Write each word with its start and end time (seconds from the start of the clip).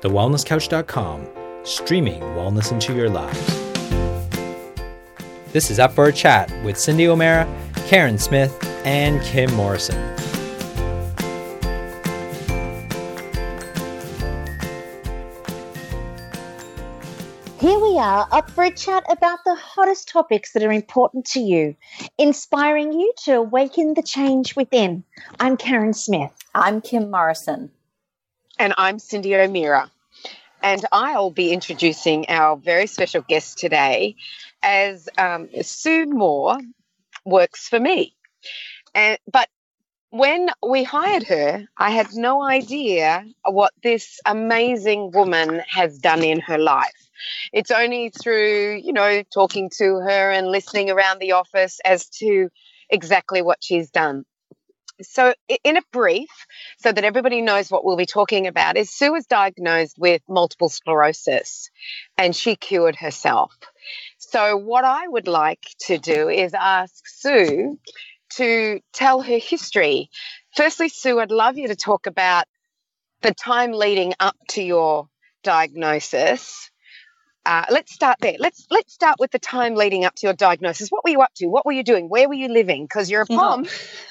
thewellnesscouch.com, 0.00 1.26
streaming 1.64 2.20
wellness 2.20 2.72
into 2.72 2.94
your 2.94 3.08
lives. 3.10 3.60
This 5.52 5.70
is 5.70 5.78
Up 5.78 5.92
for 5.92 6.06
a 6.06 6.12
Chat 6.12 6.50
with 6.64 6.78
Cindy 6.78 7.08
O'Meara, 7.08 7.46
Karen 7.86 8.18
Smith, 8.18 8.56
and 8.84 9.20
Kim 9.22 9.52
Morrison. 9.54 9.98
Here 17.60 17.78
we 17.78 17.98
are, 17.98 18.26
up 18.32 18.50
for 18.52 18.64
a 18.64 18.70
chat 18.70 19.04
about 19.10 19.40
the 19.44 19.54
hottest 19.54 20.08
topics 20.08 20.52
that 20.52 20.62
are 20.62 20.72
important 20.72 21.26
to 21.26 21.40
you, 21.40 21.76
inspiring 22.16 22.92
you 22.92 23.12
to 23.24 23.32
awaken 23.32 23.92
the 23.92 24.02
change 24.02 24.56
within. 24.56 25.04
I'm 25.40 25.58
Karen 25.58 25.92
Smith. 25.92 26.30
I'm 26.54 26.80
Kim 26.80 27.10
Morrison. 27.10 27.70
And 28.60 28.74
I'm 28.76 28.98
Cindy 28.98 29.34
O'Meara. 29.34 29.90
And 30.62 30.84
I'll 30.92 31.30
be 31.30 31.50
introducing 31.50 32.26
our 32.28 32.58
very 32.58 32.86
special 32.86 33.22
guest 33.22 33.56
today 33.56 34.16
as 34.62 35.08
um, 35.16 35.48
Sue 35.62 36.04
Moore 36.04 36.58
works 37.24 37.68
for 37.68 37.80
me. 37.80 38.14
And, 38.94 39.16
but 39.32 39.48
when 40.10 40.50
we 40.62 40.84
hired 40.84 41.22
her, 41.22 41.64
I 41.78 41.88
had 41.88 42.12
no 42.12 42.42
idea 42.42 43.24
what 43.46 43.72
this 43.82 44.20
amazing 44.26 45.12
woman 45.12 45.62
has 45.66 45.96
done 45.96 46.22
in 46.22 46.40
her 46.40 46.58
life. 46.58 47.08
It's 47.54 47.70
only 47.70 48.10
through, 48.10 48.82
you 48.84 48.92
know, 48.92 49.22
talking 49.32 49.70
to 49.78 50.00
her 50.00 50.30
and 50.32 50.48
listening 50.48 50.90
around 50.90 51.18
the 51.18 51.32
office 51.32 51.80
as 51.82 52.10
to 52.18 52.50
exactly 52.90 53.40
what 53.40 53.64
she's 53.64 53.90
done 53.90 54.26
so 55.02 55.34
in 55.64 55.76
a 55.76 55.82
brief 55.92 56.28
so 56.78 56.92
that 56.92 57.04
everybody 57.04 57.42
knows 57.42 57.70
what 57.70 57.84
we'll 57.84 57.96
be 57.96 58.06
talking 58.06 58.46
about 58.46 58.76
is 58.76 58.90
sue 58.90 59.12
was 59.12 59.26
diagnosed 59.26 59.96
with 59.98 60.22
multiple 60.28 60.68
sclerosis 60.68 61.70
and 62.18 62.34
she 62.34 62.56
cured 62.56 62.96
herself. 62.96 63.56
So 64.18 64.56
what 64.56 64.84
i 64.84 65.06
would 65.06 65.28
like 65.28 65.64
to 65.86 65.98
do 65.98 66.28
is 66.28 66.54
ask 66.54 67.06
sue 67.06 67.78
to 68.34 68.80
tell 68.92 69.22
her 69.22 69.38
history. 69.38 70.10
Firstly 70.54 70.88
sue 70.88 71.20
i'd 71.20 71.30
love 71.30 71.56
you 71.56 71.68
to 71.68 71.76
talk 71.76 72.06
about 72.06 72.44
the 73.22 73.34
time 73.34 73.72
leading 73.72 74.14
up 74.20 74.36
to 74.48 74.62
your 74.62 75.08
diagnosis 75.42 76.69
uh, 77.46 77.64
let's 77.70 77.92
start 77.92 78.18
there. 78.20 78.36
Let's 78.38 78.66
let's 78.70 78.92
start 78.92 79.16
with 79.18 79.30
the 79.30 79.38
time 79.38 79.74
leading 79.74 80.04
up 80.04 80.14
to 80.16 80.26
your 80.26 80.34
diagnosis. 80.34 80.90
What 80.90 81.04
were 81.04 81.10
you 81.10 81.22
up 81.22 81.32
to? 81.36 81.46
What 81.46 81.64
were 81.64 81.72
you 81.72 81.82
doing? 81.82 82.08
Where 82.08 82.28
were 82.28 82.34
you 82.34 82.48
living? 82.48 82.84
Because 82.84 83.10
you're 83.10 83.22
a 83.28 83.32
mom. 83.32 83.66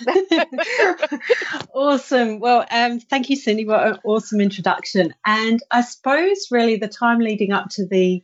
awesome. 1.73 2.39
Well, 2.39 2.66
um, 2.72 3.00
thank 3.00 3.30
you, 3.30 3.35
Cindy. 3.35 3.66
What 3.66 3.88
an 3.88 4.00
awesome 4.03 4.41
introduction. 4.41 5.13
And 5.25 5.61
I 5.69 5.81
suppose 5.81 6.47
really 6.50 6.77
the 6.77 6.88
time 6.88 7.19
leading 7.19 7.52
up 7.52 7.69
to 7.72 7.85
the 7.85 8.23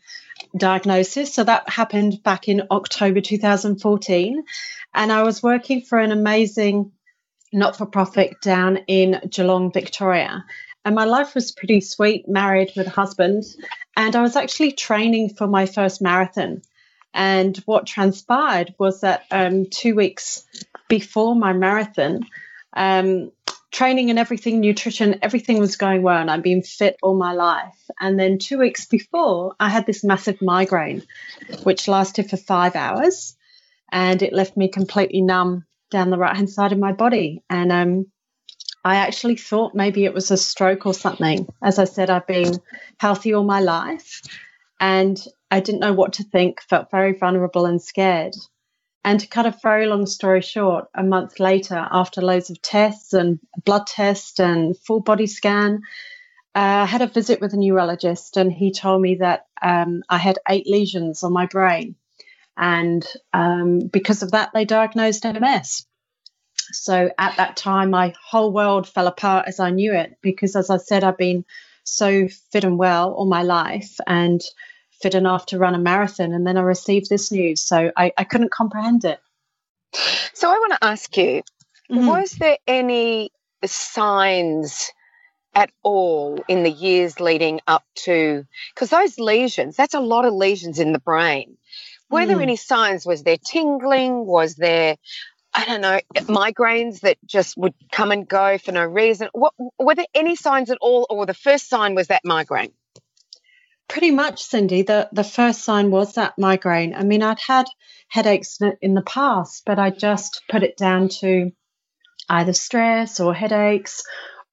diagnosis. 0.58 1.34
So 1.34 1.44
that 1.44 1.70
happened 1.70 2.24
back 2.24 2.48
in 2.48 2.64
October 2.72 3.22
2014, 3.22 4.44
and 4.94 5.12
I 5.12 5.22
was 5.22 5.44
working 5.44 5.82
for 5.82 6.00
an 6.00 6.12
amazing 6.12 6.92
not-for-profit 7.54 8.42
down 8.42 8.78
in 8.88 9.22
Geelong, 9.30 9.72
Victoria 9.72 10.44
and 10.86 10.94
my 10.94 11.06
life 11.06 11.34
was 11.34 11.52
pretty 11.52 11.82
sweet, 11.82 12.30
married 12.30 12.72
with 12.78 12.86
a 12.86 12.92
husband. 12.92 13.44
And 13.98 14.16
I 14.16 14.22
was 14.22 14.36
actually 14.36 14.74
training 14.74 15.30
for 15.30 15.48
my 15.48 15.66
first 15.66 16.00
marathon. 16.02 16.62
And 17.12 17.58
what 17.66 17.88
transpired 17.88 18.76
was 18.78 19.02
that 19.02 19.24
um, 19.32 19.66
two 19.66 19.96
weeks 19.96 20.46
before 20.88 21.36
my 21.36 21.54
marathon, 21.54 22.28
um, 22.76 23.32
training 23.72 24.10
and 24.10 24.20
everything, 24.20 24.60
nutrition, 24.60 25.20
everything 25.22 25.60
was 25.60 25.76
going 25.76 26.04
well, 26.04 26.22
and 26.22 26.30
I'd 26.30 26.44
been 26.44 26.62
fit 26.62 26.98
all 27.02 27.18
my 27.18 27.34
life. 27.34 27.78
And 28.00 28.20
then 28.20 28.38
two 28.38 28.60
weeks 28.60 28.86
before, 28.86 29.56
I 29.60 29.70
had 29.70 29.86
this 29.86 30.04
massive 30.04 30.42
migraine, 30.42 31.04
which 31.64 31.88
lasted 31.88 32.30
for 32.30 32.38
five 32.38 32.76
hours, 32.76 33.36
and 33.92 34.22
it 34.22 34.34
left 34.34 34.56
me 34.56 34.68
completely 34.68 35.22
numb 35.22 35.66
down 35.90 36.10
the 36.10 36.18
right 36.18 36.36
hand 36.36 36.50
side 36.50 36.74
of 36.74 36.80
my 36.80 36.92
body. 36.92 37.44
And 37.50 37.72
um, 37.72 38.06
I 38.86 38.98
actually 38.98 39.36
thought 39.36 39.74
maybe 39.74 40.06
it 40.06 40.14
was 40.14 40.30
a 40.30 40.38
stroke 40.38 40.86
or 40.86 40.94
something. 40.94 41.48
As 41.64 41.80
I 41.80 41.86
said, 41.86 42.12
I've 42.12 42.28
been 42.28 42.60
healthy 43.00 43.34
all 43.34 43.44
my 43.44 43.60
life 43.60 44.22
and 44.80 45.22
I 45.50 45.60
didn't 45.60 45.82
know 45.82 45.94
what 45.94 46.14
to 46.14 46.24
think, 46.24 46.62
felt 46.62 46.92
very 46.92 47.14
vulnerable 47.14 47.66
and 47.66 47.82
scared. 47.82 48.36
And 49.04 49.20
to 49.20 49.28
cut 49.28 49.48
a 49.48 49.58
very 49.64 49.88
long 49.88 50.06
story 50.06 50.42
short, 50.42 50.86
a 50.94 51.02
month 51.02 51.40
later, 51.40 51.88
after 51.92 52.22
loads 52.22 52.52
of 52.52 52.62
tests 52.62 53.14
and 53.14 53.40
blood 53.64 53.88
test 53.88 54.40
and 54.40 54.78
full 54.78 55.00
body 55.00 55.28
scan, 55.28 55.82
uh, 56.54 56.84
I 56.84 56.86
had 56.86 57.02
a 57.02 57.08
visit 57.08 57.42
with 57.42 57.54
a 57.54 57.58
neurologist, 57.58 58.38
and 58.38 58.52
he 58.52 58.72
told 58.72 59.02
me 59.02 59.16
that 59.16 59.48
um, 59.62 60.04
I 60.10 60.18
had 60.18 60.40
eight 60.48 60.68
lesions 60.68 61.24
on 61.24 61.34
my 61.34 61.48
brain. 61.48 61.96
And 62.58 63.06
um, 63.34 63.80
because 63.92 64.24
of 64.24 64.32
that, 64.32 64.52
they 64.54 64.66
diagnosed 64.66 65.26
MS. 65.26 65.86
So 66.72 67.10
at 67.18 67.38
that 67.38 67.58
time, 67.58 67.90
my 67.92 68.14
whole 68.30 68.52
world 68.52 68.88
fell 68.88 69.08
apart 69.08 69.48
as 69.48 69.60
I 69.60 69.70
knew 69.70 69.94
it 69.94 70.18
because, 70.22 70.56
as 70.56 70.70
I 70.70 70.78
said, 70.78 71.04
I've 71.04 71.18
been 71.18 71.46
so 71.84 72.28
fit 72.52 72.64
and 72.64 72.78
well 72.78 73.14
all 73.14 73.28
my 73.28 73.44
life 73.44 74.00
and 74.08 74.42
fit 75.02 75.16
enough 75.16 75.48
to 75.48 75.58
run 75.58 75.76
a 75.76 75.80
marathon. 75.80 76.34
And 76.34 76.46
then 76.46 76.58
I 76.58 76.62
received 76.62 77.10
this 77.10 77.32
news. 77.32 77.62
So 77.62 77.92
I, 77.96 78.12
I 78.18 78.24
couldn't 78.24 78.52
comprehend 78.52 79.06
it. 79.06 79.20
So 80.34 80.50
I 80.50 80.54
want 80.54 80.74
to 80.74 80.88
ask 80.88 81.16
you 81.18 81.44
mm-hmm. 81.92 82.08
was 82.08 82.32
there 82.32 82.58
any 82.68 83.32
signs? 83.66 84.92
At 85.58 85.72
all 85.84 86.44
in 86.50 86.64
the 86.64 86.70
years 86.70 87.22
leading 87.22 87.62
up 87.66 87.86
to, 88.04 88.46
because 88.74 88.90
those 88.90 89.18
lesions, 89.18 89.78
that's 89.78 89.94
a 89.94 90.02
lot 90.02 90.26
of 90.26 90.34
lesions 90.34 90.80
in 90.80 90.92
the 90.92 91.00
brain. 91.00 91.56
Were 92.10 92.20
mm. 92.20 92.28
there 92.28 92.42
any 92.42 92.58
signs? 92.58 93.06
Was 93.06 93.24
there 93.24 93.38
tingling? 93.38 94.26
Was 94.26 94.56
there 94.56 94.98
I 95.56 95.66
don't 95.66 95.82
know, 95.82 96.00
migraines 96.26 97.00
that 97.02 97.18
just 97.26 97.56
would 97.58 97.74
come 97.92 98.12
and 98.12 98.28
go 98.28 98.58
for 98.58 98.74
no 98.74 98.84
reason. 98.84 99.30
What, 99.32 99.54
were 99.80 99.96
there 99.96 100.06
any 100.14 100.36
signs 100.36 100.70
at 100.70 100.78
all, 100.82 101.08
or 101.10 101.26
the 101.26 101.34
first 101.34 101.70
sign 101.70 101.96
was 101.96 102.08
that 102.08 102.26
migraine? 102.26 102.74
Pretty 103.88 104.12
much, 104.12 104.44
Cindy. 104.44 104.82
The 104.82 105.08
the 105.14 105.24
first 105.24 105.64
sign 105.64 105.92
was 105.92 106.16
that 106.16 106.34
migraine. 106.38 106.94
I 106.94 107.04
mean, 107.04 107.24
I'd 107.24 107.40
had 107.40 107.68
headaches 108.10 108.60
in 108.82 108.96
the 108.96 109.02
past, 109.02 109.64
but 109.66 109.80
I 109.80 109.92
just 109.92 110.42
put 110.50 110.64
it 110.64 110.76
down 110.76 111.08
to 111.22 111.52
either 112.30 112.54
stress 112.54 113.20
or 113.20 113.34
headaches 113.34 114.04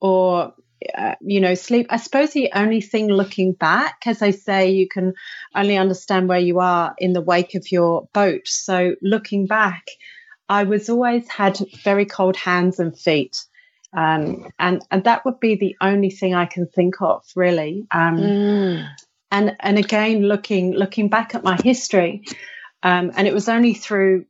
or 0.00 0.54
uh, 0.96 1.14
you 1.20 1.40
know 1.40 1.54
sleep 1.54 1.86
i 1.90 1.96
suppose 1.96 2.32
the 2.32 2.50
only 2.54 2.80
thing 2.80 3.06
looking 3.06 3.52
back 3.52 3.98
as 4.04 4.20
i 4.20 4.32
say 4.32 4.72
you 4.72 4.88
can 4.88 5.14
only 5.54 5.76
understand 5.76 6.28
where 6.28 6.40
you 6.40 6.58
are 6.58 6.92
in 6.98 7.12
the 7.12 7.20
wake 7.20 7.54
of 7.54 7.70
your 7.70 8.08
boat 8.12 8.46
so 8.46 8.94
looking 9.00 9.46
back 9.46 9.84
I 10.48 10.64
was 10.64 10.88
always 10.88 11.28
had 11.28 11.58
very 11.82 12.04
cold 12.04 12.36
hands 12.36 12.78
and 12.78 12.96
feet. 12.96 13.44
Um, 13.94 14.50
and 14.58 14.82
and 14.90 15.04
that 15.04 15.24
would 15.24 15.38
be 15.38 15.54
the 15.54 15.76
only 15.80 16.10
thing 16.10 16.34
I 16.34 16.46
can 16.46 16.66
think 16.66 17.00
of 17.02 17.24
really. 17.36 17.86
Um, 17.90 18.16
mm. 18.16 18.88
And 19.30 19.56
and 19.60 19.78
again, 19.78 20.22
looking 20.22 20.72
looking 20.72 21.08
back 21.08 21.34
at 21.34 21.44
my 21.44 21.56
history, 21.62 22.24
um, 22.82 23.12
and 23.14 23.26
it 23.26 23.34
was 23.34 23.48
only 23.48 23.74
through 23.74 24.26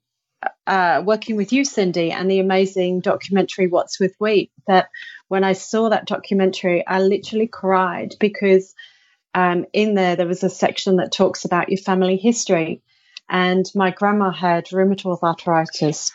uh, 0.67 1.03
working 1.05 1.37
with 1.37 1.53
you, 1.53 1.65
Cindy, 1.65 2.11
and 2.11 2.31
the 2.31 2.41
amazing 2.41 3.01
documentary 3.01 3.69
"What's 3.69 4.01
with 4.01 4.15
Wheat" 4.19 4.51
that 4.67 4.89
when 5.29 5.45
I 5.45 5.53
saw 5.53 5.89
that 5.89 6.07
documentary, 6.07 6.87
I 6.87 7.01
literally 7.01 7.47
cried 7.47 8.15
because 8.21 8.75
um, 9.35 9.65
in 9.73 9.95
there 9.95 10.17
there 10.17 10.27
was 10.27 10.45
a 10.45 10.51
section 10.51 10.97
that 10.97 11.13
talks 11.13 11.45
about 11.45 11.69
your 11.69 11.79
family 11.79 12.17
history, 12.17 12.83
and 13.33 13.65
my 13.75 13.91
grandma 13.91 14.31
had 14.31 14.67
rheumatoid 14.67 15.23
arthritis. 15.23 16.13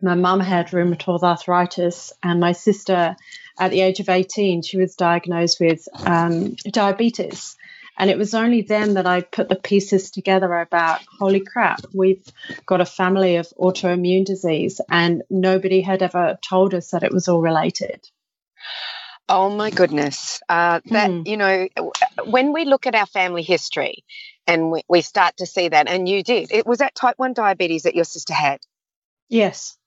My 0.00 0.14
mum 0.14 0.40
had 0.40 0.68
rheumatoid 0.68 1.22
arthritis, 1.22 2.14
and 2.22 2.40
my 2.40 2.52
sister, 2.52 3.16
at 3.60 3.70
the 3.70 3.82
age 3.82 4.00
of 4.00 4.08
18, 4.08 4.62
she 4.62 4.78
was 4.78 4.96
diagnosed 4.96 5.60
with 5.60 5.86
um, 6.06 6.54
diabetes. 6.70 7.54
And 7.98 8.08
it 8.08 8.16
was 8.16 8.32
only 8.32 8.62
then 8.62 8.94
that 8.94 9.06
I 9.06 9.20
put 9.20 9.50
the 9.50 9.56
pieces 9.56 10.10
together 10.10 10.54
about 10.54 11.02
holy 11.18 11.40
crap, 11.40 11.80
we've 11.92 12.24
got 12.64 12.80
a 12.80 12.86
family 12.86 13.36
of 13.36 13.52
autoimmune 13.60 14.24
disease, 14.24 14.80
and 14.88 15.24
nobody 15.28 15.82
had 15.82 16.02
ever 16.02 16.38
told 16.40 16.72
us 16.72 16.92
that 16.92 17.02
it 17.02 17.12
was 17.12 17.28
all 17.28 17.42
related. 17.42 18.08
Oh 19.28 19.50
my 19.50 19.70
goodness. 19.70 20.40
Uh, 20.48 20.80
that, 20.86 21.10
mm. 21.10 21.26
you 21.26 21.36
know, 21.36 21.68
when 22.24 22.52
we 22.52 22.64
look 22.64 22.86
at 22.86 22.94
our 22.94 23.06
family 23.06 23.42
history 23.42 24.04
and 24.46 24.70
we, 24.70 24.82
we 24.88 25.00
start 25.02 25.36
to 25.38 25.46
see 25.46 25.68
that, 25.68 25.88
and 25.88 26.08
you 26.08 26.22
did, 26.22 26.50
it 26.52 26.66
was 26.66 26.78
that 26.78 26.94
type 26.94 27.14
1 27.18 27.34
diabetes 27.34 27.82
that 27.82 27.94
your 27.94 28.04
sister 28.04 28.34
had. 28.34 28.60
Yes. 29.28 29.77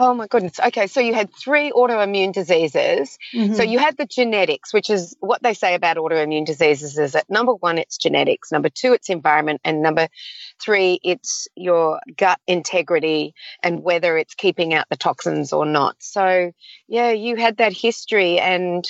Oh 0.00 0.14
my 0.14 0.28
goodness. 0.28 0.60
Okay, 0.60 0.86
so 0.86 1.00
you 1.00 1.12
had 1.12 1.34
three 1.34 1.72
autoimmune 1.72 2.32
diseases. 2.32 3.18
Mm-hmm. 3.34 3.54
So 3.54 3.64
you 3.64 3.80
had 3.80 3.96
the 3.96 4.06
genetics, 4.06 4.72
which 4.72 4.90
is 4.90 5.16
what 5.18 5.42
they 5.42 5.54
say 5.54 5.74
about 5.74 5.96
autoimmune 5.96 6.46
diseases 6.46 6.96
is 6.96 7.12
that 7.12 7.28
number 7.28 7.52
one, 7.52 7.78
it's 7.78 7.98
genetics. 7.98 8.52
Number 8.52 8.68
two, 8.68 8.92
it's 8.92 9.08
environment. 9.10 9.60
And 9.64 9.82
number 9.82 10.08
three, 10.62 11.00
it's 11.02 11.48
your 11.56 12.00
gut 12.16 12.38
integrity 12.46 13.34
and 13.60 13.82
whether 13.82 14.16
it's 14.16 14.34
keeping 14.34 14.72
out 14.72 14.86
the 14.88 14.96
toxins 14.96 15.52
or 15.52 15.66
not. 15.66 15.96
So, 15.98 16.52
yeah, 16.86 17.10
you 17.10 17.34
had 17.34 17.56
that 17.56 17.72
history 17.72 18.38
and, 18.38 18.88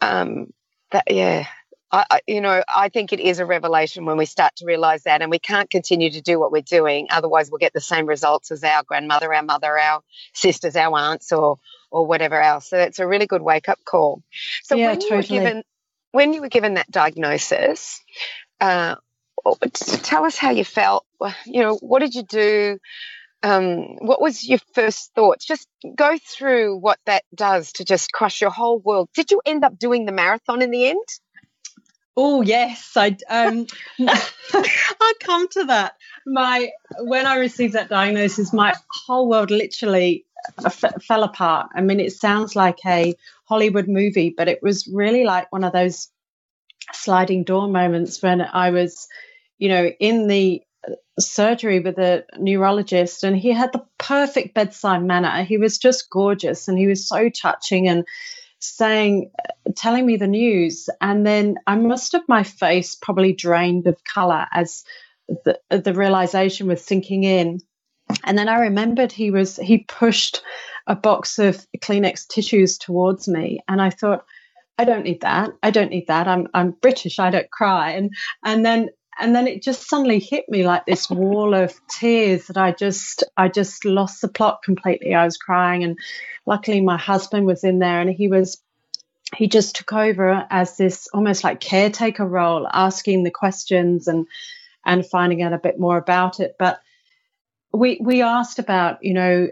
um, 0.00 0.52
that, 0.90 1.04
yeah, 1.08 1.46
I, 1.92 2.20
you 2.26 2.40
know, 2.40 2.62
I 2.68 2.88
think 2.88 3.12
it 3.12 3.20
is 3.20 3.38
a 3.38 3.46
revelation 3.46 4.06
when 4.06 4.16
we 4.16 4.26
start 4.26 4.56
to 4.56 4.66
realize 4.66 5.04
that, 5.04 5.22
and 5.22 5.30
we 5.30 5.38
can't 5.38 5.70
continue 5.70 6.10
to 6.10 6.20
do 6.20 6.38
what 6.40 6.50
we're 6.50 6.62
doing. 6.62 7.06
Otherwise, 7.10 7.50
we'll 7.50 7.58
get 7.58 7.72
the 7.72 7.80
same 7.80 8.06
results 8.06 8.50
as 8.50 8.64
our 8.64 8.82
grandmother, 8.82 9.32
our 9.32 9.42
mother, 9.42 9.78
our 9.78 10.02
sisters, 10.34 10.74
our 10.74 10.98
aunts, 10.98 11.32
or 11.32 11.58
or 11.90 12.06
whatever 12.06 12.40
else. 12.40 12.68
So 12.70 12.78
it's 12.78 12.98
a 12.98 13.06
really 13.06 13.26
good 13.26 13.42
wake 13.42 13.68
up 13.68 13.78
call. 13.84 14.22
So 14.64 14.74
yeah, 14.74 14.88
when 14.88 14.98
totally. 14.98 15.10
you 15.10 15.16
were 15.16 15.22
given 15.22 15.62
when 16.10 16.32
you 16.32 16.40
were 16.40 16.48
given 16.48 16.74
that 16.74 16.90
diagnosis, 16.90 18.02
uh, 18.60 18.96
tell 20.02 20.24
us 20.24 20.36
how 20.36 20.50
you 20.50 20.64
felt. 20.64 21.06
You 21.46 21.62
know, 21.62 21.76
what 21.76 22.00
did 22.00 22.14
you 22.14 22.24
do? 22.24 22.78
Um, 23.42 23.96
what 23.98 24.20
was 24.20 24.46
your 24.46 24.58
first 24.74 25.12
thoughts? 25.14 25.44
Just 25.44 25.68
go 25.94 26.16
through 26.18 26.78
what 26.78 26.98
that 27.06 27.22
does 27.34 27.72
to 27.74 27.84
just 27.84 28.10
crush 28.12 28.40
your 28.40 28.50
whole 28.50 28.80
world. 28.80 29.08
Did 29.14 29.30
you 29.30 29.40
end 29.46 29.62
up 29.62 29.78
doing 29.78 30.04
the 30.04 30.12
marathon 30.12 30.62
in 30.62 30.70
the 30.70 30.86
end? 30.86 31.06
Oh 32.16 32.42
yes, 32.42 32.92
I 32.96 33.16
um, 33.28 33.66
I'll 34.00 35.14
come 35.20 35.48
to 35.48 35.64
that. 35.64 35.96
My 36.26 36.70
when 37.00 37.26
I 37.26 37.36
received 37.36 37.74
that 37.74 37.90
diagnosis, 37.90 38.52
my 38.52 38.74
whole 39.06 39.28
world 39.28 39.50
literally 39.50 40.24
f- 40.64 41.02
fell 41.02 41.24
apart. 41.24 41.70
I 41.74 41.82
mean, 41.82 42.00
it 42.00 42.12
sounds 42.12 42.56
like 42.56 42.78
a 42.86 43.14
Hollywood 43.48 43.88
movie, 43.88 44.34
but 44.36 44.48
it 44.48 44.62
was 44.62 44.86
really 44.86 45.24
like 45.24 45.52
one 45.52 45.64
of 45.64 45.72
those 45.72 46.08
sliding 46.92 47.44
door 47.44 47.68
moments 47.68 48.22
when 48.22 48.40
I 48.40 48.70
was, 48.70 49.08
you 49.58 49.68
know, 49.68 49.86
in 50.00 50.28
the 50.28 50.62
surgery 51.18 51.80
with 51.80 51.98
a 51.98 52.24
neurologist 52.38 53.24
and 53.24 53.36
he 53.36 53.50
had 53.52 53.72
the 53.72 53.84
perfect 53.98 54.54
bedside 54.54 55.02
manner. 55.02 55.42
He 55.42 55.58
was 55.58 55.78
just 55.78 56.10
gorgeous 56.10 56.68
and 56.68 56.78
he 56.78 56.86
was 56.86 57.08
so 57.08 57.28
touching 57.28 57.88
and 57.88 58.06
saying, 58.58 59.30
telling 59.76 60.06
me 60.06 60.16
the 60.16 60.26
news. 60.26 60.88
And 61.00 61.26
then 61.26 61.56
I 61.66 61.76
must 61.76 62.12
have 62.12 62.28
my 62.28 62.42
face 62.42 62.94
probably 62.94 63.32
drained 63.32 63.86
of 63.86 64.02
color 64.04 64.46
as 64.52 64.84
the, 65.44 65.58
the 65.70 65.94
realization 65.94 66.66
was 66.66 66.84
sinking 66.84 67.24
in. 67.24 67.60
And 68.24 68.38
then 68.38 68.48
I 68.48 68.60
remembered 68.60 69.12
he 69.12 69.30
was, 69.30 69.56
he 69.56 69.78
pushed 69.78 70.42
a 70.86 70.94
box 70.94 71.38
of 71.38 71.66
Kleenex 71.78 72.28
tissues 72.28 72.78
towards 72.78 73.26
me. 73.26 73.60
And 73.68 73.82
I 73.82 73.90
thought, 73.90 74.24
I 74.78 74.84
don't 74.84 75.04
need 75.04 75.22
that. 75.22 75.50
I 75.62 75.70
don't 75.70 75.90
need 75.90 76.06
that. 76.08 76.28
I'm, 76.28 76.48
I'm 76.54 76.70
British. 76.70 77.18
I 77.18 77.30
don't 77.30 77.50
cry. 77.50 77.92
And, 77.92 78.10
and 78.44 78.64
then 78.64 78.90
and 79.18 79.34
then 79.34 79.46
it 79.46 79.62
just 79.62 79.88
suddenly 79.88 80.18
hit 80.18 80.48
me 80.48 80.66
like 80.66 80.86
this 80.86 81.08
wall 81.10 81.54
of 81.54 81.74
tears 81.88 82.46
that 82.46 82.56
I 82.56 82.72
just 82.72 83.24
I 83.36 83.48
just 83.48 83.84
lost 83.84 84.20
the 84.20 84.28
plot 84.28 84.62
completely. 84.62 85.14
I 85.14 85.24
was 85.24 85.36
crying 85.36 85.84
and 85.84 85.98
luckily 86.44 86.80
my 86.80 86.96
husband 86.96 87.46
was 87.46 87.64
in 87.64 87.78
there 87.78 88.00
and 88.00 88.10
he 88.10 88.28
was 88.28 88.60
he 89.34 89.48
just 89.48 89.76
took 89.76 89.92
over 89.92 90.46
as 90.50 90.76
this 90.76 91.08
almost 91.12 91.42
like 91.42 91.60
caretaker 91.60 92.24
role, 92.24 92.68
asking 92.72 93.24
the 93.24 93.30
questions 93.30 94.06
and 94.06 94.26
and 94.84 95.04
finding 95.04 95.42
out 95.42 95.52
a 95.52 95.58
bit 95.58 95.80
more 95.80 95.96
about 95.96 96.38
it. 96.38 96.54
But 96.58 96.80
we 97.72 97.98
we 98.00 98.22
asked 98.22 98.58
about, 98.58 99.02
you 99.02 99.14
know, 99.14 99.48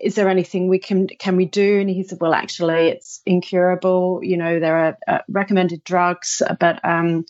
is 0.00 0.16
there 0.16 0.28
anything 0.28 0.68
we 0.68 0.78
can 0.78 1.06
can 1.06 1.36
we 1.36 1.44
do? 1.44 1.80
And 1.80 1.88
he 1.88 2.02
said, 2.02 2.18
well, 2.20 2.34
actually, 2.34 2.88
it's 2.88 3.20
incurable. 3.24 4.20
You 4.22 4.36
know, 4.36 4.58
there 4.58 4.76
are 4.76 4.98
uh, 5.06 5.18
recommended 5.28 5.84
drugs, 5.84 6.42
but 6.58 6.84
um, 6.84 7.24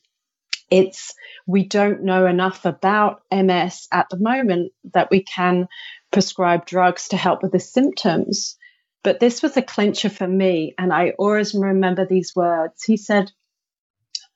it's 0.71 1.15
we 1.47 1.65
don't 1.65 2.03
know 2.03 2.27
enough 2.27 2.65
about 2.65 3.23
MS 3.33 3.89
at 3.91 4.09
the 4.11 4.19
moment 4.19 4.73
that 4.93 5.11
we 5.11 5.23
can 5.23 5.69
prescribe 6.11 6.67
drugs 6.67 7.09
to 7.09 7.17
help 7.17 7.43
with 7.43 7.53
the 7.53 7.61
symptoms. 7.61 8.57
But 9.03 9.21
this 9.21 9.43
was 9.43 9.57
a 9.57 9.63
clincher 9.63 10.11
for 10.11 10.27
me, 10.27 10.75
and 10.77 10.93
I 10.93 11.11
always 11.19 11.55
remember 11.55 12.05
these 12.05 12.35
words. 12.35 12.83
He 12.83 12.97
said, 12.97 13.31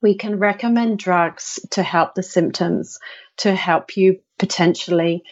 We 0.00 0.17
can 0.17 0.38
recommend 0.38 0.99
drugs 0.99 1.58
to 1.73 1.82
help 1.82 2.14
the 2.14 2.23
symptoms, 2.23 2.99
to 3.38 3.55
help 3.55 3.96
you 3.96 4.20
potentially 4.38 5.25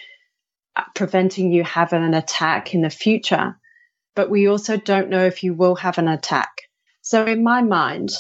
uh, 0.77 0.83
preventing 0.95 1.53
you 1.53 1.65
having 1.65 2.03
an 2.03 2.15
attack 2.15 2.75
in 2.75 2.83
the 2.83 2.91
future. 2.91 3.59
But 4.15 4.31
we 4.31 4.49
also 4.49 4.77
don't 4.77 5.09
know 5.09 5.25
if 5.25 5.45
you 5.45 5.55
will 5.55 5.77
have 5.77 5.99
an 5.99 6.09
attack. 6.09 6.51
So, 7.01 7.25
in 7.25 7.43
my 7.43 7.63
mind, 7.63 8.11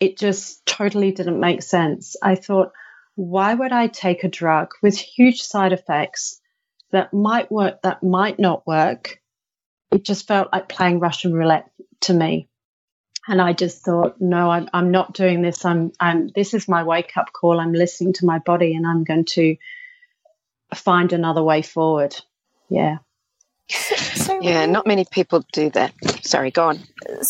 it 0.00 0.18
just 0.18 0.64
totally 0.64 1.12
didn't 1.12 1.38
make 1.38 1.62
sense. 1.62 2.16
I 2.22 2.34
thought, 2.34 2.72
why 3.14 3.52
would 3.54 3.70
I 3.70 3.86
take 3.86 4.24
a 4.24 4.28
drug 4.28 4.72
with 4.82 4.98
huge 4.98 5.42
side 5.42 5.72
effects 5.72 6.40
that 6.90 7.12
might 7.12 7.52
work, 7.52 7.82
that 7.82 8.02
might 8.02 8.38
not 8.38 8.66
work? 8.66 9.20
It 9.92 10.04
just 10.04 10.26
felt 10.26 10.48
like 10.52 10.68
playing 10.68 11.00
Russian 11.00 11.34
roulette 11.34 11.70
to 12.02 12.14
me. 12.14 12.48
And 13.28 13.42
I 13.42 13.52
just 13.52 13.84
thought, 13.84 14.16
no, 14.20 14.50
I'm, 14.50 14.68
I'm 14.72 14.90
not 14.90 15.12
doing 15.12 15.42
this. 15.42 15.64
I'm, 15.64 15.92
I'm, 16.00 16.28
this 16.34 16.54
is 16.54 16.66
my 16.66 16.82
wake 16.82 17.16
up 17.16 17.32
call. 17.32 17.60
I'm 17.60 17.74
listening 17.74 18.14
to 18.14 18.26
my 18.26 18.38
body 18.38 18.74
and 18.74 18.86
I'm 18.86 19.04
going 19.04 19.26
to 19.26 19.56
find 20.74 21.12
another 21.12 21.42
way 21.42 21.60
forward. 21.60 22.16
Yeah. 22.70 22.98
So 24.20 24.40
yeah, 24.40 24.66
not 24.66 24.86
many 24.86 25.04
people 25.04 25.44
do 25.52 25.70
that. 25.70 25.92
Sorry, 26.22 26.50
go 26.50 26.68
on. 26.68 26.80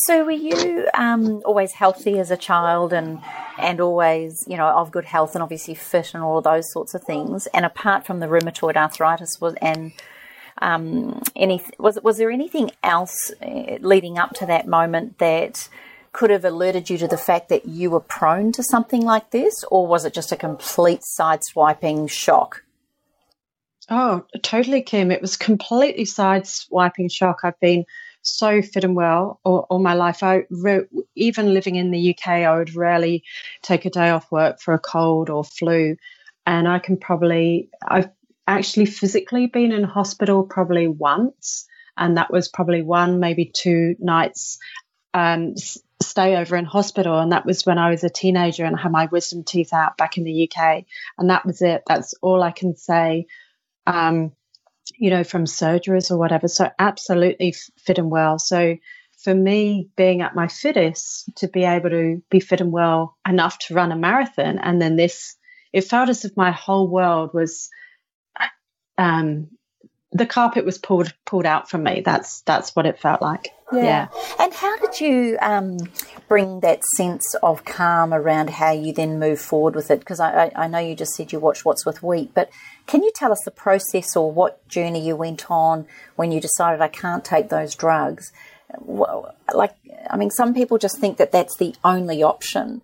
So 0.07 0.25
were 0.25 0.31
you 0.33 0.89
um, 0.95 1.41
always 1.45 1.73
healthy 1.73 2.19
as 2.19 2.31
a 2.31 2.37
child 2.37 2.93
and 2.93 3.21
and 3.59 3.81
always, 3.81 4.45
you 4.47 4.57
know, 4.57 4.67
of 4.67 4.91
good 4.91 5.05
health 5.05 5.35
and 5.35 5.43
obviously 5.43 5.75
fit 5.75 6.15
and 6.15 6.23
all 6.23 6.39
of 6.39 6.45
those 6.45 6.71
sorts 6.73 6.95
of 6.95 7.03
things? 7.05 7.47
And 7.55 7.65
apart 7.65 8.07
from 8.07 8.21
the 8.21 8.27
rheumatoid 8.27 8.77
arthritis 8.77 9.41
was 9.41 9.55
and 9.63 9.93
um, 10.59 11.23
any 11.37 11.63
was 11.79 11.99
was 12.03 12.19
there 12.19 12.31
anything 12.31 12.71
else 12.83 13.33
uh, 13.41 13.79
leading 13.81 14.19
up 14.19 14.35
to 14.35 14.47
that 14.47 14.67
moment 14.67 15.19
that 15.19 15.69
could 16.13 16.31
have 16.31 16.45
alerted 16.45 16.91
you 16.91 16.99
to 16.99 17.07
the 17.09 17.17
fact 17.17 17.49
that 17.49 17.67
you 17.67 17.91
were 17.91 18.01
prone 18.01 18.53
to 18.53 18.63
something 18.63 19.03
like 19.03 19.31
this, 19.31 19.65
or 19.71 19.87
was 19.87 20.05
it 20.05 20.13
just 20.13 20.33
a 20.33 20.37
complete 20.37 21.03
sideswiping 21.19 22.11
shock? 22.11 22.65
Oh, 23.91 24.25
totally, 24.43 24.83
Kim. 24.83 25.11
It 25.11 25.21
was 25.21 25.37
completely 25.37 26.05
sideswiping 26.05 27.11
shock. 27.11 27.41
I've 27.43 27.59
been 27.59 27.85
so 28.23 28.63
fit 28.63 28.85
and 28.85 28.95
well 28.95 29.41
all, 29.45 29.67
all 29.69 29.81
my 29.81 29.95
life. 29.95 30.23
I 30.23 30.45
re- 30.51 30.87
even 31.17 31.53
living 31.55 31.75
in 31.75 31.91
the 31.91 32.11
UK, 32.11 32.29
I 32.29 32.57
would 32.57 32.77
rarely 32.77 33.25
take 33.63 33.85
a 33.87 33.91
day 33.91 34.11
off 34.11 34.31
work 34.31 34.61
for 34.61 34.75
a 34.75 34.79
cold 34.79 35.29
or 35.29 35.43
flu, 35.43 35.97
and 36.47 36.69
I 36.69 36.79
can 36.79 36.99
probably 36.99 37.71
I've 37.87 38.11
actually 38.47 38.87
physically 38.87 39.47
been 39.49 39.73
in 39.73 39.83
hospital 39.83 40.45
probably 40.45 40.87
once, 40.87 41.67
and 41.97 42.17
that 42.17 42.33
was 42.33 42.47
probably 42.49 42.83
one 42.83 43.19
maybe 43.19 43.51
two 43.53 43.97
nights 43.99 44.59
um, 45.15 45.55
stay 46.01 46.37
over 46.37 46.55
in 46.55 46.65
hospital, 46.65 47.19
and 47.19 47.33
that 47.33 47.45
was 47.45 47.67
when 47.67 47.79
I 47.79 47.91
was 47.91 48.05
a 48.05 48.11
teenager 48.11 48.65
and 48.65 48.77
I 48.77 48.83
had 48.83 48.93
my 48.93 49.07
wisdom 49.07 49.43
teeth 49.43 49.73
out 49.73 49.97
back 49.97 50.17
in 50.17 50.23
the 50.25 50.49
UK, 50.49 50.85
and 51.19 51.31
that 51.31 51.45
was 51.45 51.61
it. 51.61 51.83
That's 51.89 52.15
all 52.23 52.41
I 52.43 52.53
can 52.53 52.77
say 52.77 53.27
um, 53.87 54.33
you 54.97 55.11
know, 55.11 55.25
from 55.25 55.45
surgeries 55.45 56.11
or 56.11 56.19
whatever. 56.19 56.49
So 56.49 56.71
absolutely 56.79 57.55
fit 57.79 57.99
and 57.99 58.11
well. 58.11 58.39
So 58.39 58.77
for 59.23 59.35
me, 59.35 59.89
being 59.97 60.23
at 60.23 60.35
my 60.35 60.49
fittest, 60.49 61.31
to 61.37 61.49
be 61.49 61.65
able 61.65 61.91
to 61.91 62.23
be 62.31 62.41
fit 62.41 62.61
and 62.61 62.73
well 62.73 63.17
enough 63.29 63.59
to 63.59 63.75
run 63.75 63.93
a 63.93 63.97
marathon, 63.97 64.59
and 64.59 64.81
then 64.81 64.97
this, 64.97 65.37
it 65.73 65.83
felt 65.83 66.09
as 66.09 66.25
if 66.25 66.37
my 66.37 66.51
whole 66.51 66.89
world 66.89 67.31
was, 67.35 67.69
um, 68.99 69.49
the 70.13 70.27
carpet 70.27 70.65
was 70.65 70.79
pulled 70.79 71.15
pulled 71.25 71.47
out 71.47 71.71
from 71.71 71.85
me. 71.85 72.03
That's 72.05 72.41
that's 72.43 72.75
what 72.75 72.87
it 72.87 72.99
felt 72.99 73.23
like. 73.23 73.49
Yeah. 73.73 73.83
yeah. 73.83 74.09
And 74.41 74.53
how 74.53 74.77
did 74.79 75.01
you 75.01 75.39
um, 75.41 75.79
bring 76.29 76.61
that 76.61 76.81
sense 76.97 77.35
of 77.43 77.65
calm 77.65 78.13
around 78.13 78.51
how 78.51 78.73
you 78.73 78.93
then 78.93 79.21
move 79.21 79.41
forward 79.41 79.77
with 79.77 79.91
it? 79.93 80.01
Because 80.01 80.19
I, 80.19 80.47
I, 80.47 80.65
I, 80.65 80.67
know 80.67 80.81
you 80.81 80.97
just 80.97 81.13
said 81.13 81.31
you 81.31 81.39
watched 81.39 81.65
What's 81.65 81.87
with 81.87 82.03
Wheat, 82.03 82.35
but 82.35 82.51
can 82.87 83.05
you 83.05 83.13
tell 83.15 83.31
us 83.31 83.41
the 83.45 83.53
process 83.53 84.17
or 84.17 84.33
what 84.33 84.67
journey 84.69 85.07
you 85.07 85.15
went 85.15 85.49
on 85.51 85.87
when 86.17 86.33
you 86.33 86.41
decided 86.41 86.81
I 86.81 86.89
can't 86.89 87.25
take 87.25 87.49
those 87.49 87.77
drugs? 87.77 88.33
Like, 89.55 89.77
I 90.11 90.17
mean, 90.17 90.31
some 90.31 90.53
people 90.53 90.79
just 90.79 90.99
think 90.99 91.17
that 91.19 91.31
that's 91.31 91.57
the 91.57 91.75
only 91.85 92.25
option. 92.25 92.83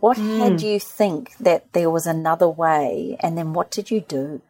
What 0.00 0.18
mm. 0.18 0.38
had 0.38 0.60
you 0.60 0.78
think 0.78 1.36
that 1.38 1.72
there 1.72 1.90
was 1.90 2.06
another 2.06 2.48
way, 2.48 3.16
and 3.20 3.38
then 3.38 3.54
what 3.54 3.70
did 3.70 3.90
you 3.90 4.02
do? 4.02 4.42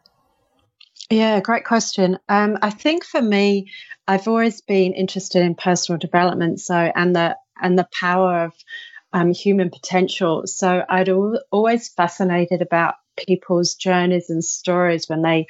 Yeah, 1.09 1.39
great 1.39 1.63
question. 1.63 2.19
Um, 2.27 2.57
I 2.61 2.69
think 2.69 3.05
for 3.05 3.21
me, 3.21 3.71
I've 4.07 4.27
always 4.27 4.61
been 4.61 4.93
interested 4.93 5.41
in 5.41 5.55
personal 5.55 5.97
development, 5.99 6.59
so 6.59 6.75
and 6.75 7.15
the 7.15 7.37
and 7.61 7.79
the 7.79 7.87
power 7.97 8.43
of 8.45 8.53
um, 9.13 9.33
human 9.33 9.69
potential. 9.69 10.43
So 10.47 10.83
I'd 10.89 11.09
al- 11.09 11.41
always 11.51 11.89
fascinated 11.89 12.61
about 12.61 12.95
people's 13.25 13.75
journeys 13.75 14.29
and 14.29 14.43
stories 14.43 15.07
when 15.07 15.21
they, 15.21 15.47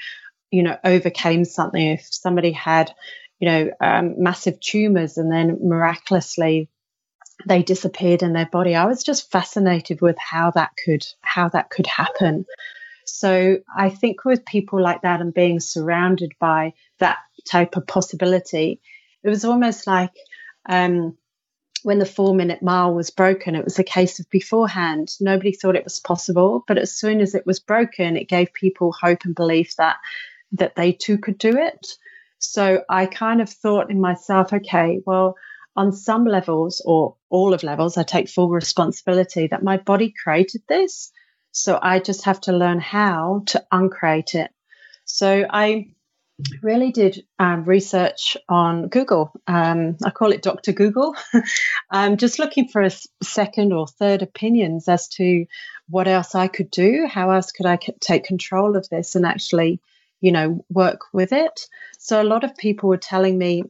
you 0.51 0.63
know, 0.63 0.77
overcame 0.83 1.45
something. 1.45 1.81
If 1.93 2.07
somebody 2.11 2.51
had, 2.51 2.93
you 3.39 3.49
know, 3.49 3.71
um, 3.81 4.15
massive 4.21 4.59
tumors 4.59 5.17
and 5.17 5.31
then 5.31 5.57
miraculously 5.63 6.69
they 7.47 7.63
disappeared 7.63 8.23
in 8.23 8.33
their 8.33 8.47
body, 8.47 8.75
I 8.75 8.85
was 8.85 9.03
just 9.03 9.31
fascinated 9.31 10.01
with 10.01 10.17
how 10.19 10.51
that 10.51 10.71
could 10.83 11.05
how 11.21 11.49
that 11.49 11.69
could 11.71 11.87
happen. 11.87 12.45
So 13.07 13.59
I 13.75 13.89
think 13.89 14.25
with 14.25 14.45
people 14.45 14.81
like 14.81 15.01
that 15.01 15.21
and 15.21 15.33
being 15.33 15.59
surrounded 15.59 16.33
by 16.39 16.73
that 16.99 17.17
type 17.49 17.75
of 17.75 17.87
possibility, 17.87 18.81
it 19.23 19.29
was 19.29 19.45
almost 19.45 19.87
like 19.87 20.13
um, 20.67 21.17
when 21.83 21.99
the 21.99 22.05
four 22.05 22.35
minute 22.35 22.61
mile 22.61 22.93
was 22.93 23.09
broken, 23.09 23.55
it 23.55 23.63
was 23.63 23.79
a 23.79 23.83
case 23.83 24.19
of 24.19 24.29
beforehand. 24.29 25.15
Nobody 25.21 25.51
thought 25.51 25.75
it 25.75 25.83
was 25.83 25.99
possible, 25.99 26.63
but 26.67 26.77
as 26.77 26.93
soon 26.93 27.21
as 27.21 27.33
it 27.33 27.45
was 27.45 27.59
broken, 27.59 28.17
it 28.17 28.27
gave 28.27 28.53
people 28.53 28.91
hope 28.91 29.23
and 29.23 29.35
belief 29.35 29.75
that 29.77 29.97
that 30.53 30.75
they 30.75 30.91
too 30.91 31.17
could 31.17 31.37
do 31.37 31.57
it. 31.57 31.87
So 32.39 32.83
I 32.89 33.05
kind 33.05 33.41
of 33.41 33.49
thought 33.49 33.89
in 33.89 33.99
myself, 33.99 34.53
okay, 34.53 35.01
well, 35.05 35.35
on 35.75 35.91
some 35.91 36.25
levels 36.25 36.81
or 36.85 37.15
all 37.29 37.53
of 37.53 37.63
levels, 37.63 37.97
I 37.97 38.03
take 38.03 38.29
full 38.29 38.49
responsibility 38.49 39.47
that 39.47 39.63
my 39.63 39.77
body 39.77 40.13
created 40.23 40.63
this. 40.67 41.11
So 41.57 41.79
I 41.81 41.99
just 41.99 42.25
have 42.25 42.39
to 42.41 42.51
learn 42.51 42.79
how 42.79 43.43
to 43.47 43.65
uncreate 43.71 44.35
it. 44.35 44.51
So 45.05 45.45
I 45.49 45.87
really 46.61 46.91
did 46.91 47.25
um, 47.39 47.63
research 47.63 48.37
on 48.47 48.89
Google. 48.89 49.31
Um, 49.47 49.97
I 50.05 50.11
call 50.11 50.31
it 50.31 50.43
Dr. 50.43 50.71
Google. 50.71 51.15
I'm 51.91 52.17
just 52.17 52.37
looking 52.37 52.67
for 52.67 52.83
a 52.83 52.91
second 53.23 53.73
or 53.73 53.87
third 53.87 54.21
opinions 54.21 54.87
as 54.87 55.07
to 55.09 55.45
what 55.89 56.07
else 56.07 56.35
I 56.35 56.47
could 56.47 56.69
do, 56.69 57.07
how 57.09 57.31
else 57.31 57.51
could 57.51 57.65
I 57.65 57.79
take 58.01 58.25
control 58.25 58.77
of 58.77 58.87
this 58.89 59.15
and 59.15 59.25
actually, 59.25 59.81
you 60.21 60.31
know, 60.31 60.63
work 60.69 61.01
with 61.11 61.33
it. 61.33 61.67
So 61.97 62.21
a 62.21 62.23
lot 62.23 62.43
of 62.43 62.55
people 62.55 62.89
were 62.89 62.97
telling 62.97 63.37
me. 63.37 63.63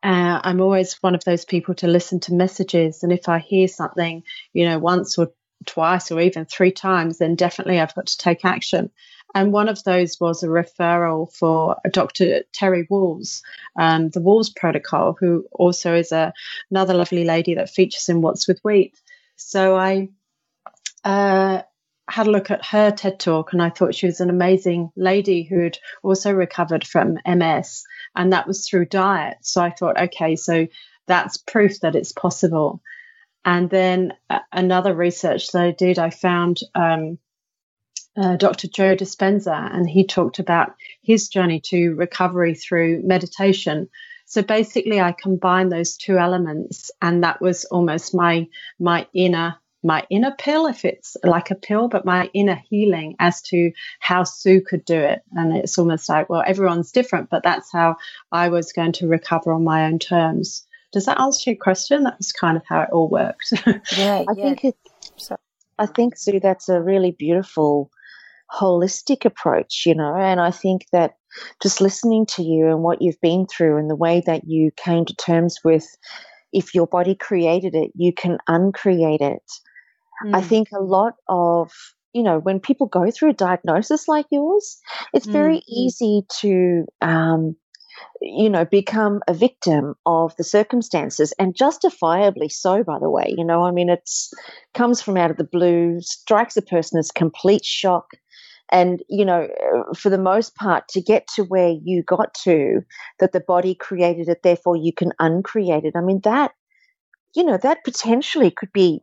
Uh, 0.00 0.40
I'm 0.44 0.60
always 0.60 0.94
one 1.00 1.16
of 1.16 1.24
those 1.24 1.44
people 1.44 1.74
to 1.76 1.88
listen 1.88 2.20
to 2.20 2.34
messages, 2.34 3.02
and 3.02 3.12
if 3.12 3.28
I 3.28 3.40
hear 3.40 3.66
something, 3.66 4.22
you 4.52 4.64
know, 4.64 4.78
once 4.78 5.18
or 5.18 5.32
twice 5.66 6.10
or 6.10 6.20
even 6.20 6.44
three 6.44 6.72
times, 6.72 7.18
then 7.18 7.34
definitely 7.34 7.80
I've 7.80 7.94
got 7.94 8.06
to 8.06 8.18
take 8.18 8.44
action. 8.44 8.90
And 9.34 9.52
one 9.52 9.68
of 9.68 9.84
those 9.84 10.18
was 10.18 10.42
a 10.42 10.48
referral 10.48 11.32
for 11.32 11.76
Dr. 11.90 12.44
Terry 12.52 12.86
Wahls, 12.90 13.42
um, 13.78 14.08
the 14.08 14.20
Wahls 14.20 14.54
Protocol, 14.54 15.16
who 15.18 15.46
also 15.52 15.94
is 15.94 16.12
a, 16.12 16.32
another 16.70 16.94
lovely 16.94 17.24
lady 17.24 17.54
that 17.56 17.70
features 17.70 18.08
in 18.08 18.22
What's 18.22 18.48
with 18.48 18.60
Wheat. 18.64 18.94
So 19.36 19.76
I 19.76 20.08
uh, 21.04 21.62
had 22.08 22.26
a 22.26 22.30
look 22.30 22.50
at 22.50 22.64
her 22.64 22.90
TED 22.90 23.20
talk 23.20 23.52
and 23.52 23.62
I 23.62 23.68
thought 23.68 23.94
she 23.94 24.06
was 24.06 24.20
an 24.20 24.30
amazing 24.30 24.90
lady 24.96 25.42
who'd 25.42 25.78
also 26.02 26.32
recovered 26.32 26.86
from 26.86 27.18
MS. 27.26 27.84
And 28.16 28.32
that 28.32 28.46
was 28.46 28.66
through 28.66 28.86
diet. 28.86 29.38
So 29.42 29.62
I 29.62 29.70
thought, 29.70 30.00
okay, 30.00 30.36
so 30.36 30.66
that's 31.06 31.36
proof 31.36 31.80
that 31.80 31.96
it's 31.96 32.12
possible. 32.12 32.80
And 33.44 33.70
then 33.70 34.14
uh, 34.28 34.40
another 34.52 34.94
research 34.94 35.52
that 35.52 35.62
I 35.62 35.70
did, 35.70 35.98
I 35.98 36.10
found 36.10 36.58
um, 36.74 37.18
uh, 38.16 38.36
Dr. 38.36 38.68
Joe 38.68 38.96
Dispenza, 38.96 39.74
and 39.74 39.88
he 39.88 40.06
talked 40.06 40.38
about 40.38 40.74
his 41.02 41.28
journey 41.28 41.60
to 41.66 41.94
recovery 41.94 42.54
through 42.54 43.02
meditation. 43.04 43.88
So 44.26 44.42
basically, 44.42 45.00
I 45.00 45.12
combined 45.12 45.72
those 45.72 45.96
two 45.96 46.18
elements, 46.18 46.90
and 47.00 47.24
that 47.24 47.40
was 47.40 47.64
almost 47.66 48.14
my 48.14 48.48
my 48.78 49.06
inner 49.14 49.56
my 49.82 50.04
inner 50.10 50.34
pill, 50.36 50.66
if 50.66 50.84
it's 50.84 51.16
like 51.22 51.50
a 51.50 51.54
pill, 51.54 51.88
but 51.88 52.04
my 52.04 52.28
inner 52.34 52.60
healing 52.68 53.14
as 53.20 53.40
to 53.42 53.70
how 54.00 54.24
Sue 54.24 54.60
could 54.60 54.84
do 54.84 54.98
it. 54.98 55.22
And 55.32 55.56
it's 55.56 55.78
almost 55.78 56.08
like, 56.08 56.28
well, 56.28 56.42
everyone's 56.44 56.90
different, 56.90 57.30
but 57.30 57.44
that's 57.44 57.70
how 57.70 57.96
I 58.32 58.48
was 58.48 58.72
going 58.72 58.92
to 58.92 59.06
recover 59.08 59.52
on 59.52 59.64
my 59.64 59.86
own 59.86 59.98
terms. 59.98 60.66
Does 60.92 61.04
that 61.06 61.20
answer 61.20 61.50
your 61.50 61.58
question? 61.60 62.04
That 62.04 62.18
was 62.18 62.32
kind 62.32 62.56
of 62.56 62.62
how 62.66 62.82
it 62.82 62.90
all 62.92 63.08
worked. 63.08 63.52
Yeah, 63.96 64.24
I 64.28 64.32
yeah. 64.36 64.54
think 64.54 64.64
it. 64.64 64.76
I 65.78 65.86
think 65.86 66.16
Sue, 66.16 66.40
that's 66.40 66.68
a 66.68 66.82
really 66.82 67.12
beautiful 67.12 67.90
holistic 68.52 69.24
approach, 69.24 69.84
you 69.86 69.94
know, 69.94 70.14
and 70.16 70.40
I 70.40 70.50
think 70.50 70.86
that 70.92 71.14
just 71.62 71.80
listening 71.80 72.26
to 72.34 72.42
you 72.42 72.68
and 72.68 72.82
what 72.82 73.02
you've 73.02 73.20
been 73.20 73.46
through 73.46 73.76
and 73.76 73.90
the 73.90 73.96
way 73.96 74.22
that 74.26 74.42
you 74.46 74.70
came 74.76 75.04
to 75.04 75.14
terms 75.14 75.58
with 75.64 75.86
if 76.52 76.74
your 76.74 76.86
body 76.86 77.14
created 77.14 77.74
it, 77.74 77.90
you 77.94 78.12
can 78.12 78.38
uncreate 78.48 79.20
it. 79.20 79.42
Mm. 80.24 80.34
I 80.34 80.40
think 80.40 80.68
a 80.72 80.82
lot 80.82 81.14
of, 81.28 81.70
you 82.12 82.22
know, 82.22 82.38
when 82.38 82.58
people 82.58 82.86
go 82.86 83.10
through 83.10 83.30
a 83.30 83.34
diagnosis 83.34 84.08
like 84.08 84.26
yours, 84.30 84.78
it's 85.12 85.26
very 85.26 85.58
mm. 85.58 85.68
easy 85.68 86.22
to, 86.40 86.86
um, 87.02 87.54
you 88.20 88.50
know, 88.50 88.64
become 88.64 89.20
a 89.28 89.34
victim 89.34 89.94
of 90.06 90.34
the 90.36 90.44
circumstances 90.44 91.32
and 91.38 91.56
justifiably 91.56 92.48
so, 92.48 92.82
by 92.82 92.98
the 92.98 93.10
way. 93.10 93.34
You 93.36 93.44
know, 93.44 93.62
I 93.62 93.70
mean, 93.70 93.88
it's 93.88 94.32
comes 94.74 95.00
from 95.00 95.16
out 95.16 95.30
of 95.30 95.36
the 95.36 95.44
blue, 95.44 96.00
strikes 96.00 96.56
a 96.56 96.62
person 96.62 96.98
as 96.98 97.10
complete 97.10 97.64
shock 97.64 98.06
and 98.70 99.02
you 99.08 99.24
know 99.24 99.48
for 99.96 100.10
the 100.10 100.18
most 100.18 100.54
part 100.54 100.86
to 100.88 101.00
get 101.00 101.26
to 101.26 101.44
where 101.44 101.74
you 101.82 102.02
got 102.02 102.34
to 102.34 102.82
that 103.18 103.32
the 103.32 103.40
body 103.40 103.74
created 103.74 104.28
it 104.28 104.42
therefore 104.42 104.76
you 104.76 104.92
can 104.92 105.12
uncreate 105.18 105.84
it 105.84 105.94
i 105.96 106.00
mean 106.00 106.20
that 106.24 106.52
you 107.34 107.44
know 107.44 107.56
that 107.56 107.84
potentially 107.84 108.50
could 108.50 108.72
be 108.72 109.00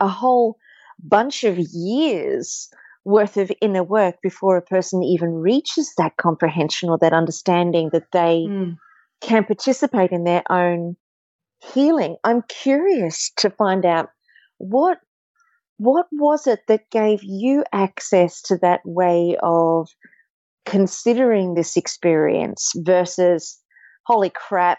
a 0.00 0.08
whole 0.08 0.56
bunch 1.02 1.44
of 1.44 1.58
years 1.58 2.68
worth 3.04 3.36
of 3.36 3.52
inner 3.60 3.82
work 3.82 4.16
before 4.22 4.56
a 4.56 4.62
person 4.62 5.02
even 5.02 5.34
reaches 5.34 5.92
that 5.98 6.16
comprehension 6.16 6.88
or 6.88 6.98
that 6.98 7.12
understanding 7.12 7.90
that 7.92 8.10
they 8.12 8.46
mm. 8.48 8.76
can 9.20 9.44
participate 9.44 10.10
in 10.10 10.24
their 10.24 10.42
own 10.50 10.96
healing 11.72 12.16
i'm 12.24 12.42
curious 12.48 13.30
to 13.36 13.50
find 13.50 13.86
out 13.86 14.08
what 14.58 14.98
what 15.78 16.06
was 16.12 16.46
it 16.46 16.60
that 16.68 16.90
gave 16.90 17.20
you 17.22 17.64
access 17.72 18.40
to 18.42 18.56
that 18.58 18.80
way 18.84 19.36
of 19.42 19.88
considering 20.64 21.54
this 21.54 21.76
experience 21.76 22.72
versus, 22.76 23.60
holy 24.06 24.30
crap, 24.30 24.78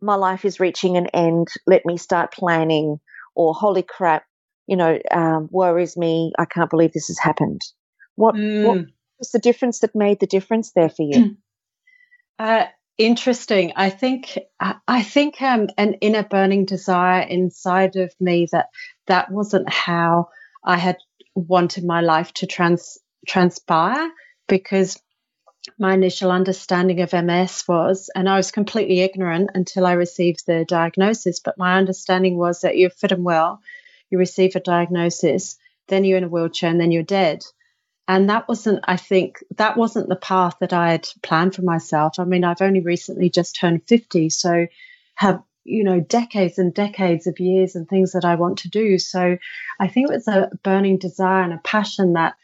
my 0.00 0.14
life 0.14 0.44
is 0.44 0.60
reaching 0.60 0.96
an 0.96 1.06
end, 1.08 1.48
let 1.66 1.82
me 1.84 1.96
start 1.96 2.32
planning, 2.32 3.00
or 3.34 3.54
holy 3.54 3.82
crap, 3.82 4.24
you 4.68 4.76
know, 4.76 4.98
um, 5.10 5.48
worries 5.50 5.96
me, 5.96 6.32
I 6.38 6.44
can't 6.44 6.70
believe 6.70 6.92
this 6.92 7.08
has 7.08 7.18
happened. 7.18 7.62
What, 8.14 8.34
mm. 8.34 8.64
what 8.64 8.86
was 9.18 9.30
the 9.32 9.38
difference 9.38 9.80
that 9.80 9.94
made 9.94 10.20
the 10.20 10.26
difference 10.26 10.72
there 10.72 10.90
for 10.90 11.02
you? 11.02 11.36
Uh, 12.40 12.66
interesting. 12.96 13.72
I 13.74 13.90
think 13.90 14.38
I 14.86 15.02
think 15.02 15.42
um, 15.42 15.66
an 15.76 15.94
inner 15.94 16.22
burning 16.22 16.66
desire 16.66 17.22
inside 17.22 17.96
of 17.96 18.14
me 18.20 18.46
that 18.52 18.68
that 19.08 19.28
wasn't 19.28 19.68
how 19.68 20.28
I 20.64 20.76
had 20.76 20.98
wanted 21.34 21.84
my 21.84 22.00
life 22.00 22.32
to 22.34 22.46
trans 22.46 22.96
transpire 23.26 24.08
because 24.46 25.00
my 25.78 25.94
initial 25.94 26.30
understanding 26.30 27.00
of 27.00 27.12
MS 27.12 27.64
was, 27.68 28.10
and 28.14 28.28
I 28.28 28.36
was 28.36 28.50
completely 28.50 29.00
ignorant 29.00 29.50
until 29.54 29.84
I 29.84 29.92
received 29.92 30.46
the 30.46 30.64
diagnosis, 30.64 31.40
but 31.40 31.58
my 31.58 31.76
understanding 31.76 32.38
was 32.38 32.60
that 32.60 32.76
you're 32.76 32.90
fit 32.90 33.12
and 33.12 33.24
well, 33.24 33.60
you 34.10 34.18
receive 34.18 34.56
a 34.56 34.60
diagnosis, 34.60 35.56
then 35.88 36.04
you're 36.04 36.18
in 36.18 36.24
a 36.24 36.28
wheelchair, 36.28 36.70
and 36.70 36.80
then 36.80 36.90
you're 36.90 37.02
dead. 37.02 37.44
And 38.06 38.30
that 38.30 38.48
wasn't, 38.48 38.80
I 38.84 38.96
think, 38.96 39.44
that 39.56 39.76
wasn't 39.76 40.08
the 40.08 40.16
path 40.16 40.56
that 40.60 40.72
I 40.72 40.92
had 40.92 41.08
planned 41.22 41.54
for 41.54 41.62
myself. 41.62 42.14
I 42.18 42.24
mean, 42.24 42.44
I've 42.44 42.62
only 42.62 42.80
recently 42.80 43.28
just 43.28 43.56
turned 43.56 43.86
50, 43.86 44.30
so 44.30 44.66
have 45.14 45.42
you 45.68 45.84
know, 45.84 46.00
decades 46.00 46.58
and 46.58 46.72
decades 46.72 47.26
of 47.26 47.38
years 47.38 47.76
and 47.76 47.86
things 47.86 48.12
that 48.12 48.24
I 48.24 48.36
want 48.36 48.58
to 48.60 48.70
do. 48.70 48.98
So 48.98 49.36
I 49.78 49.88
think 49.88 50.08
it 50.08 50.14
was 50.14 50.28
a 50.28 50.50
burning 50.62 50.96
desire 50.96 51.42
and 51.42 51.52
a 51.52 51.58
passion 51.58 52.14
that 52.14 52.36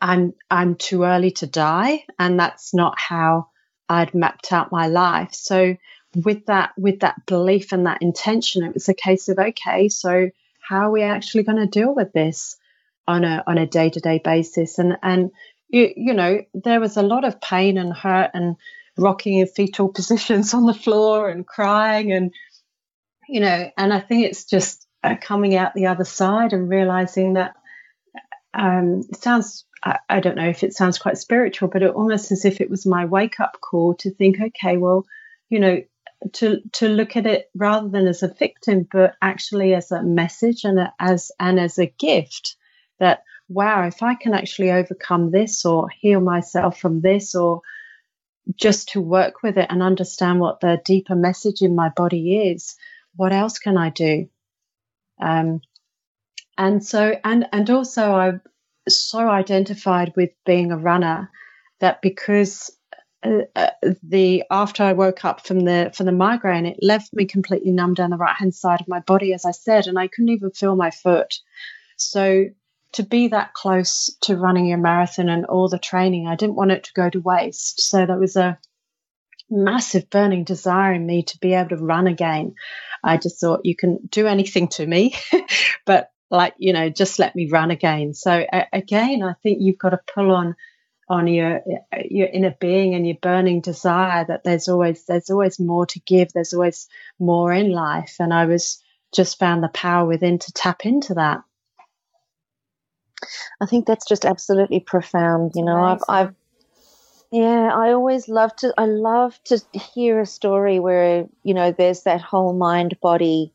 I'm 0.00 0.34
I'm 0.50 0.76
too 0.76 1.04
early 1.04 1.32
to 1.32 1.46
die, 1.46 2.04
and 2.18 2.38
that's 2.38 2.74
not 2.74 2.98
how 2.98 3.48
I'd 3.88 4.14
mapped 4.14 4.52
out 4.52 4.72
my 4.72 4.86
life. 4.86 5.34
So 5.34 5.76
with 6.14 6.46
that 6.46 6.72
with 6.76 7.00
that 7.00 7.26
belief 7.26 7.72
and 7.72 7.86
that 7.86 8.02
intention, 8.02 8.64
it 8.64 8.74
was 8.74 8.88
a 8.88 8.94
case 8.94 9.28
of 9.28 9.38
okay, 9.38 9.88
so 9.88 10.30
how 10.66 10.88
are 10.88 10.90
we 10.90 11.02
actually 11.02 11.42
going 11.42 11.58
to 11.58 11.66
deal 11.66 11.94
with 11.94 12.12
this 12.12 12.56
on 13.06 13.24
a 13.24 13.42
on 13.46 13.58
a 13.58 13.66
day 13.66 13.90
to 13.90 14.00
day 14.00 14.20
basis? 14.22 14.78
And 14.78 14.96
and 15.02 15.30
you, 15.72 15.92
you 15.96 16.14
know 16.14 16.42
there 16.54 16.78
was 16.78 16.96
a 16.96 17.02
lot 17.02 17.24
of 17.24 17.40
pain 17.40 17.78
and 17.78 17.92
hurt 17.92 18.30
and 18.34 18.56
rocking 18.96 19.38
in 19.38 19.46
fetal 19.46 19.88
positions 19.92 20.54
on 20.54 20.66
the 20.66 20.74
floor 20.74 21.28
and 21.28 21.46
crying 21.46 22.12
and 22.12 22.32
you 23.28 23.40
know 23.40 23.70
and 23.76 23.92
i 23.92 23.98
think 23.98 24.26
it's 24.26 24.44
just 24.44 24.86
uh, 25.02 25.16
coming 25.20 25.56
out 25.56 25.74
the 25.74 25.86
other 25.86 26.04
side 26.04 26.52
and 26.52 26.68
realizing 26.68 27.32
that 27.32 27.54
um, 28.54 29.00
it 29.08 29.16
sounds 29.16 29.64
I, 29.82 29.98
I 30.08 30.20
don't 30.20 30.36
know 30.36 30.48
if 30.48 30.62
it 30.62 30.74
sounds 30.74 30.98
quite 30.98 31.18
spiritual 31.18 31.68
but 31.68 31.82
it 31.82 31.94
almost 31.94 32.30
as 32.30 32.44
if 32.44 32.60
it 32.60 32.70
was 32.70 32.86
my 32.86 33.06
wake 33.06 33.40
up 33.40 33.58
call 33.60 33.94
to 33.96 34.12
think 34.12 34.36
okay 34.40 34.76
well 34.76 35.06
you 35.48 35.58
know 35.58 35.80
to 36.32 36.60
to 36.72 36.88
look 36.88 37.16
at 37.16 37.26
it 37.26 37.50
rather 37.54 37.88
than 37.88 38.06
as 38.06 38.22
a 38.22 38.34
victim 38.34 38.86
but 38.90 39.14
actually 39.20 39.74
as 39.74 39.90
a 39.90 40.02
message 40.02 40.64
and 40.64 40.78
a, 40.78 40.92
as 40.98 41.30
and 41.40 41.58
as 41.58 41.78
a 41.78 41.92
gift 41.98 42.56
that 42.98 43.22
wow 43.48 43.86
if 43.86 44.02
i 44.02 44.14
can 44.14 44.34
actually 44.34 44.70
overcome 44.70 45.30
this 45.30 45.64
or 45.64 45.88
heal 45.88 46.20
myself 46.20 46.78
from 46.78 47.00
this 47.00 47.34
or 47.34 47.62
just 48.56 48.90
to 48.90 49.00
work 49.00 49.42
with 49.42 49.56
it 49.58 49.66
and 49.70 49.82
understand 49.82 50.40
what 50.40 50.60
the 50.60 50.80
deeper 50.84 51.14
message 51.14 51.62
in 51.62 51.74
my 51.74 51.88
body 51.90 52.50
is. 52.50 52.76
What 53.16 53.32
else 53.32 53.58
can 53.58 53.76
I 53.76 53.90
do? 53.90 54.28
Um, 55.20 55.60
and 56.58 56.84
so, 56.84 57.18
and 57.24 57.46
and 57.52 57.70
also, 57.70 58.12
I 58.12 58.32
so 58.88 59.28
identified 59.28 60.12
with 60.16 60.30
being 60.44 60.72
a 60.72 60.76
runner 60.76 61.30
that 61.80 62.02
because 62.02 62.70
uh, 63.24 63.42
uh, 63.54 63.70
the 64.02 64.44
after 64.50 64.82
I 64.82 64.92
woke 64.92 65.24
up 65.24 65.46
from 65.46 65.60
the 65.60 65.92
from 65.94 66.06
the 66.06 66.12
migraine, 66.12 66.66
it 66.66 66.78
left 66.82 67.12
me 67.12 67.24
completely 67.24 67.70
numb 67.70 67.94
down 67.94 68.10
the 68.10 68.16
right 68.16 68.36
hand 68.36 68.54
side 68.54 68.80
of 68.80 68.88
my 68.88 69.00
body, 69.00 69.32
as 69.32 69.44
I 69.44 69.52
said, 69.52 69.86
and 69.86 69.98
I 69.98 70.08
couldn't 70.08 70.30
even 70.30 70.50
feel 70.50 70.74
my 70.74 70.90
foot. 70.90 71.34
So 71.96 72.46
to 72.92 73.02
be 73.02 73.28
that 73.28 73.54
close 73.54 74.16
to 74.22 74.36
running 74.36 74.72
a 74.72 74.76
marathon 74.76 75.28
and 75.28 75.46
all 75.46 75.68
the 75.68 75.78
training, 75.78 76.26
I 76.26 76.36
didn't 76.36 76.56
want 76.56 76.72
it 76.72 76.84
to 76.84 76.92
go 76.94 77.08
to 77.08 77.20
waste. 77.20 77.80
So 77.80 78.06
there 78.06 78.18
was 78.18 78.36
a 78.36 78.58
massive 79.48 80.10
burning 80.10 80.44
desire 80.44 80.92
in 80.92 81.06
me 81.06 81.22
to 81.22 81.38
be 81.38 81.54
able 81.54 81.70
to 81.70 81.76
run 81.76 82.06
again. 82.06 82.54
I 83.04 83.16
just 83.18 83.40
thought 83.40 83.64
you 83.64 83.76
can 83.76 83.98
do 84.10 84.26
anything 84.26 84.68
to 84.68 84.86
me, 84.86 85.14
but 85.86 86.10
like 86.30 86.54
you 86.58 86.72
know, 86.72 86.88
just 86.88 87.18
let 87.18 87.36
me 87.36 87.48
run 87.50 87.70
again. 87.70 88.14
So 88.14 88.44
again, 88.72 89.22
I 89.22 89.34
think 89.42 89.58
you've 89.60 89.78
got 89.78 89.90
to 89.90 90.00
pull 90.12 90.32
on 90.32 90.56
on 91.12 91.26
your 91.26 91.60
your 92.04 92.26
inner 92.26 92.54
being 92.58 92.94
and 92.94 93.06
your 93.06 93.18
burning 93.20 93.60
desire 93.60 94.24
that 94.24 94.44
there's 94.44 94.66
always 94.66 95.04
there's 95.04 95.28
always 95.28 95.60
more 95.60 95.84
to 95.84 96.00
give 96.00 96.32
there's 96.32 96.54
always 96.54 96.88
more 97.18 97.52
in 97.52 97.70
life. 97.70 98.16
And 98.18 98.32
i 98.32 98.46
was 98.46 98.82
just 99.12 99.38
found 99.38 99.62
the 99.62 99.68
power 99.68 100.06
within 100.06 100.38
to 100.38 100.52
tap 100.52 100.86
into 100.86 101.14
that. 101.14 101.42
I 103.60 103.66
think 103.66 103.86
that's 103.86 104.06
just 104.06 104.24
absolutely 104.24 104.80
profound 104.80 105.52
you 105.54 105.64
know. 105.64 105.82
I've 105.82 106.02
i've 106.08 106.34
yeah 107.30 107.70
i 107.74 107.92
always 107.92 108.28
love 108.28 108.56
to 108.56 108.72
i 108.78 108.86
love 108.86 109.38
to 109.44 109.58
hear 109.94 110.20
a 110.20 110.26
story 110.26 110.80
where 110.80 111.26
you 111.42 111.52
know 111.52 111.72
there's 111.72 112.04
that 112.04 112.22
whole 112.22 112.54
mind 112.54 112.98
body 113.02 113.52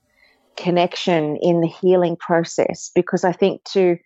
connection 0.55 1.37
in 1.37 1.61
the 1.61 1.67
healing 1.67 2.15
process 2.15 2.91
because 2.95 3.23
i 3.23 3.31
think 3.31 3.63
to 3.63 3.97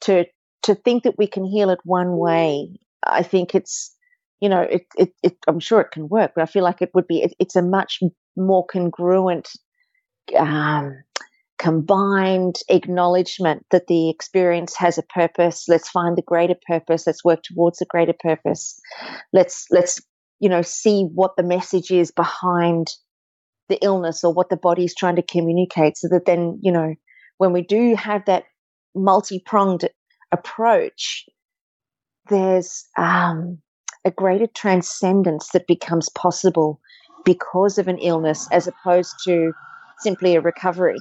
to 0.00 0.24
to 0.62 0.74
think 0.74 1.04
that 1.04 1.18
we 1.18 1.26
can 1.26 1.44
heal 1.44 1.70
it 1.70 1.80
one 1.84 2.16
way, 2.16 2.78
I 3.04 3.22
think 3.22 3.54
it's, 3.54 3.94
you 4.40 4.48
know, 4.48 4.62
it, 4.62 4.86
it, 4.96 5.12
it 5.22 5.36
I'm 5.48 5.60
sure 5.60 5.80
it 5.80 5.90
can 5.92 6.08
work, 6.08 6.32
but 6.34 6.42
I 6.42 6.46
feel 6.46 6.62
like 6.62 6.82
it 6.82 6.90
would 6.94 7.06
be, 7.06 7.22
it, 7.22 7.34
it's 7.38 7.56
a 7.56 7.62
much 7.62 8.00
more 8.36 8.64
congruent, 8.66 9.48
um, 10.36 11.02
combined 11.58 12.56
acknowledgement 12.68 13.64
that 13.70 13.86
the 13.86 14.10
experience 14.10 14.76
has 14.76 14.98
a 14.98 15.02
purpose. 15.02 15.66
Let's 15.68 15.88
find 15.88 16.16
the 16.16 16.22
greater 16.22 16.56
purpose. 16.66 17.06
Let's 17.06 17.24
work 17.24 17.42
towards 17.44 17.78
the 17.78 17.86
greater 17.86 18.14
purpose. 18.18 18.80
Let's, 19.32 19.66
let's, 19.70 20.00
you 20.40 20.48
know, 20.48 20.62
see 20.62 21.08
what 21.14 21.36
the 21.36 21.44
message 21.44 21.92
is 21.92 22.10
behind 22.10 22.88
the 23.68 23.78
illness 23.80 24.24
or 24.24 24.32
what 24.32 24.50
the 24.50 24.56
body 24.56 24.84
is 24.84 24.94
trying 24.94 25.16
to 25.16 25.22
communicate 25.22 25.96
so 25.96 26.08
that 26.08 26.24
then, 26.26 26.58
you 26.62 26.72
know, 26.72 26.94
when 27.38 27.52
we 27.52 27.62
do 27.62 27.94
have 27.94 28.24
that 28.26 28.44
multi 28.94 29.40
pronged 29.44 29.88
approach, 30.32 31.28
there's 32.28 32.86
um, 32.96 33.58
a 34.04 34.10
greater 34.10 34.46
transcendence 34.46 35.50
that 35.52 35.66
becomes 35.66 36.08
possible 36.10 36.80
because 37.24 37.78
of 37.78 37.88
an 37.88 37.98
illness 37.98 38.48
as 38.50 38.66
opposed 38.66 39.14
to 39.24 39.52
simply 39.98 40.34
a 40.34 40.40
recovery. 40.40 40.98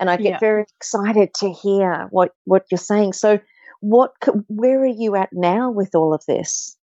And 0.00 0.10
I 0.10 0.16
get 0.16 0.24
yeah. 0.24 0.38
very 0.40 0.64
excited 0.76 1.34
to 1.34 1.52
hear 1.52 2.08
what, 2.10 2.32
what 2.44 2.64
you're 2.70 2.78
saying. 2.78 3.12
So, 3.12 3.38
what, 3.80 4.12
where 4.48 4.80
are 4.80 4.86
you 4.86 5.14
at 5.14 5.28
now 5.32 5.70
with 5.70 5.94
all 5.94 6.14
of 6.14 6.24
this? 6.26 6.76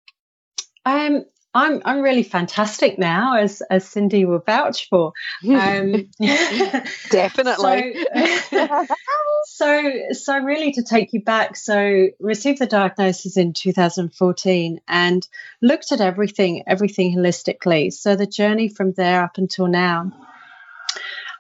Um, 0.85 1.25
I'm 1.53 1.83
I'm 1.85 2.01
really 2.01 2.23
fantastic 2.23 2.99
now, 2.99 3.37
as 3.37 3.61
as 3.71 3.89
Cindy 3.89 4.25
will 4.25 4.39
vouch 4.39 4.89
for. 4.89 5.13
Um, 5.49 6.09
Definitely. 7.11 8.07
So, 8.51 8.87
so, 9.47 9.93
so 10.13 10.39
really 10.39 10.73
to 10.73 10.83
take 10.85 11.13
you 11.13 11.23
back. 11.23 11.57
So 11.57 12.09
received 12.21 12.61
the 12.61 12.67
diagnosis 12.67 13.37
in 13.37 13.53
2014 13.53 14.81
and 14.87 15.29
looked 15.61 15.91
at 15.91 16.01
everything, 16.01 16.63
everything 16.69 17.17
holistically. 17.17 17.93
So 17.93 18.15
the 18.15 18.27
journey 18.27 18.69
from 18.69 18.93
there 18.93 19.25
up 19.25 19.37
until 19.37 19.67
now. 19.67 20.13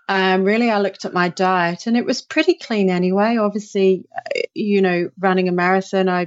Um, 0.08 0.42
really, 0.42 0.72
I 0.72 0.80
looked 0.80 1.04
at 1.04 1.12
my 1.12 1.28
diet 1.28 1.86
and 1.86 1.96
it 1.96 2.04
was 2.04 2.20
pretty 2.20 2.54
clean 2.54 2.90
anyway. 2.90 3.36
Obviously, 3.36 4.06
you 4.54 4.82
know, 4.82 5.08
running 5.20 5.48
a 5.48 5.52
marathon, 5.52 6.08
I, 6.08 6.26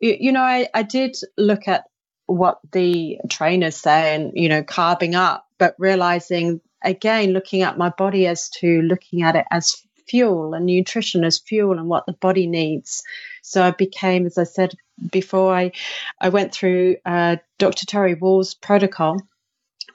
you 0.00 0.32
know, 0.32 0.40
I, 0.40 0.66
I 0.72 0.82
did 0.82 1.14
look 1.36 1.68
at 1.68 1.84
what 2.28 2.60
the 2.72 3.18
trainers 3.30 3.76
say 3.76 4.14
and 4.14 4.32
you 4.34 4.48
know 4.48 4.62
carbing 4.62 5.14
up 5.14 5.46
but 5.58 5.74
realizing 5.78 6.60
again 6.84 7.32
looking 7.32 7.62
at 7.62 7.78
my 7.78 7.88
body 7.88 8.26
as 8.26 8.50
to 8.50 8.82
looking 8.82 9.22
at 9.22 9.34
it 9.34 9.46
as 9.50 9.82
fuel 10.06 10.54
and 10.54 10.66
nutrition 10.66 11.24
as 11.24 11.38
fuel 11.38 11.78
and 11.78 11.88
what 11.88 12.06
the 12.06 12.12
body 12.12 12.46
needs. 12.46 13.02
So 13.42 13.62
i 13.62 13.70
became 13.70 14.26
as 14.26 14.36
i 14.38 14.44
said 14.44 14.74
before 15.10 15.54
i 15.54 15.72
i 16.20 16.28
went 16.28 16.52
through 16.52 16.96
uh, 17.06 17.36
dr 17.58 17.86
terry 17.86 18.14
Wahls 18.14 18.60
protocol 18.60 19.20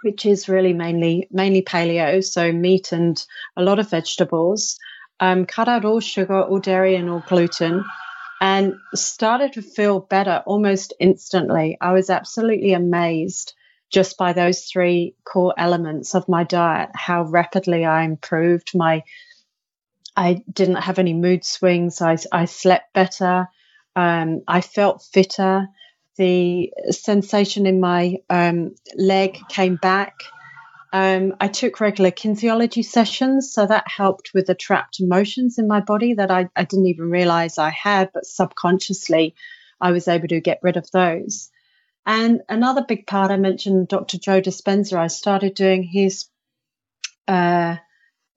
which 0.01 0.25
is 0.25 0.49
really 0.49 0.73
mainly 0.73 1.27
mainly 1.31 1.61
paleo 1.61 2.23
so 2.23 2.51
meat 2.51 2.91
and 2.91 3.25
a 3.55 3.63
lot 3.63 3.79
of 3.79 3.89
vegetables. 3.89 4.77
Um, 5.19 5.45
cut 5.45 5.69
out 5.69 5.85
all 5.85 5.99
sugar 5.99 6.41
all 6.41 6.59
dairy 6.59 6.95
and 6.95 7.09
all 7.09 7.23
gluten 7.27 7.85
and 8.43 8.75
started 8.93 9.53
to 9.53 9.61
feel 9.61 10.01
better 10.01 10.43
almost 10.45 10.91
instantly. 10.99 11.77
I 11.79 11.93
was 11.93 12.09
absolutely 12.09 12.73
amazed 12.73 13.53
just 13.89 14.17
by 14.17 14.33
those 14.33 14.65
three 14.65 15.15
core 15.23 15.53
elements 15.57 16.13
of 16.13 16.27
my 16.27 16.43
diet, 16.43 16.89
how 16.93 17.23
rapidly 17.23 17.85
I 17.85 18.03
improved. 18.03 18.71
My 18.75 19.03
I 20.17 20.43
didn't 20.51 20.75
have 20.75 20.99
any 20.99 21.13
mood 21.13 21.45
swings. 21.45 22.01
I, 22.01 22.17
I 22.33 22.43
slept 22.43 22.93
better. 22.93 23.47
Um, 23.95 24.41
I 24.45 24.59
felt 24.59 25.07
fitter. 25.13 25.69
The 26.17 26.69
sensation 26.89 27.65
in 27.65 27.79
my 27.79 28.17
um, 28.29 28.75
leg 28.97 29.37
came 29.47 29.77
back. 29.77 30.15
Um, 30.93 31.35
I 31.41 31.47
took 31.47 31.79
regular 31.79 32.11
kinesiology 32.11 32.85
sessions, 32.85 33.51
so 33.51 33.65
that 33.65 33.87
helped 33.87 34.31
with 34.35 34.45
the 34.45 34.53
trapped 34.53 34.99
emotions 34.99 35.57
in 35.57 35.67
my 35.67 35.79
body 35.79 36.13
that 36.13 36.29
I, 36.29 36.49
I 36.55 36.65
didn't 36.65 36.85
even 36.85 37.09
realize 37.09 37.57
I 37.57 37.71
had, 37.71 38.11
but 38.13 38.27
subconsciously 38.27 39.33
I 39.81 39.91
was 39.91 40.07
able 40.07 40.27
to 40.27 40.39
get 40.39 40.59
rid 40.61 40.77
of 40.77 40.91
those. 40.91 41.49
And 42.05 42.41
another 42.47 42.85
big 42.87 43.07
part 43.07 43.31
I 43.31 43.37
mentioned, 43.37 43.87
Dr. 43.87 44.19
Joe 44.19 44.39
Dispenza, 44.39 44.99
I 44.99 45.07
started 45.07 45.55
doing 45.55 45.81
his 45.81 46.25
uh, 47.27 47.77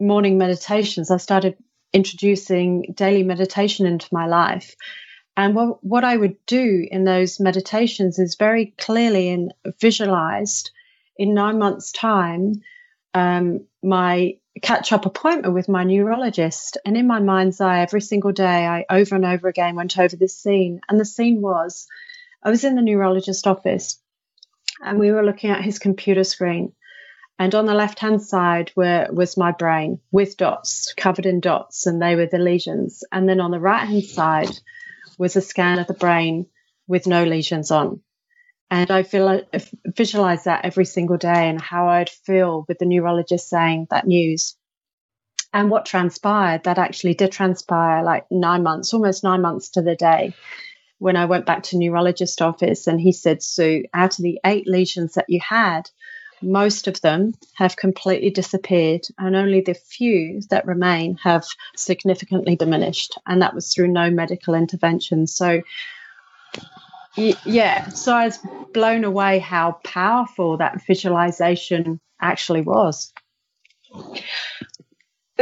morning 0.00 0.38
meditations. 0.38 1.10
I 1.10 1.18
started 1.18 1.56
introducing 1.92 2.94
daily 2.94 3.22
meditation 3.22 3.84
into 3.84 4.08
my 4.12 4.26
life. 4.26 4.76
And 5.36 5.54
what, 5.54 5.84
what 5.84 6.04
I 6.04 6.16
would 6.16 6.36
do 6.46 6.88
in 6.90 7.04
those 7.04 7.38
meditations 7.38 8.18
is 8.18 8.36
very 8.36 8.72
clearly 8.78 9.28
and 9.28 9.52
visualized 9.78 10.70
in 11.18 11.34
nine 11.34 11.58
months' 11.58 11.92
time, 11.92 12.62
um, 13.14 13.66
my 13.82 14.36
catch 14.62 14.92
up 14.92 15.06
appointment 15.06 15.54
with 15.54 15.68
my 15.68 15.84
neurologist. 15.84 16.78
And 16.84 16.96
in 16.96 17.06
my 17.06 17.20
mind's 17.20 17.60
eye, 17.60 17.80
every 17.80 18.00
single 18.00 18.32
day, 18.32 18.66
I 18.66 18.84
over 18.88 19.14
and 19.14 19.24
over 19.24 19.48
again 19.48 19.76
went 19.76 19.98
over 19.98 20.16
this 20.16 20.36
scene. 20.36 20.80
And 20.88 20.98
the 20.98 21.04
scene 21.04 21.40
was 21.40 21.86
I 22.42 22.50
was 22.50 22.64
in 22.64 22.76
the 22.76 22.82
neurologist 22.82 23.46
office 23.46 23.98
and 24.82 24.98
we 24.98 25.10
were 25.10 25.24
looking 25.24 25.50
at 25.50 25.64
his 25.64 25.78
computer 25.78 26.24
screen. 26.24 26.72
And 27.38 27.54
on 27.54 27.66
the 27.66 27.74
left 27.74 27.98
hand 27.98 28.22
side 28.22 28.72
were, 28.74 29.08
was 29.12 29.36
my 29.36 29.52
brain 29.52 30.00
with 30.10 30.38
dots, 30.38 30.94
covered 30.96 31.26
in 31.26 31.40
dots, 31.40 31.84
and 31.84 32.00
they 32.00 32.16
were 32.16 32.26
the 32.26 32.38
lesions. 32.38 33.04
And 33.12 33.28
then 33.28 33.40
on 33.40 33.50
the 33.50 33.60
right 33.60 33.86
hand 33.86 34.04
side 34.04 34.50
was 35.18 35.36
a 35.36 35.42
scan 35.42 35.78
of 35.78 35.86
the 35.86 35.94
brain 35.94 36.46
with 36.86 37.06
no 37.06 37.24
lesions 37.24 37.70
on. 37.70 38.00
And 38.70 38.90
I 38.90 39.02
feel 39.02 39.28
uh, 39.28 39.40
I 39.54 39.60
visualize 39.96 40.44
that 40.44 40.64
every 40.64 40.84
single 40.84 41.16
day 41.16 41.48
and 41.48 41.60
how 41.60 41.88
I'd 41.88 42.10
feel 42.10 42.64
with 42.68 42.78
the 42.78 42.86
neurologist 42.86 43.48
saying 43.48 43.86
that 43.90 44.06
news. 44.06 44.56
And 45.52 45.70
what 45.70 45.86
transpired, 45.86 46.64
that 46.64 46.78
actually 46.78 47.14
did 47.14 47.32
transpire 47.32 48.02
like 48.02 48.26
nine 48.30 48.62
months, 48.62 48.92
almost 48.92 49.24
nine 49.24 49.40
months 49.40 49.70
to 49.70 49.82
the 49.82 49.94
day 49.94 50.34
when 50.98 51.16
I 51.16 51.26
went 51.26 51.46
back 51.46 51.62
to 51.64 51.78
neurologist 51.78 52.42
office 52.42 52.86
and 52.86 53.00
he 53.00 53.12
said, 53.12 53.42
Sue, 53.42 53.84
out 53.94 54.18
of 54.18 54.22
the 54.22 54.40
eight 54.44 54.66
lesions 54.66 55.14
that 55.14 55.26
you 55.28 55.40
had, 55.46 55.90
most 56.42 56.88
of 56.88 57.00
them 57.00 57.34
have 57.54 57.76
completely 57.76 58.30
disappeared 58.30 59.02
and 59.18 59.34
only 59.36 59.60
the 59.60 59.74
few 59.74 60.40
that 60.50 60.66
remain 60.66 61.16
have 61.22 61.44
significantly 61.76 62.56
diminished. 62.56 63.18
And 63.26 63.42
that 63.42 63.54
was 63.54 63.72
through 63.72 63.88
no 63.88 64.10
medical 64.10 64.54
intervention. 64.54 65.26
So 65.26 65.62
yeah, 67.16 67.88
so 67.88 68.14
I 68.14 68.26
was 68.26 68.38
blown 68.72 69.04
away 69.04 69.38
how 69.38 69.78
powerful 69.84 70.58
that 70.58 70.84
visualization 70.86 72.00
actually 72.20 72.62
was. 72.62 73.12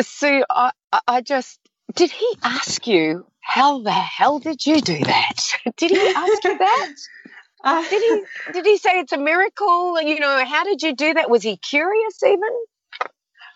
so 0.00 0.44
I, 0.50 0.70
I 1.06 1.20
just 1.20 1.58
did 1.94 2.10
he 2.10 2.28
ask 2.42 2.86
you 2.86 3.26
how 3.40 3.80
the 3.82 3.92
hell 3.92 4.38
did 4.38 4.64
you 4.64 4.80
do 4.80 4.98
that? 5.04 5.34
Did 5.76 5.90
he 5.90 5.98
ask 5.98 6.44
you 6.44 6.58
that? 6.58 6.94
Uh, 7.66 7.82
did 7.88 8.02
he 8.02 8.52
did 8.52 8.66
he 8.66 8.76
say 8.76 8.98
it's 8.98 9.14
a 9.14 9.16
miracle? 9.16 9.98
You 10.02 10.20
know, 10.20 10.44
how 10.44 10.64
did 10.64 10.82
you 10.82 10.94
do 10.94 11.14
that? 11.14 11.30
Was 11.30 11.42
he 11.42 11.56
curious 11.56 12.22
even? 12.22 12.40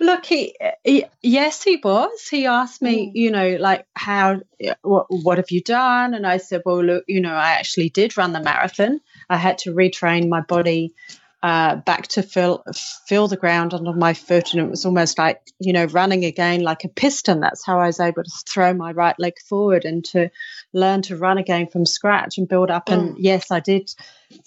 Look, 0.00 0.24
he, 0.24 0.54
he, 0.84 1.04
yes, 1.22 1.62
he 1.62 1.80
was. 1.82 2.28
He 2.28 2.46
asked 2.46 2.80
me, 2.80 3.08
mm. 3.08 3.12
you 3.14 3.30
know, 3.30 3.56
like 3.58 3.86
how 3.94 4.40
what 4.82 5.06
what 5.08 5.38
have 5.38 5.50
you 5.50 5.60
done? 5.60 6.14
And 6.14 6.26
I 6.26 6.36
said, 6.36 6.62
well, 6.64 6.84
look, 6.84 7.04
you 7.08 7.20
know, 7.20 7.34
I 7.34 7.52
actually 7.52 7.88
did 7.88 8.16
run 8.16 8.32
the 8.32 8.40
marathon. 8.40 9.00
I 9.28 9.36
had 9.36 9.58
to 9.58 9.74
retrain 9.74 10.28
my 10.28 10.40
body 10.40 10.94
uh, 11.42 11.76
back 11.76 12.08
to 12.08 12.22
feel 12.22 12.64
feel 13.06 13.28
the 13.28 13.36
ground 13.36 13.72
under 13.72 13.92
my 13.92 14.12
foot, 14.14 14.52
and 14.52 14.62
it 14.62 14.70
was 14.70 14.84
almost 14.84 15.18
like 15.18 15.40
you 15.60 15.72
know 15.72 15.84
running 15.86 16.24
again 16.24 16.62
like 16.62 16.84
a 16.84 16.88
piston. 16.88 17.40
That's 17.40 17.64
how 17.64 17.78
I 17.78 17.86
was 17.86 18.00
able 18.00 18.24
to 18.24 18.30
throw 18.48 18.74
my 18.74 18.92
right 18.92 19.14
leg 19.18 19.34
forward 19.48 19.84
and 19.84 20.04
to 20.06 20.30
learn 20.72 21.02
to 21.02 21.16
run 21.16 21.38
again 21.38 21.68
from 21.68 21.86
scratch 21.86 22.38
and 22.38 22.48
build 22.48 22.70
up. 22.70 22.88
And 22.88 23.14
mm. 23.14 23.16
yes, 23.18 23.50
I 23.50 23.60
did 23.60 23.90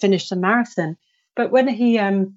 finish 0.00 0.28
the 0.28 0.36
marathon. 0.36 0.98
But 1.34 1.50
when 1.50 1.66
he 1.66 1.98
um 1.98 2.36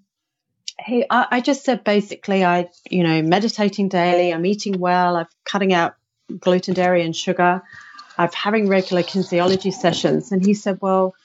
he 0.79 1.05
I, 1.09 1.27
I 1.31 1.41
just 1.41 1.63
said 1.63 1.83
basically 1.83 2.43
I 2.43 2.69
you 2.89 3.03
know 3.03 3.21
meditating 3.21 3.89
daily, 3.89 4.33
I'm 4.33 4.45
eating 4.45 4.79
well, 4.79 5.17
I'm 5.17 5.27
cutting 5.45 5.73
out 5.73 5.95
gluten, 6.39 6.73
dairy, 6.73 7.03
and 7.03 7.15
sugar. 7.15 7.63
I'm 8.17 8.31
having 8.31 8.67
regular 8.67 9.03
kinesiology 9.03 9.73
sessions, 9.73 10.31
and 10.31 10.45
he 10.45 10.53
said, 10.53 10.79
well 10.81 11.15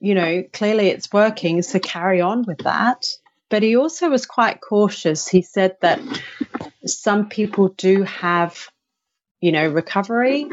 you 0.00 0.14
know, 0.14 0.44
clearly 0.52 0.88
it's 0.88 1.12
working, 1.12 1.62
so 1.62 1.78
carry 1.78 2.20
on 2.20 2.44
with 2.46 2.58
that. 2.58 3.06
But 3.48 3.62
he 3.62 3.76
also 3.76 4.10
was 4.10 4.26
quite 4.26 4.60
cautious. 4.60 5.28
He 5.28 5.42
said 5.42 5.76
that 5.80 6.00
some 6.84 7.28
people 7.28 7.68
do 7.68 8.02
have, 8.02 8.68
you 9.40 9.52
know, 9.52 9.68
recovery 9.68 10.48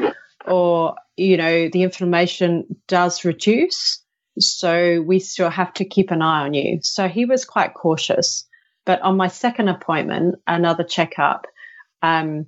or, 0.46 0.94
you 1.16 1.36
know, 1.36 1.68
the 1.68 1.82
inflammation 1.82 2.76
does 2.86 3.24
reduce. 3.24 4.00
So 4.38 5.00
we 5.00 5.20
still 5.20 5.50
have 5.50 5.72
to 5.74 5.84
keep 5.84 6.10
an 6.10 6.22
eye 6.22 6.44
on 6.44 6.54
you. 6.54 6.80
So 6.82 7.08
he 7.08 7.24
was 7.24 7.44
quite 7.44 7.74
cautious. 7.74 8.46
But 8.84 9.00
on 9.02 9.16
my 9.16 9.28
second 9.28 9.68
appointment, 9.68 10.36
another 10.46 10.84
checkup, 10.84 11.46
um, 12.02 12.46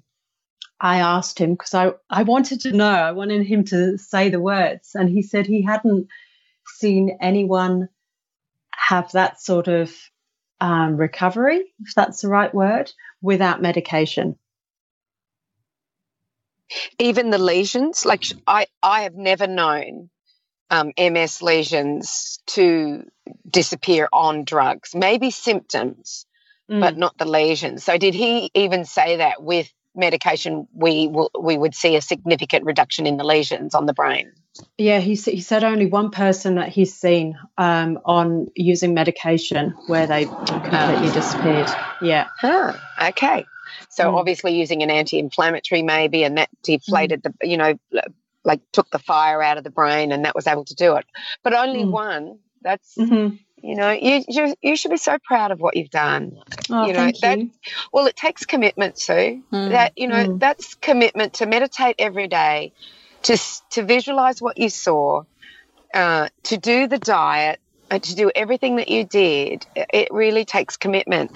I 0.80 0.98
asked 0.98 1.38
him 1.38 1.52
because 1.52 1.74
I, 1.74 1.92
I 2.10 2.24
wanted 2.24 2.60
to 2.62 2.72
know, 2.72 2.90
I 2.90 3.12
wanted 3.12 3.46
him 3.46 3.64
to 3.66 3.96
say 3.96 4.28
the 4.28 4.40
words. 4.40 4.90
And 4.94 5.08
he 5.08 5.22
said 5.22 5.46
he 5.46 5.62
hadn't 5.62 6.08
seen 6.66 7.16
anyone 7.20 7.88
have 8.74 9.12
that 9.12 9.40
sort 9.40 9.68
of 9.68 9.92
um, 10.60 10.96
recovery, 10.96 11.62
if 11.80 11.94
that's 11.94 12.20
the 12.20 12.28
right 12.28 12.54
word, 12.54 12.92
without 13.22 13.62
medication. 13.62 14.36
Even 16.98 17.30
the 17.30 17.38
lesions, 17.38 18.04
like 18.04 18.24
I, 18.46 18.66
I 18.82 19.02
have 19.02 19.14
never 19.14 19.46
known 19.46 20.10
um, 20.70 20.92
MS 20.98 21.42
lesions 21.42 22.40
to 22.46 23.04
disappear 23.48 24.08
on 24.12 24.44
drugs. 24.44 24.94
Maybe 24.94 25.30
symptoms, 25.30 26.26
mm. 26.70 26.80
but 26.80 26.96
not 26.96 27.16
the 27.18 27.24
lesions. 27.26 27.84
So, 27.84 27.98
did 27.98 28.14
he 28.14 28.50
even 28.54 28.84
say 28.84 29.18
that 29.18 29.42
with 29.42 29.72
medication, 29.94 30.68
we 30.74 31.08
will, 31.08 31.30
we 31.40 31.56
would 31.56 31.74
see 31.74 31.96
a 31.96 32.02
significant 32.02 32.64
reduction 32.64 33.06
in 33.06 33.16
the 33.16 33.24
lesions 33.24 33.74
on 33.74 33.86
the 33.86 33.94
brain? 33.94 34.32
Yeah, 34.78 35.00
he, 35.00 35.14
he 35.14 35.40
said 35.40 35.64
only 35.64 35.86
one 35.86 36.10
person 36.10 36.56
that 36.56 36.68
he's 36.68 36.94
seen 36.94 37.38
um, 37.58 37.98
on 38.04 38.48
using 38.54 38.94
medication 38.94 39.74
where 39.86 40.06
they 40.06 40.24
completely 40.24 41.10
disappeared. 41.12 41.68
Yeah. 42.00 42.28
Huh. 42.38 42.74
Okay. 43.02 43.44
So 43.90 44.04
mm. 44.04 44.18
obviously 44.18 44.56
using 44.58 44.82
an 44.82 44.90
anti-inflammatory 44.90 45.82
maybe, 45.82 46.24
and 46.24 46.38
that 46.38 46.48
deflated 46.62 47.22
mm. 47.22 47.34
the, 47.40 47.48
you 47.48 47.56
know, 47.56 47.74
like 48.46 48.60
took 48.72 48.88
the 48.90 48.98
fire 48.98 49.42
out 49.42 49.58
of 49.58 49.64
the 49.64 49.70
brain, 49.70 50.12
and 50.12 50.24
that 50.24 50.34
was 50.34 50.46
able 50.46 50.64
to 50.64 50.74
do 50.74 50.96
it. 50.96 51.04
But 51.42 51.52
only 51.52 51.84
mm. 51.84 51.90
one. 51.90 52.38
That's 52.62 52.94
mm-hmm. 52.96 53.36
you 53.62 53.76
know, 53.76 53.92
you, 53.92 54.24
you, 54.26 54.54
you 54.60 54.76
should 54.76 54.90
be 54.90 54.96
so 54.96 55.18
proud 55.22 55.52
of 55.52 55.60
what 55.60 55.76
you've 55.76 55.90
done. 55.90 56.38
Oh, 56.70 56.86
you 56.86 56.94
know 56.94 57.10
that. 57.20 57.38
You. 57.38 57.50
Well, 57.92 58.06
it 58.06 58.16
takes 58.16 58.46
commitment, 58.46 58.98
Sue. 58.98 59.42
Mm. 59.52 59.70
That 59.70 59.92
you 59.96 60.08
know, 60.08 60.26
mm. 60.26 60.40
that's 60.40 60.74
commitment 60.74 61.34
to 61.34 61.46
meditate 61.46 61.96
every 61.98 62.28
day 62.28 62.72
to, 63.26 63.38
to 63.70 63.82
visualize 63.82 64.40
what 64.40 64.58
you 64.58 64.68
saw, 64.68 65.24
uh, 65.92 66.28
to 66.44 66.56
do 66.56 66.86
the 66.86 66.98
diet, 66.98 67.60
to 67.90 68.14
do 68.14 68.30
everything 68.34 68.76
that 68.76 68.88
you 68.88 69.04
did, 69.04 69.66
it 69.74 70.08
really 70.10 70.44
takes 70.44 70.76
commitment. 70.76 71.30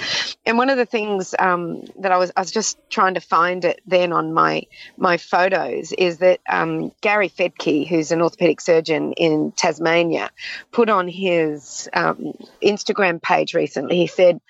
And 0.44 0.58
one 0.58 0.70
of 0.70 0.76
the 0.76 0.86
things 0.86 1.34
um, 1.38 1.84
that 1.98 2.12
I 2.12 2.18
was 2.18 2.32
I 2.36 2.40
was 2.40 2.50
just 2.50 2.78
trying 2.90 3.14
to 3.14 3.20
find 3.20 3.64
it 3.64 3.80
then 3.86 4.12
on 4.12 4.32
my 4.32 4.62
my 4.96 5.16
photos 5.16 5.92
is 5.92 6.18
that 6.18 6.40
um, 6.48 6.92
Gary 7.00 7.28
Fettke, 7.28 7.86
who's 7.86 8.12
an 8.12 8.20
orthopedic 8.20 8.60
surgeon 8.60 9.12
in 9.12 9.52
Tasmania, 9.52 10.30
put 10.72 10.88
on 10.88 11.08
his 11.08 11.88
um, 11.92 12.32
Instagram 12.62 13.22
page 13.22 13.54
recently. 13.54 13.96
He 13.96 14.06
said, 14.06 14.40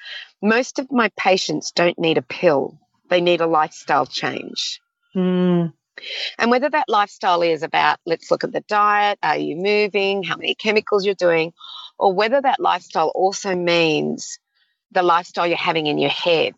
"Most 0.42 0.78
of 0.78 0.90
my 0.90 1.10
patients 1.16 1.72
don't 1.72 1.98
need 1.98 2.18
a 2.18 2.22
pill; 2.22 2.78
they 3.08 3.20
need 3.20 3.40
a 3.40 3.46
lifestyle 3.46 4.06
change." 4.06 4.80
Mm. 5.14 5.72
And 6.38 6.50
whether 6.50 6.70
that 6.70 6.88
lifestyle 6.88 7.42
is 7.42 7.62
about, 7.62 7.98
let's 8.06 8.30
look 8.30 8.44
at 8.44 8.52
the 8.52 8.62
diet, 8.62 9.18
are 9.22 9.36
you 9.36 9.56
moving, 9.56 10.22
how 10.22 10.36
many 10.36 10.54
chemicals 10.54 11.04
you're 11.04 11.14
doing, 11.14 11.52
or 11.98 12.12
whether 12.12 12.40
that 12.40 12.60
lifestyle 12.60 13.12
also 13.14 13.54
means 13.54 14.38
the 14.92 15.02
lifestyle 15.02 15.46
you're 15.46 15.56
having 15.56 15.86
in 15.86 15.98
your 15.98 16.10
head. 16.10 16.54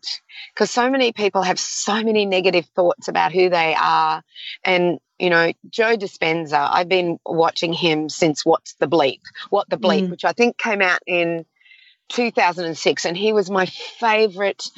Because 0.53 0.71
so 0.71 0.89
many 0.89 1.11
people 1.11 1.43
have 1.43 1.59
so 1.59 2.01
many 2.03 2.25
negative 2.25 2.65
thoughts 2.75 3.07
about 3.07 3.31
who 3.31 3.49
they 3.49 3.75
are. 3.75 4.23
And, 4.63 4.99
you 5.19 5.29
know, 5.29 5.53
Joe 5.69 5.95
Dispenza, 5.95 6.67
I've 6.71 6.89
been 6.89 7.19
watching 7.25 7.73
him 7.73 8.09
since 8.09 8.45
What's 8.45 8.73
the 8.75 8.87
Bleep? 8.87 9.21
What 9.49 9.69
the 9.69 9.77
Bleep, 9.77 10.07
mm. 10.07 10.09
which 10.09 10.25
I 10.25 10.33
think 10.33 10.57
came 10.57 10.81
out 10.81 10.99
in 11.05 11.45
2006. 12.09 13.05
And 13.05 13.15
he 13.15 13.33
was 13.33 13.51
my 13.51 13.65
favorite 13.65 14.69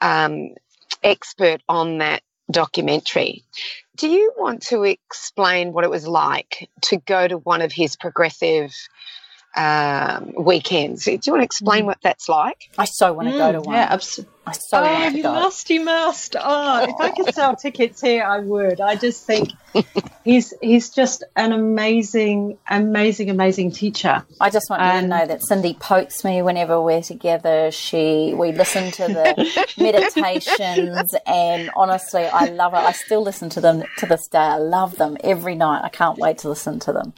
um, 0.00 0.54
expert 1.02 1.62
on 1.68 1.98
that 1.98 2.22
documentary. 2.50 3.44
Do 3.96 4.08
you 4.08 4.32
want 4.36 4.62
to 4.64 4.82
explain 4.82 5.72
what 5.72 5.84
it 5.84 5.90
was 5.90 6.06
like 6.06 6.68
to 6.82 6.98
go 6.98 7.26
to 7.26 7.38
one 7.38 7.62
of 7.62 7.72
his 7.72 7.96
progressive 7.96 8.74
um, 9.56 10.32
weekends? 10.36 11.04
Do 11.04 11.12
you 11.12 11.32
want 11.32 11.40
to 11.40 11.44
explain 11.44 11.84
mm. 11.84 11.86
what 11.86 11.98
that's 12.02 12.28
like? 12.28 12.70
I 12.78 12.84
so 12.84 13.12
want 13.12 13.28
to 13.28 13.34
mm, 13.34 13.38
go 13.38 13.52
to 13.52 13.60
one. 13.60 13.74
Yeah, 13.74 13.88
absolutely. 13.90 14.32
I 14.46 14.52
so 14.52 14.78
oh, 14.78 14.82
want 14.82 15.12
to 15.12 15.16
you 15.16 15.22
go. 15.22 15.32
must, 15.32 15.70
you 15.70 15.84
must. 15.84 16.36
Oh, 16.38 16.84
if 16.84 17.00
I 17.00 17.10
could 17.10 17.34
sell 17.34 17.56
tickets 17.56 18.00
here, 18.00 18.24
I 18.24 18.40
would. 18.40 18.80
I 18.80 18.94
just 18.96 19.24
think 19.24 19.52
he's 20.24 20.52
he's 20.60 20.90
just 20.90 21.24
an 21.34 21.52
amazing, 21.52 22.58
amazing, 22.68 23.30
amazing 23.30 23.70
teacher. 23.70 24.24
I 24.40 24.50
just 24.50 24.68
want 24.68 24.82
you 24.82 25.00
to 25.00 25.06
know 25.06 25.26
that 25.26 25.42
Cindy 25.42 25.74
pokes 25.74 26.24
me 26.24 26.42
whenever 26.42 26.80
we're 26.80 27.02
together. 27.02 27.70
She 27.70 28.34
we 28.34 28.52
listen 28.52 28.90
to 28.92 29.08
the 29.08 29.74
meditations, 29.78 31.14
and 31.26 31.70
honestly, 31.74 32.24
I 32.24 32.46
love 32.46 32.74
it. 32.74 32.78
I 32.78 32.92
still 32.92 33.22
listen 33.22 33.48
to 33.50 33.60
them 33.60 33.84
to 33.98 34.06
this 34.06 34.26
day. 34.26 34.38
I 34.38 34.56
love 34.56 34.96
them 34.96 35.16
every 35.24 35.54
night. 35.54 35.82
I 35.84 35.88
can't 35.88 36.18
wait 36.18 36.38
to 36.38 36.50
listen 36.50 36.80
to 36.80 36.92
them. 36.92 37.14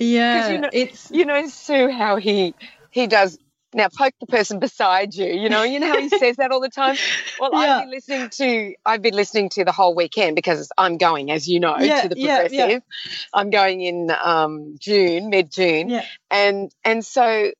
Yeah, 0.00 0.48
you 0.48 0.58
know, 0.58 0.70
it's 0.72 1.10
you 1.10 1.24
know 1.26 1.46
Sue 1.46 1.90
how 1.90 2.16
he 2.16 2.54
he 2.90 3.06
does 3.06 3.38
now 3.72 3.88
poke 3.88 4.14
the 4.20 4.26
person 4.26 4.58
beside 4.58 5.14
you 5.14 5.26
you 5.26 5.48
know 5.48 5.62
you 5.62 5.78
know 5.78 5.88
how 5.88 6.00
he 6.00 6.08
says 6.08 6.36
that 6.36 6.50
all 6.50 6.60
the 6.60 6.68
time? 6.68 6.96
Well 7.38 7.52
yeah. 7.52 7.76
i've 7.76 7.82
been 7.82 7.90
listening 7.90 8.28
to 8.30 8.74
i've 8.84 9.02
been 9.02 9.14
listening 9.14 9.48
to 9.50 9.64
the 9.64 9.72
whole 9.72 9.94
weekend 9.94 10.36
because 10.36 10.70
i'm 10.76 10.98
going 10.98 11.30
as 11.30 11.48
you 11.48 11.60
know 11.60 11.78
yeah, 11.78 12.02
to 12.02 12.08
the 12.08 12.16
progressive 12.16 12.52
yeah, 12.52 12.78
i'm 13.32 13.50
going 13.50 13.80
in 13.80 14.10
um, 14.10 14.76
june 14.78 15.30
mid-june. 15.30 16.00
And 16.30 16.70
and 16.84 17.04
so 17.04 17.52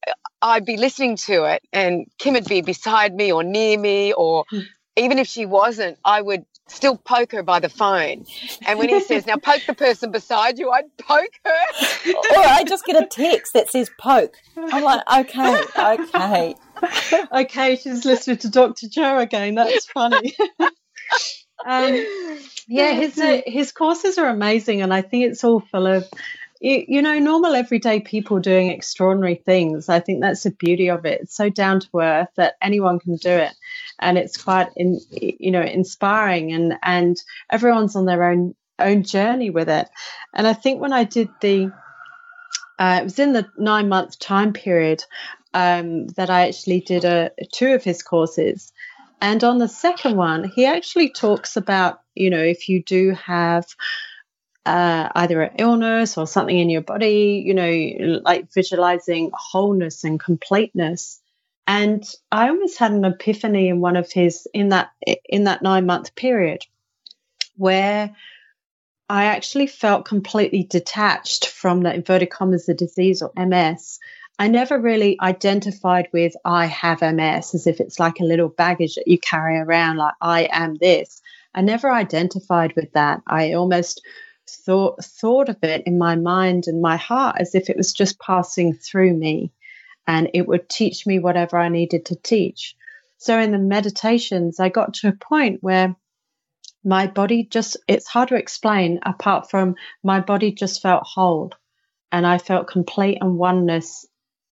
i'd 0.43 0.65
be 0.65 0.77
listening 0.77 1.17
to 1.17 1.45
it 1.45 1.63
and 1.73 2.07
kim 2.19 2.35
would 2.35 2.47
be 2.47 2.63
beside 2.63 3.15
me 3.15 3.33
or 3.33 3.43
near 3.43 3.79
me 3.79 4.13
or 4.13 4.45
hmm. 4.51 4.61
even 4.97 5.19
if 5.19 5.29
she 5.29 5.47
wasn't 5.47 5.99
i 6.05 6.21
would 6.21 6.45
still 6.71 6.97
poke 6.97 7.33
her 7.33 7.43
by 7.43 7.61
the 7.61 7.69
phone. 7.69 8.25
And 8.67 8.79
when 8.79 8.89
he 8.89 9.01
says, 9.01 9.27
now 9.27 9.37
poke 9.37 9.63
the 9.67 9.75
person 9.75 10.11
beside 10.11 10.59
you, 10.59 10.71
I'd 10.71 10.97
poke 10.99 11.33
her. 11.45 12.13
or 12.15 12.39
I 12.39 12.65
just 12.67 12.85
get 12.85 13.03
a 13.03 13.07
text 13.07 13.53
that 13.55 13.69
says 13.71 13.91
poke. 13.99 14.37
I'm 14.57 14.83
like, 14.83 15.03
okay, 15.29 15.63
okay. 15.79 16.55
okay, 17.33 17.77
she's 17.77 18.05
listening 18.05 18.39
to 18.39 18.51
Dr. 18.51 18.89
Joe 18.89 19.19
again. 19.19 19.55
That's 19.55 19.87
funny. 19.87 20.35
um, 21.67 22.07
yeah, 22.69 22.93
his, 22.93 23.19
uh, 23.19 23.41
his 23.47 23.73
courses 23.73 24.19
are 24.19 24.29
amazing. 24.29 24.83
And 24.83 24.93
I 24.93 25.03
think 25.03 25.27
it's 25.27 25.45
all 25.45 25.61
full 25.61 25.87
of 25.87 26.09
you, 26.61 26.85
you 26.87 27.03
know, 27.03 27.19
normal 27.19 27.55
everyday 27.55 28.01
people 28.01 28.39
doing 28.39 28.71
extraordinary 28.71 29.37
things. 29.37 29.89
I 29.89 30.01
think 30.01 30.21
that's 30.21 30.43
the 30.43 30.51
beauty 30.51 30.91
of 30.91 31.07
it. 31.07 31.23
It's 31.23 31.37
so 31.37 31.49
down 31.49 31.81
to 31.81 32.01
earth 32.01 32.29
that 32.37 32.55
anyone 32.63 32.99
can 33.01 33.17
do 33.17 33.31
it, 33.31 33.53
and 33.99 34.19
it's 34.19 34.37
quite, 34.37 34.69
in, 34.77 35.01
you 35.11 35.51
know, 35.51 35.63
inspiring. 35.63 36.53
And 36.53 36.75
and 36.83 37.17
everyone's 37.51 37.97
on 37.97 38.05
their 38.05 38.25
own 38.31 38.55
own 38.79 39.03
journey 39.03 39.51
with 39.51 39.69
it. 39.69 39.89
And 40.35 40.47
I 40.47 40.53
think 40.53 40.81
when 40.81 40.93
I 40.93 41.05
did 41.05 41.29
the, 41.41 41.73
uh, 42.79 42.99
it 43.01 43.05
was 43.05 43.19
in 43.19 43.33
the 43.33 43.47
nine 43.59 43.89
month 43.89 44.19
time 44.19 44.53
period 44.53 45.05
um, 45.55 46.07
that 46.09 46.31
I 46.31 46.49
actually 46.49 46.81
did 46.81 47.05
a 47.05 47.31
two 47.53 47.73
of 47.75 47.85
his 47.85 48.03
courses. 48.03 48.73
And 49.21 49.45
on 49.45 49.59
the 49.59 49.69
second 49.69 50.17
one, 50.17 50.45
he 50.45 50.65
actually 50.65 51.11
talks 51.11 51.57
about, 51.57 52.01
you 52.15 52.31
know, 52.31 52.43
if 52.43 52.71
you 52.71 52.83
do 52.83 53.11
have 53.13 53.67
uh, 54.67 55.09
either 55.15 55.43
an 55.43 55.55
illness 55.59 56.19
or 56.19 56.27
something 56.27 56.59
in 56.59 56.71
your 56.71 56.83
body, 56.83 57.43
you 57.45 57.55
know, 57.55 58.21
like 58.25 58.53
visualizing 58.53 59.31
wholeness 59.33 60.05
and 60.05 60.21
completeness. 60.21 61.21
And 61.67 62.05
I 62.33 62.49
almost 62.49 62.79
had 62.79 62.93
an 62.93 63.05
epiphany 63.05 63.69
in 63.69 63.81
one 63.81 63.97
of 63.97 64.11
his 64.11 64.47
in 64.53 64.71
that 64.71 64.91
in 65.29 65.45
that 65.45 65.63
nine 65.63 65.87
month 65.87 66.15
period 66.15 66.67
where 67.57 68.15
I 69.09 69.25
actually 69.27 69.67
felt 69.67 70.05
completely 70.05 70.65
detached 70.65 71.47
from 71.47 71.83
the 71.83 71.95
inverted 71.95 72.31
commas 72.31 72.67
the 72.67 72.75
disease 72.75 73.23
or 73.23 73.33
MS 73.37 73.99
I 74.41 74.49
never 74.49 74.79
really 74.79 75.19
identified 75.21 76.09
with 76.15 76.33
I 76.47 76.65
have 76.65 77.03
MS 77.03 77.55
as 77.55 77.67
if 77.67 77.79
it's 77.79 78.01
like 78.01 78.21
a 78.21 78.25
little 78.25 78.49
baggage 78.49 78.95
that 78.95 79.07
you 79.07 79.19
carry 79.19 79.59
around, 79.59 79.99
like 79.99 80.15
I 80.23 80.49
am 80.51 80.77
this. 80.77 81.21
I 81.55 81.61
never 81.61 81.93
identified 81.93 82.75
with 82.75 82.91
that. 82.95 83.21
I 83.27 83.53
almost 83.53 84.01
thought 84.57 85.05
thought 85.05 85.49
of 85.49 85.57
it 85.63 85.83
in 85.87 85.99
my 85.99 86.17
mind 86.17 86.67
and 86.67 86.83
my 86.83 86.97
heart 86.97 87.37
as 87.39 87.55
if 87.55 87.71
it 87.71 87.77
was 87.77 87.93
just 87.93 88.21
passing 88.21 88.75
through 88.75 89.15
me 89.15 89.53
and 90.07 90.31
it 90.35 90.47
would 90.47 90.69
teach 90.69 91.07
me 91.07 91.19
whatever 91.19 91.57
I 91.59 91.69
needed 91.69 92.07
to 92.07 92.17
teach. 92.17 92.77
So 93.19 93.39
in 93.39 93.53
the 93.53 93.59
meditations, 93.59 94.59
I 94.59 94.69
got 94.71 94.95
to 94.95 95.09
a 95.09 95.13
point 95.13 95.63
where 95.63 95.95
my 96.83 97.07
body 97.07 97.45
just, 97.45 97.77
it's 97.87 98.09
hard 98.09 98.31
to 98.31 98.37
explain 98.37 99.01
apart 99.05 99.51
from 99.51 99.75
my 100.03 100.21
body 100.21 100.53
just 100.53 100.81
felt 100.81 101.03
whole 101.05 101.53
and 102.11 102.27
I 102.27 102.39
felt 102.39 102.67
complete 102.67 103.19
and 103.21 103.37
oneness 103.37 104.07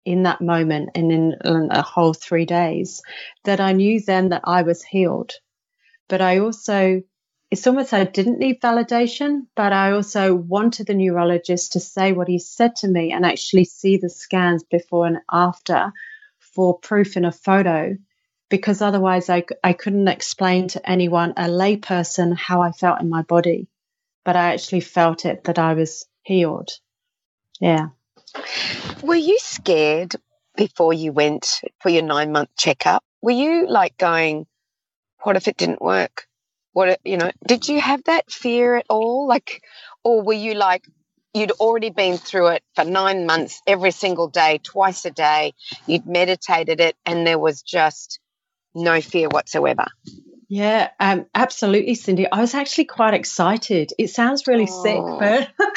in 0.03 0.23
that 0.23 0.41
moment 0.41 0.89
and 0.95 1.11
in, 1.11 1.35
in 1.43 1.69
a 1.71 1.81
whole 1.81 2.13
three 2.13 2.45
days 2.45 3.01
that 3.43 3.59
I 3.59 3.73
knew 3.73 4.01
then 4.01 4.29
that 4.29 4.41
I 4.43 4.63
was 4.63 4.83
healed. 4.83 5.31
But 6.07 6.21
I 6.21 6.39
also 6.39 7.01
it's 7.55 7.67
almost 7.67 7.93
I 7.93 8.03
didn't 8.03 8.39
need 8.39 8.59
validation, 8.59 9.47
but 9.55 9.71
I 9.71 9.91
also 9.91 10.35
wanted 10.35 10.87
the 10.87 10.93
neurologist 10.93 11.71
to 11.71 11.79
say 11.79 12.11
what 12.11 12.27
he 12.27 12.37
said 12.37 12.75
to 12.77 12.87
me 12.89 13.13
and 13.13 13.25
actually 13.25 13.63
see 13.63 13.95
the 13.95 14.09
scans 14.09 14.65
before 14.65 15.07
and 15.07 15.19
after 15.31 15.93
for 16.37 16.77
proof 16.77 17.15
in 17.15 17.23
a 17.23 17.31
photo, 17.31 17.95
because 18.49 18.81
otherwise 18.81 19.29
I, 19.29 19.45
I 19.63 19.71
couldn't 19.71 20.09
explain 20.09 20.67
to 20.69 20.89
anyone, 20.89 21.31
a 21.37 21.45
layperson, 21.45 22.35
how 22.35 22.61
I 22.61 22.73
felt 22.73 22.99
in 22.99 23.07
my 23.07 23.21
body. 23.21 23.69
But 24.25 24.35
I 24.35 24.51
actually 24.51 24.81
felt 24.81 25.23
it 25.23 25.45
that 25.45 25.57
I 25.57 25.75
was 25.75 26.05
healed. 26.23 26.71
Yeah. 27.61 27.87
Were 29.01 29.15
you 29.15 29.39
scared 29.39 30.13
before 30.57 30.91
you 30.91 31.13
went 31.13 31.61
for 31.79 31.87
your 31.87 32.03
nine 32.03 32.33
month 32.33 32.49
checkup? 32.57 33.01
Were 33.21 33.31
you 33.31 33.65
like 33.69 33.97
going, 33.97 34.45
what 35.23 35.37
if 35.37 35.47
it 35.47 35.55
didn't 35.55 35.81
work? 35.81 36.27
What 36.75 36.99
you 37.05 37.15
know 37.15 37.31
did 37.47 37.69
you 37.69 37.79
have 37.79 38.03
that 38.03 38.29
fear 38.29 38.75
at 38.75 38.85
all 38.89 39.27
like 39.27 39.63
or 40.03 40.21
were 40.21 40.33
you 40.33 40.53
like 40.53 40.85
you'd 41.33 41.51
already 41.51 41.89
been 41.89 42.17
through 42.17 42.47
it 42.47 42.63
for 42.75 42.83
nine 42.83 43.25
months 43.25 43.61
every 43.65 43.91
single 43.91 44.27
day 44.27 44.59
twice 44.61 45.05
a 45.05 45.11
day 45.11 45.53
you'd 45.87 46.05
meditated 46.05 46.81
it 46.81 46.97
and 47.05 47.25
there 47.25 47.39
was 47.39 47.61
just 47.61 48.19
no 48.75 48.99
fear 48.99 49.29
whatsoever 49.29 49.85
yeah, 50.47 50.91
um, 50.99 51.25
absolutely, 51.33 51.95
Cindy. 51.95 52.31
I 52.31 52.39
was 52.39 52.53
actually 52.53 52.85
quite 52.85 53.15
excited. 53.15 53.93
It 53.97 54.11
sounds 54.11 54.45
really 54.45 54.67
oh. 54.69 54.83
sick, 54.83 55.01
but 55.57 55.67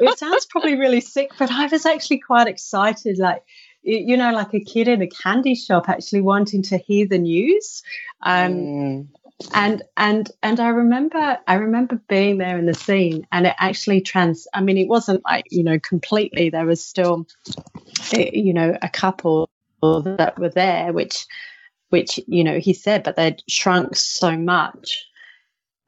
it 0.00 0.18
sounds 0.18 0.44
probably 0.44 0.78
really 0.78 1.00
sick, 1.00 1.30
but 1.38 1.50
I 1.50 1.66
was 1.66 1.86
actually 1.86 2.18
quite 2.18 2.46
excited. 2.46 3.16
Like, 3.16 3.42
you 3.82 4.18
know, 4.18 4.32
like 4.32 4.52
a 4.52 4.60
kid 4.60 4.86
in 4.86 5.00
a 5.00 5.06
candy 5.06 5.54
shop 5.54 5.88
actually 5.88 6.20
wanting 6.20 6.62
to 6.64 6.76
hear 6.76 7.06
the 7.08 7.16
news. 7.16 7.82
Um, 8.22 8.52
mm 8.52 9.08
and 9.54 9.82
and 9.96 10.30
and 10.42 10.58
I 10.58 10.68
remember 10.68 11.38
I 11.46 11.54
remember 11.54 12.00
being 12.08 12.38
there 12.38 12.58
in 12.58 12.66
the 12.66 12.74
scene 12.74 13.26
and 13.30 13.46
it 13.46 13.54
actually 13.58 14.00
trans 14.00 14.48
I 14.52 14.60
mean 14.62 14.78
it 14.78 14.88
wasn't 14.88 15.24
like 15.24 15.46
you 15.50 15.62
know 15.62 15.78
completely 15.78 16.50
there 16.50 16.66
was 16.66 16.84
still 16.84 17.26
eh, 18.12 18.30
you 18.32 18.52
know 18.52 18.76
a 18.80 18.88
couple 18.88 19.48
that 19.80 20.38
were 20.38 20.48
there 20.48 20.92
which 20.92 21.26
which 21.90 22.18
you 22.26 22.42
know 22.42 22.58
he 22.58 22.74
said 22.74 23.04
but 23.04 23.16
they'd 23.16 23.42
shrunk 23.48 23.96
so 23.96 24.36
much. 24.36 25.04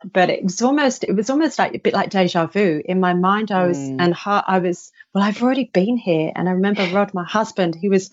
But 0.02 0.30
it 0.30 0.42
was 0.42 0.62
almost 0.62 1.04
it 1.04 1.14
was 1.14 1.28
almost 1.28 1.58
like 1.58 1.74
a 1.74 1.78
bit 1.78 1.92
like 1.92 2.08
deja 2.08 2.46
vu. 2.46 2.80
In 2.84 3.00
my 3.00 3.12
mind 3.12 3.50
I 3.50 3.66
was 3.66 3.76
mm. 3.76 3.96
and 3.98 4.14
heart 4.14 4.44
I 4.48 4.60
was 4.60 4.92
well 5.12 5.24
I've 5.24 5.42
already 5.42 5.64
been 5.64 5.96
here. 5.98 6.32
And 6.34 6.48
I 6.48 6.52
remember 6.52 6.88
Rod 6.92 7.12
my 7.12 7.24
husband 7.24 7.74
he 7.74 7.90
was 7.90 8.10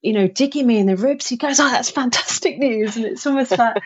you 0.00 0.14
know 0.14 0.28
digging 0.28 0.66
me 0.66 0.78
in 0.78 0.86
the 0.86 0.96
ribs. 0.96 1.26
He 1.26 1.36
goes 1.36 1.60
oh 1.60 1.68
that's 1.68 1.90
fantastic 1.90 2.58
news. 2.58 2.96
And 2.96 3.04
it's 3.04 3.26
almost 3.26 3.58
like 3.58 3.82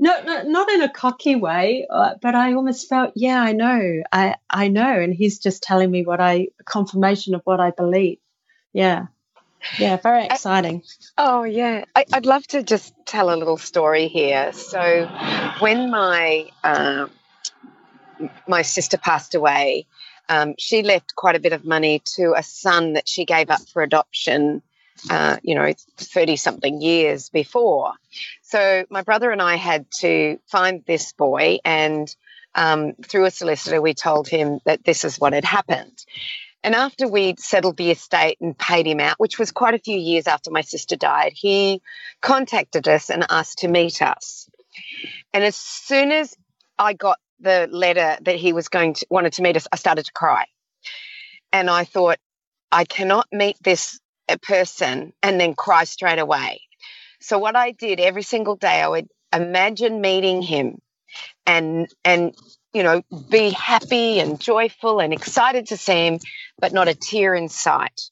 no, 0.00 0.22
no, 0.24 0.42
not 0.44 0.70
in 0.70 0.82
a 0.82 0.88
cocky 0.88 1.36
way, 1.36 1.86
uh, 1.88 2.14
but 2.22 2.34
I 2.34 2.54
almost 2.54 2.88
felt, 2.88 3.12
yeah, 3.14 3.40
I 3.40 3.52
know, 3.52 4.02
I, 4.10 4.36
I 4.48 4.68
know, 4.68 4.98
and 4.98 5.14
he's 5.14 5.38
just 5.38 5.62
telling 5.62 5.90
me 5.90 6.04
what 6.04 6.20
I 6.20 6.48
confirmation 6.64 7.34
of 7.34 7.42
what 7.44 7.60
I 7.60 7.70
believe. 7.70 8.18
Yeah, 8.72 9.06
yeah, 9.78 9.98
very 9.98 10.24
exciting. 10.24 10.82
I, 11.18 11.22
oh 11.26 11.44
yeah, 11.44 11.84
I, 11.94 12.06
would 12.14 12.24
love 12.24 12.46
to 12.48 12.62
just 12.62 12.94
tell 13.04 13.32
a 13.32 13.36
little 13.36 13.58
story 13.58 14.08
here. 14.08 14.54
So, 14.54 15.06
when 15.58 15.90
my 15.90 16.48
um, 16.64 17.10
my 18.48 18.62
sister 18.62 18.96
passed 18.96 19.34
away, 19.34 19.86
um, 20.30 20.54
she 20.58 20.82
left 20.82 21.14
quite 21.14 21.36
a 21.36 21.40
bit 21.40 21.52
of 21.52 21.66
money 21.66 22.00
to 22.16 22.32
a 22.34 22.42
son 22.42 22.94
that 22.94 23.06
she 23.06 23.26
gave 23.26 23.50
up 23.50 23.60
for 23.68 23.82
adoption 23.82 24.62
uh, 25.08 25.38
you 25.42 25.54
know, 25.54 25.72
30 25.96 26.36
something 26.36 26.80
years 26.80 27.28
before. 27.30 27.92
So 28.42 28.84
my 28.90 29.02
brother 29.02 29.30
and 29.30 29.40
I 29.40 29.56
had 29.56 29.86
to 30.00 30.38
find 30.46 30.82
this 30.86 31.12
boy, 31.12 31.58
and 31.64 32.14
um, 32.54 32.94
through 33.06 33.26
a 33.26 33.30
solicitor, 33.30 33.80
we 33.80 33.94
told 33.94 34.28
him 34.28 34.58
that 34.64 34.84
this 34.84 35.04
is 35.04 35.18
what 35.18 35.32
had 35.32 35.44
happened. 35.44 36.04
And 36.62 36.74
after 36.74 37.08
we'd 37.08 37.40
settled 37.40 37.76
the 37.76 37.90
estate 37.90 38.36
and 38.40 38.58
paid 38.58 38.86
him 38.86 39.00
out, 39.00 39.18
which 39.18 39.38
was 39.38 39.50
quite 39.50 39.74
a 39.74 39.78
few 39.78 39.96
years 39.96 40.26
after 40.26 40.50
my 40.50 40.60
sister 40.60 40.96
died, 40.96 41.32
he 41.34 41.80
contacted 42.20 42.86
us 42.86 43.08
and 43.08 43.24
asked 43.30 43.58
to 43.58 43.68
meet 43.68 44.02
us. 44.02 44.48
And 45.32 45.42
as 45.42 45.56
soon 45.56 46.12
as 46.12 46.34
I 46.78 46.92
got 46.92 47.18
the 47.40 47.68
letter 47.70 48.18
that 48.22 48.36
he 48.36 48.52
was 48.52 48.68
going 48.68 48.94
to 48.94 49.06
wanted 49.08 49.32
to 49.34 49.42
meet 49.42 49.56
us, 49.56 49.66
I 49.72 49.76
started 49.76 50.04
to 50.04 50.12
cry. 50.12 50.44
And 51.52 51.70
I 51.70 51.84
thought, 51.84 52.18
I 52.72 52.84
cannot 52.84 53.26
meet 53.32 53.56
this 53.62 53.99
a 54.30 54.38
person 54.38 55.12
and 55.22 55.40
then 55.40 55.54
cry 55.54 55.84
straight 55.84 56.18
away. 56.18 56.62
So 57.20 57.38
what 57.38 57.56
I 57.56 57.72
did 57.72 58.00
every 58.00 58.22
single 58.22 58.56
day, 58.56 58.80
I 58.80 58.88
would 58.88 59.08
imagine 59.32 60.00
meeting 60.00 60.42
him 60.42 60.80
and 61.46 61.88
and 62.04 62.34
you 62.72 62.82
know 62.82 63.02
be 63.28 63.50
happy 63.50 64.20
and 64.20 64.40
joyful 64.40 65.00
and 65.00 65.12
excited 65.12 65.68
to 65.68 65.76
see 65.76 66.06
him, 66.06 66.18
but 66.58 66.72
not 66.72 66.88
a 66.88 66.94
tear 66.94 67.34
in 67.34 67.48
sight. 67.48 68.10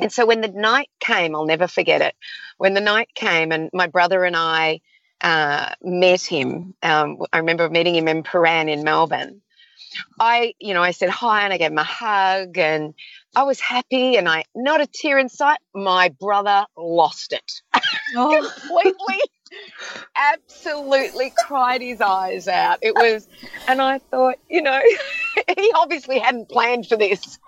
And 0.00 0.12
so 0.12 0.26
when 0.26 0.40
the 0.40 0.48
night 0.48 0.88
came, 1.00 1.34
I'll 1.34 1.46
never 1.46 1.68
forget 1.68 2.02
it. 2.02 2.14
When 2.58 2.74
the 2.74 2.80
night 2.80 3.08
came 3.14 3.52
and 3.52 3.70
my 3.72 3.86
brother 3.86 4.24
and 4.24 4.36
I 4.36 4.80
uh, 5.20 5.74
met 5.82 6.22
him, 6.22 6.74
um, 6.82 7.18
I 7.32 7.38
remember 7.38 7.68
meeting 7.70 7.94
him 7.94 8.08
in 8.08 8.22
Prahran 8.22 8.68
in 8.68 8.82
Melbourne. 8.82 9.42
I, 10.18 10.54
you 10.58 10.74
know, 10.74 10.82
I 10.82 10.90
said 10.90 11.08
hi 11.08 11.44
and 11.44 11.52
I 11.52 11.58
gave 11.58 11.70
him 11.70 11.78
a 11.78 11.84
hug 11.84 12.58
and 12.58 12.94
I 13.36 13.42
was 13.42 13.60
happy 13.60 14.16
and 14.16 14.28
I, 14.28 14.44
not 14.54 14.80
a 14.80 14.86
tear 14.86 15.18
in 15.18 15.28
sight. 15.28 15.58
My 15.74 16.08
brother 16.08 16.66
lost 16.76 17.32
it 17.32 17.62
oh. 18.16 18.50
completely, 18.68 19.20
absolutely 20.16 21.32
cried 21.46 21.80
his 21.80 22.00
eyes 22.00 22.48
out. 22.48 22.78
It 22.82 22.94
was, 22.94 23.28
and 23.66 23.80
I 23.82 23.98
thought, 23.98 24.36
you 24.48 24.62
know, 24.62 24.80
he 25.56 25.72
obviously 25.74 26.18
hadn't 26.18 26.48
planned 26.48 26.86
for 26.86 26.96
this. 26.96 27.38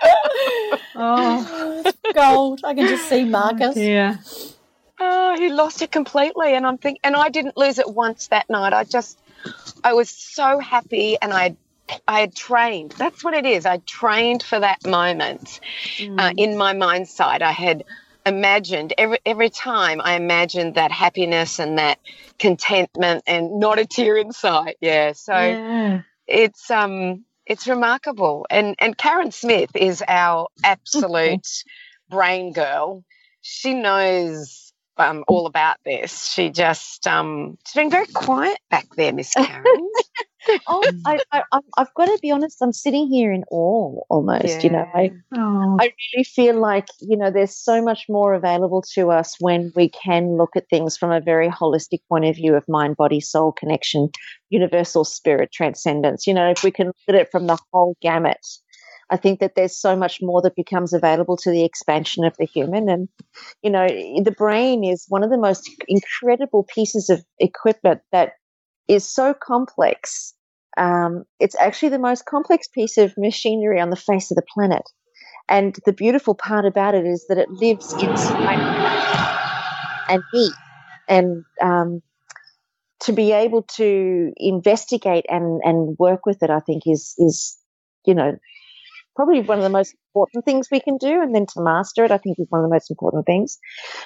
oh, 0.94 1.92
gold. 2.14 2.61
I 2.64 2.75
can 2.75 2.88
just 2.88 3.09
see 3.09 3.25
Marcus. 3.25 3.77
Yeah. 3.77 4.16
Oh, 4.99 5.37
he 5.38 5.51
lost 5.51 5.83
it 5.83 5.92
completely. 5.92 6.55
And 6.55 6.66
I'm 6.66 6.79
thinking, 6.79 7.01
and 7.05 7.14
I 7.14 7.29
didn't 7.29 7.57
lose 7.57 7.79
it 7.79 7.88
once 7.88 8.29
that 8.29 8.49
night. 8.49 8.72
I 8.72 8.85
just, 8.85 9.18
I 9.85 9.92
was 9.92 10.11
so 10.11 10.59
happy 10.59 11.16
and 11.20 11.33
I 11.33 11.57
I 12.07 12.20
had 12.20 12.35
trained. 12.35 12.92
That's 12.92 13.22
what 13.22 13.35
it 13.35 13.46
is. 13.46 13.66
I 13.66 13.79
trained 13.79 14.42
for 14.42 14.59
that 14.59 14.87
moment 14.87 15.61
uh, 15.62 16.03
mm. 16.03 16.20
uh, 16.20 16.35
in 16.37 16.57
my 16.57 16.72
mind's 16.72 17.11
side. 17.11 17.42
I 17.42 17.53
had 17.53 17.85
imagined 18.25 18.92
every 18.99 19.18
every 19.25 19.51
time 19.51 20.01
I 20.03 20.14
imagined 20.14 20.75
that 20.75 20.90
happiness 20.90 21.61
and 21.61 21.79
that 21.79 22.01
contentment 22.38 23.22
and 23.27 23.61
not 23.61 23.79
a 23.79 23.87
tear 23.87 24.16
inside. 24.16 24.75
Yeah. 24.81 25.12
So 25.12 25.33
yeah. 25.33 26.03
it's 26.27 26.70
um 26.70 27.25
it's 27.46 27.66
remarkable. 27.68 28.46
And 28.51 28.75
and 28.79 28.99
Karen 28.99 29.31
Smith 29.31 29.70
is 29.75 30.03
our 30.07 30.49
absolute 30.64 31.46
brain 32.11 32.53
girl. 32.53 33.05
She 33.42 33.75
knows 33.75 34.72
um, 34.99 35.25
all 35.29 35.46
about 35.46 35.77
this. 35.85 36.29
She 36.29 36.51
just 36.51 37.07
um, 37.07 37.59
she's 37.66 37.75
been 37.75 37.90
very 37.90 38.07
quiet 38.07 38.59
back 38.70 38.87
there, 38.96 39.12
Miss 39.12 39.33
Karen. 39.35 39.64
oh, 40.67 40.93
I, 41.05 41.21
I, 41.33 41.43
I've 41.77 41.95
got 41.95 42.07
to 42.07 42.19
be 42.21 42.31
honest. 42.31 42.59
I'm 42.63 42.73
sitting 42.73 43.09
here 43.09 43.33
in 43.33 43.45
awe, 43.51 44.01
almost. 44.09 44.47
Yeah. 44.47 44.61
You 44.63 44.71
know, 44.71 44.87
I, 44.95 45.13
oh. 45.37 45.77
I 45.81 45.93
really 46.15 46.25
feel 46.25 46.59
like 46.61 46.87
you 47.01 47.17
know 47.17 47.31
there's 47.31 47.57
so 47.57 47.83
much 47.83 48.07
more 48.09 48.35
available 48.35 48.83
to 48.95 49.11
us 49.11 49.37
when 49.41 49.73
we 49.75 49.89
can 49.89 50.37
look 50.37 50.51
at 50.57 50.69
things 50.69 50.97
from 50.97 51.11
a 51.11 51.21
very 51.21 51.49
holistic 51.49 52.01
point 52.09 52.25
of 52.25 52.37
view 52.37 52.55
of 52.55 52.65
mind, 52.69 52.97
body, 52.97 53.21
soul 53.21 53.53
connection, 53.53 54.11
universal 54.51 55.05
spirit, 55.05 55.53
transcendence. 55.53 56.27
You 56.27 56.35
know, 56.35 56.51
if 56.51 56.63
we 56.63 56.71
can 56.71 56.89
look 56.89 56.97
at 57.09 57.15
it 57.15 57.31
from 57.31 57.47
the 57.47 57.59
whole 57.73 57.97
gamut. 58.01 58.45
I 59.09 59.17
think 59.17 59.39
that 59.39 59.55
there's 59.55 59.77
so 59.77 59.95
much 59.95 60.19
more 60.21 60.43
that 60.43 60.57
becomes 60.57 60.93
available 60.93 61.37
to 61.37 61.51
the 61.51 61.65
expansion 61.65 62.25
of 62.25 62.35
the 62.39 62.45
human. 62.45 62.89
And, 62.89 63.09
you 63.63 63.71
know, 63.71 63.87
the 63.87 64.35
brain 64.37 64.83
is 64.83 65.07
one 65.09 65.23
of 65.23 65.31
the 65.31 65.39
most 65.39 65.71
incredible 65.87 66.65
pieces 66.75 67.09
of 67.09 67.25
equipment 67.39 68.01
that 68.11 68.33
is 68.88 69.09
so 69.09 69.35
complex 69.35 70.35
um, 70.77 71.25
it's 71.40 71.57
actually 71.59 71.88
the 71.90 71.99
most 71.99 72.27
complex 72.27 72.68
piece 72.68 72.99
of 72.99 73.14
machinery 73.16 73.81
on 73.81 73.90
the 73.90 73.96
face 73.96 74.31
of 74.31 74.37
the 74.37 74.42
planet. 74.53 74.83
And 75.49 75.77
the 75.87 75.92
beautiful 75.92 76.35
part 76.35 76.66
about 76.66 76.94
it 76.94 77.07
is 77.07 77.27
that 77.29 77.38
it 77.38 77.51
lives 77.51 77.92
inside 77.94 78.59
and 80.09 80.22
me. 80.33 80.51
And 81.09 81.44
um, 81.62 82.03
to 83.01 83.12
be 83.12 83.33
able 83.33 83.62
to 83.77 84.33
investigate 84.37 85.25
and, 85.29 85.61
and 85.64 85.96
work 85.99 86.27
with 86.27 86.42
it, 86.42 86.51
I 86.51 86.61
think 86.61 86.83
is 86.87 87.14
is 87.18 87.57
you 88.05 88.14
know 88.14 88.37
probably 89.14 89.40
one 89.40 89.59
of 89.59 89.64
the 89.64 89.70
most 89.70 89.94
important 90.14 90.44
things 90.44 90.68
we 90.70 90.81
can 90.81 90.99
do. 90.99 91.22
And 91.22 91.35
then 91.35 91.46
to 91.46 91.61
master 91.62 92.05
it, 92.05 92.11
I 92.11 92.18
think 92.18 92.38
is 92.38 92.46
one 92.51 92.62
of 92.62 92.68
the 92.68 92.75
most 92.75 92.90
important 92.90 93.25
things. 93.25 93.59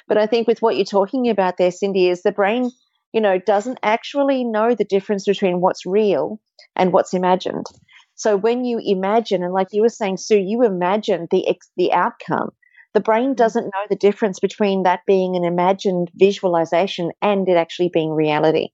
But 0.07 0.17
I 0.17 0.27
think 0.27 0.47
with 0.47 0.61
what 0.61 0.75
you're 0.77 0.85
talking 0.85 1.29
about 1.29 1.57
there, 1.57 1.71
Cindy, 1.71 2.07
is 2.07 2.21
the 2.23 2.31
brain, 2.31 2.71
you 3.13 3.21
know, 3.21 3.39
doesn't 3.39 3.79
actually 3.83 4.43
know 4.43 4.75
the 4.75 4.85
difference 4.85 5.25
between 5.25 5.61
what's 5.61 5.85
real 5.85 6.39
and 6.75 6.93
what's 6.93 7.13
imagined. 7.13 7.65
So 8.15 8.37
when 8.37 8.65
you 8.65 8.79
imagine, 8.83 9.43
and 9.43 9.53
like 9.53 9.67
you 9.71 9.81
were 9.81 9.89
saying, 9.89 10.17
Sue, 10.17 10.39
you 10.39 10.63
imagine 10.63 11.27
the 11.31 11.57
the 11.77 11.91
outcome. 11.91 12.51
The 12.93 12.99
brain 12.99 13.29
mm-hmm. 13.29 13.33
doesn't 13.33 13.65
know 13.65 13.85
the 13.89 13.95
difference 13.95 14.39
between 14.39 14.83
that 14.83 15.01
being 15.07 15.35
an 15.35 15.43
imagined 15.43 16.09
visualization 16.15 17.11
and 17.21 17.47
it 17.47 17.55
actually 17.57 17.89
being 17.89 18.11
reality. 18.11 18.69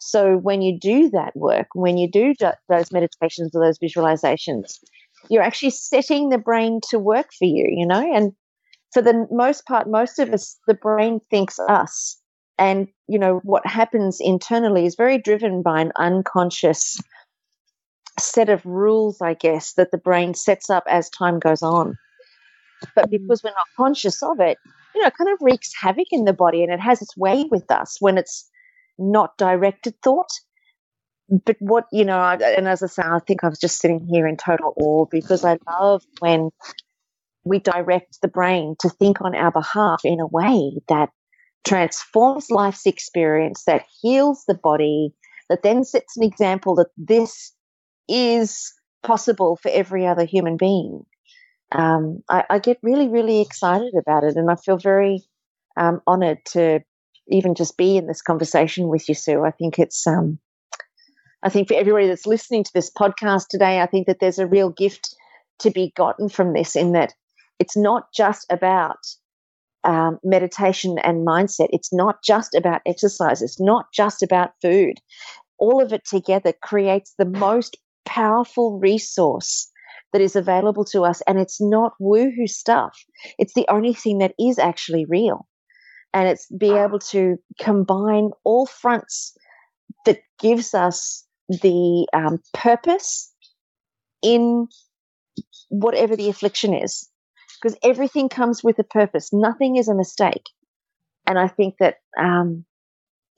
So 0.00 0.36
when 0.36 0.62
you 0.62 0.78
do 0.78 1.10
that 1.10 1.36
work, 1.36 1.68
when 1.74 1.98
you 1.98 2.10
do 2.10 2.34
those 2.68 2.90
meditations 2.90 3.54
or 3.54 3.64
those 3.64 3.78
visualizations, 3.78 4.78
you're 5.28 5.42
actually 5.42 5.70
setting 5.70 6.30
the 6.30 6.38
brain 6.38 6.80
to 6.90 6.98
work 6.98 7.28
for 7.38 7.44
you, 7.44 7.66
you 7.68 7.86
know? 7.86 8.00
And 8.14 8.32
for 8.92 9.02
the 9.02 9.26
most 9.30 9.66
part, 9.66 9.88
most 9.88 10.18
of 10.18 10.32
us, 10.32 10.58
the 10.66 10.74
brain 10.74 11.20
thinks 11.30 11.58
us. 11.68 12.18
And, 12.58 12.88
you 13.06 13.18
know, 13.18 13.40
what 13.44 13.66
happens 13.66 14.18
internally 14.20 14.84
is 14.84 14.96
very 14.96 15.18
driven 15.18 15.62
by 15.62 15.80
an 15.80 15.92
unconscious 15.96 17.00
set 18.18 18.48
of 18.48 18.64
rules, 18.66 19.20
I 19.22 19.34
guess, 19.34 19.74
that 19.74 19.90
the 19.92 19.98
brain 19.98 20.34
sets 20.34 20.68
up 20.68 20.84
as 20.88 21.08
time 21.08 21.38
goes 21.38 21.62
on. 21.62 21.96
But 22.94 23.08
mm. 23.08 23.10
because 23.10 23.42
we're 23.42 23.50
not 23.50 23.66
conscious 23.76 24.22
of 24.22 24.40
it, 24.40 24.58
you 24.94 25.00
know, 25.00 25.06
it 25.06 25.16
kind 25.16 25.30
of 25.30 25.38
wreaks 25.40 25.72
havoc 25.80 26.08
in 26.10 26.24
the 26.24 26.32
body 26.32 26.62
and 26.62 26.72
it 26.72 26.80
has 26.80 27.00
its 27.00 27.16
way 27.16 27.46
with 27.50 27.70
us 27.70 27.96
when 28.00 28.18
it's 28.18 28.50
not 28.98 29.36
directed 29.38 29.94
thought. 30.02 30.30
But 31.28 31.56
what, 31.60 31.84
you 31.92 32.04
know, 32.04 32.18
and 32.18 32.66
as 32.66 32.82
I 32.82 32.86
say, 32.86 33.02
I 33.04 33.18
think 33.20 33.44
I 33.44 33.48
was 33.48 33.58
just 33.58 33.80
sitting 33.80 34.06
here 34.10 34.26
in 34.26 34.36
total 34.36 34.72
awe 34.76 35.04
because 35.10 35.44
I 35.44 35.58
love 35.70 36.02
when 36.20 36.50
we 37.44 37.58
direct 37.58 38.20
the 38.22 38.28
brain 38.28 38.76
to 38.80 38.88
think 38.88 39.20
on 39.20 39.34
our 39.34 39.52
behalf 39.52 40.00
in 40.04 40.20
a 40.20 40.26
way 40.26 40.72
that 40.88 41.10
transforms 41.66 42.50
life's 42.50 42.86
experience, 42.86 43.64
that 43.64 43.86
heals 44.00 44.44
the 44.46 44.54
body, 44.54 45.12
that 45.48 45.62
then 45.62 45.84
sets 45.84 46.16
an 46.16 46.22
example 46.22 46.74
that 46.76 46.88
this 46.96 47.52
is 48.08 48.72
possible 49.02 49.56
for 49.56 49.70
every 49.70 50.06
other 50.06 50.24
human 50.24 50.56
being. 50.56 51.04
Um, 51.72 52.22
I, 52.30 52.44
I, 52.48 52.58
get 52.58 52.78
really, 52.82 53.08
really 53.08 53.42
excited 53.42 53.94
about 53.94 54.24
it, 54.24 54.36
and 54.36 54.50
I 54.50 54.56
feel 54.56 54.78
very 54.78 55.22
um, 55.76 56.00
honored 56.06 56.38
to 56.52 56.80
even 57.28 57.54
just 57.54 57.76
be 57.76 57.98
in 57.98 58.06
this 58.06 58.22
conversation 58.22 58.88
with 58.88 59.06
you, 59.08 59.14
Sue. 59.14 59.44
I 59.44 59.50
think 59.50 59.78
it's, 59.78 60.06
um, 60.06 60.38
I 61.42 61.50
think 61.50 61.68
for 61.68 61.74
everybody 61.74 62.08
that's 62.08 62.26
listening 62.26 62.64
to 62.64 62.70
this 62.72 62.90
podcast 62.90 63.48
today, 63.48 63.80
I 63.80 63.86
think 63.86 64.06
that 64.06 64.18
there's 64.18 64.38
a 64.38 64.46
real 64.46 64.70
gift 64.70 65.14
to 65.60 65.70
be 65.70 65.92
gotten 65.94 66.30
from 66.30 66.54
this 66.54 66.74
in 66.74 66.92
that 66.92 67.12
it's 67.58 67.76
not 67.76 68.12
just 68.14 68.46
about 68.50 68.98
um, 69.88 70.18
meditation 70.22 70.98
and 70.98 71.26
mindset. 71.26 71.68
It's 71.70 71.92
not 71.92 72.22
just 72.22 72.54
about 72.54 72.82
exercise. 72.86 73.40
It's 73.40 73.58
not 73.58 73.86
just 73.92 74.22
about 74.22 74.50
food. 74.60 74.98
All 75.58 75.82
of 75.82 75.92
it 75.94 76.04
together 76.04 76.52
creates 76.62 77.14
the 77.18 77.24
most 77.24 77.76
powerful 78.04 78.78
resource 78.78 79.70
that 80.12 80.20
is 80.20 80.36
available 80.36 80.84
to 80.84 81.02
us. 81.04 81.22
And 81.26 81.38
it's 81.38 81.60
not 81.60 81.94
woohoo 82.00 82.48
stuff. 82.48 83.02
It's 83.38 83.54
the 83.54 83.66
only 83.68 83.94
thing 83.94 84.18
that 84.18 84.34
is 84.38 84.58
actually 84.58 85.06
real. 85.06 85.48
And 86.12 86.28
it's 86.28 86.46
be 86.46 86.70
able 86.70 86.98
to 87.10 87.36
combine 87.60 88.30
all 88.44 88.66
fronts 88.66 89.36
that 90.04 90.20
gives 90.38 90.74
us 90.74 91.26
the 91.48 92.06
um, 92.12 92.40
purpose 92.52 93.32
in 94.22 94.68
whatever 95.70 96.14
the 96.14 96.28
affliction 96.28 96.74
is. 96.74 97.08
Because 97.60 97.78
everything 97.82 98.28
comes 98.28 98.62
with 98.62 98.78
a 98.78 98.84
purpose. 98.84 99.32
Nothing 99.32 99.76
is 99.76 99.88
a 99.88 99.94
mistake. 99.94 100.44
And 101.26 101.38
I 101.38 101.48
think 101.48 101.76
that 101.78 101.96
um, 102.16 102.64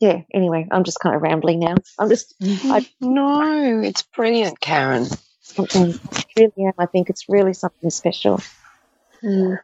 yeah, 0.00 0.22
anyway, 0.32 0.66
I'm 0.70 0.84
just 0.84 0.98
kind 1.00 1.14
of 1.14 1.22
rambling 1.22 1.60
now. 1.60 1.74
I'm 1.98 2.08
just. 2.08 2.34
I, 2.40 2.86
no, 3.00 3.80
it's 3.82 4.02
brilliant, 4.02 4.58
Karen. 4.60 5.06
really 5.58 6.72
I 6.78 6.86
think 6.86 7.10
it's 7.10 7.28
really 7.28 7.52
something 7.52 7.90
special. 7.90 8.40
Mm. 9.22 9.58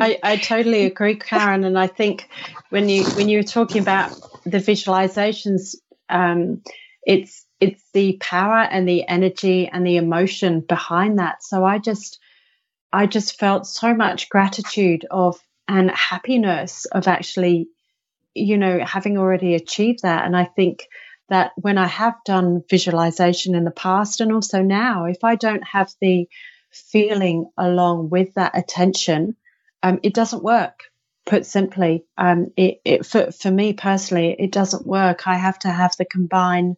I, 0.00 0.18
I 0.22 0.36
totally 0.36 0.86
agree, 0.86 1.16
Karen. 1.16 1.64
And 1.64 1.78
I 1.78 1.86
think 1.86 2.28
when 2.70 2.88
you 2.88 3.04
when 3.04 3.28
you 3.28 3.38
were 3.38 3.44
talking 3.44 3.82
about 3.82 4.10
the 4.44 4.58
visualizations, 4.58 5.76
um, 6.08 6.62
it's 7.06 7.44
it's 7.60 7.84
the 7.92 8.16
power 8.20 8.60
and 8.60 8.88
the 8.88 9.06
energy 9.06 9.68
and 9.68 9.86
the 9.86 9.96
emotion 9.96 10.60
behind 10.60 11.18
that. 11.18 11.42
So 11.42 11.64
I 11.64 11.78
just 11.78 12.18
I 12.92 13.06
just 13.06 13.38
felt 13.38 13.66
so 13.66 13.94
much 13.94 14.28
gratitude 14.28 15.06
of 15.10 15.38
and 15.68 15.90
happiness 15.90 16.84
of 16.86 17.08
actually 17.08 17.68
you 18.34 18.58
know, 18.58 18.80
having 18.84 19.18
already 19.18 19.54
achieved 19.54 20.02
that. 20.02 20.24
And 20.24 20.36
I 20.36 20.44
think 20.44 20.88
that 21.28 21.52
when 21.56 21.78
I 21.78 21.86
have 21.86 22.14
done 22.24 22.62
visualization 22.68 23.54
in 23.54 23.64
the 23.64 23.70
past 23.70 24.20
and 24.20 24.32
also 24.32 24.62
now, 24.62 25.06
if 25.06 25.24
I 25.24 25.36
don't 25.36 25.66
have 25.66 25.90
the 26.00 26.28
feeling 26.70 27.50
along 27.56 28.10
with 28.10 28.34
that 28.34 28.56
attention, 28.56 29.36
um, 29.82 30.00
it 30.02 30.14
doesn't 30.14 30.42
work. 30.42 30.80
Put 31.24 31.46
simply, 31.46 32.04
um, 32.18 32.48
it, 32.56 32.80
it 32.84 33.06
for, 33.06 33.30
for 33.30 33.50
me 33.50 33.74
personally, 33.74 34.34
it 34.36 34.50
doesn't 34.50 34.86
work. 34.86 35.26
I 35.28 35.36
have 35.36 35.58
to 35.60 35.68
have 35.68 35.94
the 35.96 36.04
combined 36.04 36.76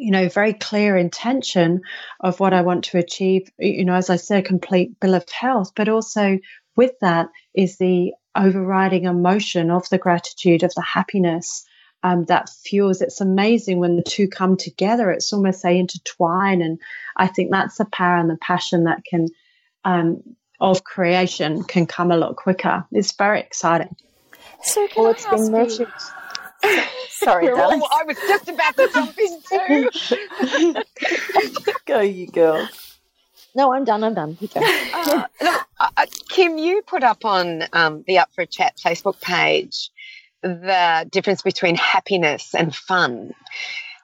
you 0.00 0.10
know, 0.10 0.30
very 0.30 0.54
clear 0.54 0.96
intention 0.96 1.82
of 2.20 2.40
what 2.40 2.54
I 2.54 2.62
want 2.62 2.84
to 2.84 2.98
achieve. 2.98 3.50
You 3.58 3.84
know, 3.84 3.94
as 3.94 4.08
I 4.08 4.16
said, 4.16 4.40
a 4.40 4.46
complete 4.46 4.98
bill 4.98 5.14
of 5.14 5.28
health, 5.28 5.72
but 5.76 5.90
also 5.90 6.38
with 6.74 6.92
that 7.00 7.28
is 7.54 7.76
the 7.76 8.12
overriding 8.34 9.04
emotion 9.04 9.70
of 9.70 9.88
the 9.90 9.98
gratitude, 9.98 10.62
of 10.62 10.72
the 10.74 10.82
happiness 10.82 11.66
um, 12.02 12.24
that 12.24 12.48
fuels. 12.48 13.02
It's 13.02 13.20
amazing 13.20 13.78
when 13.78 13.96
the 13.96 14.02
two 14.02 14.26
come 14.26 14.56
together. 14.56 15.10
It's 15.10 15.34
almost 15.34 15.62
they 15.62 15.78
intertwine, 15.78 16.62
and 16.62 16.80
I 17.16 17.26
think 17.26 17.50
that's 17.50 17.76
the 17.76 17.84
power 17.84 18.16
and 18.16 18.30
the 18.30 18.38
passion 18.38 18.84
that 18.84 19.04
can 19.04 19.28
um, 19.84 20.22
of 20.60 20.82
creation 20.84 21.62
can 21.64 21.86
come 21.86 22.10
a 22.10 22.16
lot 22.16 22.36
quicker. 22.36 22.86
It's 22.90 23.12
very 23.12 23.40
exciting. 23.40 23.94
So 24.62 24.88
can 24.88 25.04
well, 25.04 25.14
I 25.14 25.36
been 25.36 25.52
measured. 25.52 25.92
Sorry, 27.10 27.46
darling. 27.46 27.82
I 27.82 28.04
was 28.04 28.16
just 28.16 28.48
about 28.48 28.76
to 28.76 28.90
jump 28.92 29.18
in 29.18 29.42
too. 29.48 30.74
go, 31.86 32.00
you 32.00 32.26
girl. 32.26 32.68
No, 33.54 33.72
I'm 33.72 33.84
done. 33.84 34.04
I'm 34.04 34.14
done. 34.14 34.38
uh, 34.94 35.24
look, 35.42 35.66
uh, 35.80 36.06
Kim, 36.28 36.58
you 36.58 36.82
put 36.82 37.02
up 37.02 37.24
on 37.24 37.64
um, 37.72 38.04
the 38.06 38.18
Up 38.18 38.30
for 38.34 38.42
a 38.42 38.46
Chat 38.46 38.76
Facebook 38.76 39.20
page 39.20 39.90
the 40.42 41.06
difference 41.10 41.42
between 41.42 41.76
happiness 41.76 42.54
and 42.54 42.74
fun. 42.74 43.32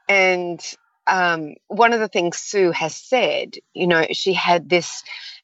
And 0.08 0.60
um, 1.06 1.54
one 1.68 1.92
of 1.92 2.00
the 2.00 2.08
things 2.08 2.38
Sue 2.38 2.72
has 2.72 2.94
said, 2.94 3.54
you 3.72 3.86
know, 3.86 4.06
she 4.12 4.32
had 4.32 4.68
this 4.68 5.02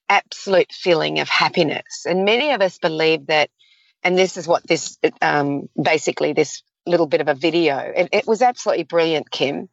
absolute 0.09 0.72
feeling 0.72 1.20
of 1.20 1.29
happiness. 1.29 2.05
And 2.07 2.25
many 2.25 2.53
of 2.53 2.61
us 2.61 2.79
believe 2.79 3.27
that, 3.27 3.51
and 4.03 4.18
this 4.18 4.37
is 4.37 4.46
what 4.46 4.66
this 4.66 4.98
um, 5.20 5.68
basically 5.81 6.33
this 6.33 6.62
little 6.87 7.07
bit 7.07 7.21
of 7.21 7.29
a 7.29 7.35
video, 7.35 7.79
it, 7.79 8.09
it 8.12 8.27
was 8.27 8.42
absolutely 8.42 8.85
brilliant, 8.85 9.31
Kim. 9.31 9.68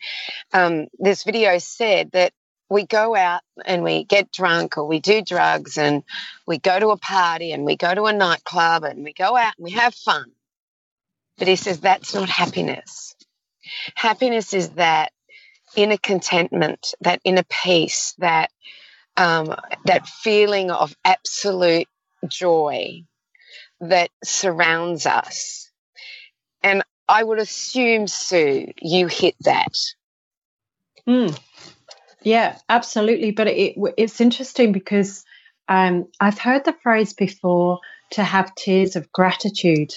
Um, 0.53 0.87
this 0.97 1.23
video 1.23 1.57
said 1.57 2.11
that 2.11 2.33
we 2.69 2.85
go 2.85 3.15
out 3.15 3.41
and 3.65 3.83
we 3.83 4.03
get 4.03 4.31
drunk 4.31 4.77
or 4.77 4.85
we 4.85 4.99
do 4.99 5.21
drugs 5.21 5.77
and 5.77 6.03
we 6.45 6.59
go 6.59 6.79
to 6.79 6.89
a 6.89 6.97
party 6.97 7.51
and 7.51 7.65
we 7.65 7.75
go 7.75 7.93
to 7.93 8.03
a 8.03 8.13
nightclub 8.13 8.83
and 8.83 9.03
we 9.03 9.13
go 9.13 9.35
out 9.35 9.53
and 9.57 9.65
we 9.65 9.71
have 9.71 9.95
fun. 9.95 10.31
But 11.37 11.47
he 11.47 11.55
says 11.55 11.79
that's 11.79 12.13
not 12.13 12.29
happiness. 12.29 13.15
Happiness 13.95 14.53
is 14.53 14.69
that 14.71 15.11
inner 15.75 15.97
contentment, 15.97 16.93
that 17.01 17.21
inner 17.23 17.43
peace, 17.49 18.13
that 18.19 18.51
um, 19.17 19.55
that 19.85 20.07
feeling 20.07 20.71
of 20.71 20.95
absolute 21.03 21.87
joy 22.27 23.03
that 23.81 24.09
surrounds 24.23 25.05
us. 25.05 25.71
And 26.61 26.83
I 27.09 27.23
would 27.23 27.39
assume, 27.39 28.05
Sue, 28.07 28.71
you 28.79 29.07
hit 29.07 29.35
that. 29.41 29.75
Mm. 31.07 31.37
Yeah, 32.21 32.57
absolutely. 32.69 33.31
But 33.31 33.47
it, 33.47 33.75
it's 33.97 34.21
interesting 34.21 34.71
because 34.71 35.25
um, 35.67 36.07
I've 36.19 36.37
heard 36.37 36.65
the 36.65 36.75
phrase 36.83 37.13
before 37.13 37.79
to 38.11 38.23
have 38.23 38.53
tears 38.53 38.95
of 38.95 39.11
gratitude, 39.11 39.91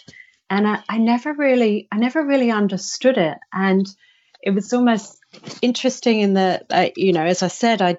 and 0.49 0.67
I, 0.67 0.83
I 0.89 0.99
never 0.99 1.35
really, 1.35 1.89
I 1.93 1.99
never 1.99 2.25
really 2.25 2.51
understood 2.51 3.19
it, 3.19 3.39
and 3.53 3.87
it 4.43 4.51
was 4.51 4.73
almost 4.73 5.19
interesting 5.61 6.21
in 6.21 6.35
that, 6.35 6.67
uh, 6.71 6.89
you 6.97 7.13
know, 7.13 7.25
as 7.25 7.43
I 7.43 7.49
said, 7.49 7.81
I 7.83 7.97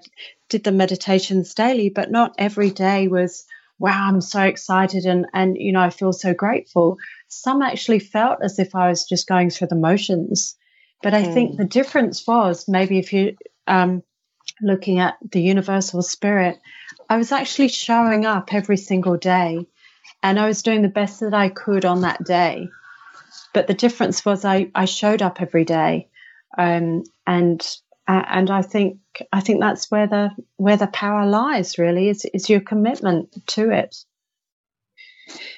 did 0.49 0.63
the 0.63 0.71
meditations 0.71 1.53
daily, 1.53 1.89
but 1.89 2.11
not 2.11 2.35
every 2.37 2.69
day 2.69 3.07
was 3.07 3.45
wow, 3.79 4.07
I'm 4.07 4.21
so 4.21 4.41
excited 4.41 5.05
and, 5.05 5.25
and, 5.33 5.57
you 5.57 5.73
know, 5.73 5.81
I 5.81 5.89
feel 5.89 6.13
so 6.13 6.33
grateful. 6.33 6.97
Some 7.33 7.61
actually 7.61 7.99
felt 7.99 8.39
as 8.41 8.59
if 8.59 8.75
I 8.75 8.89
was 8.89 9.05
just 9.05 9.27
going 9.27 9.49
through 9.49 9.67
the 9.67 9.75
motions. 9.75 10.55
But 11.01 11.13
I 11.13 11.23
mm. 11.23 11.33
think 11.33 11.57
the 11.57 11.65
difference 11.65 12.25
was 12.25 12.67
maybe 12.67 12.99
if 12.99 13.11
you, 13.11 13.35
um, 13.67 14.03
looking 14.61 14.99
at 14.99 15.15
the 15.31 15.41
universal 15.41 16.01
spirit, 16.01 16.59
I 17.09 17.17
was 17.17 17.31
actually 17.31 17.67
showing 17.67 18.25
up 18.25 18.53
every 18.53 18.77
single 18.77 19.17
day 19.17 19.67
and 20.21 20.39
I 20.39 20.47
was 20.47 20.63
doing 20.63 20.81
the 20.81 20.87
best 20.87 21.19
that 21.19 21.33
I 21.33 21.49
could 21.49 21.85
on 21.85 22.01
that 22.01 22.23
day. 22.23 22.69
But 23.53 23.67
the 23.67 23.73
difference 23.73 24.25
was 24.25 24.45
I, 24.45 24.71
I 24.73 24.85
showed 24.85 25.21
up 25.21 25.41
every 25.41 25.65
day. 25.65 26.07
Um, 26.57 27.03
and 27.27 27.61
uh, 28.07 28.23
and 28.27 28.51
I 28.51 28.61
think 28.61 28.99
I 29.31 29.39
think 29.39 29.61
that's 29.61 29.89
where 29.89 30.07
the 30.07 30.31
where 30.57 30.77
the 30.77 30.87
power 30.87 31.25
lies. 31.25 31.77
Really, 31.77 32.09
is 32.09 32.25
is 32.33 32.49
your 32.49 32.59
commitment 32.59 33.47
to 33.47 33.71
it. 33.71 33.95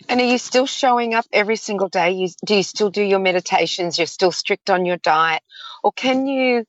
And 0.07 0.19
are 0.21 0.25
you 0.25 0.37
still 0.37 0.65
showing 0.65 1.13
up 1.13 1.25
every 1.31 1.55
single 1.55 1.89
day? 1.89 2.11
You, 2.11 2.29
do 2.45 2.55
you 2.55 2.63
still 2.63 2.89
do 2.89 3.01
your 3.01 3.19
meditations? 3.19 3.97
You're 3.97 4.07
still 4.07 4.31
strict 4.31 4.69
on 4.69 4.85
your 4.85 4.97
diet, 4.97 5.41
or 5.83 5.91
can 5.91 6.27
you 6.27 6.65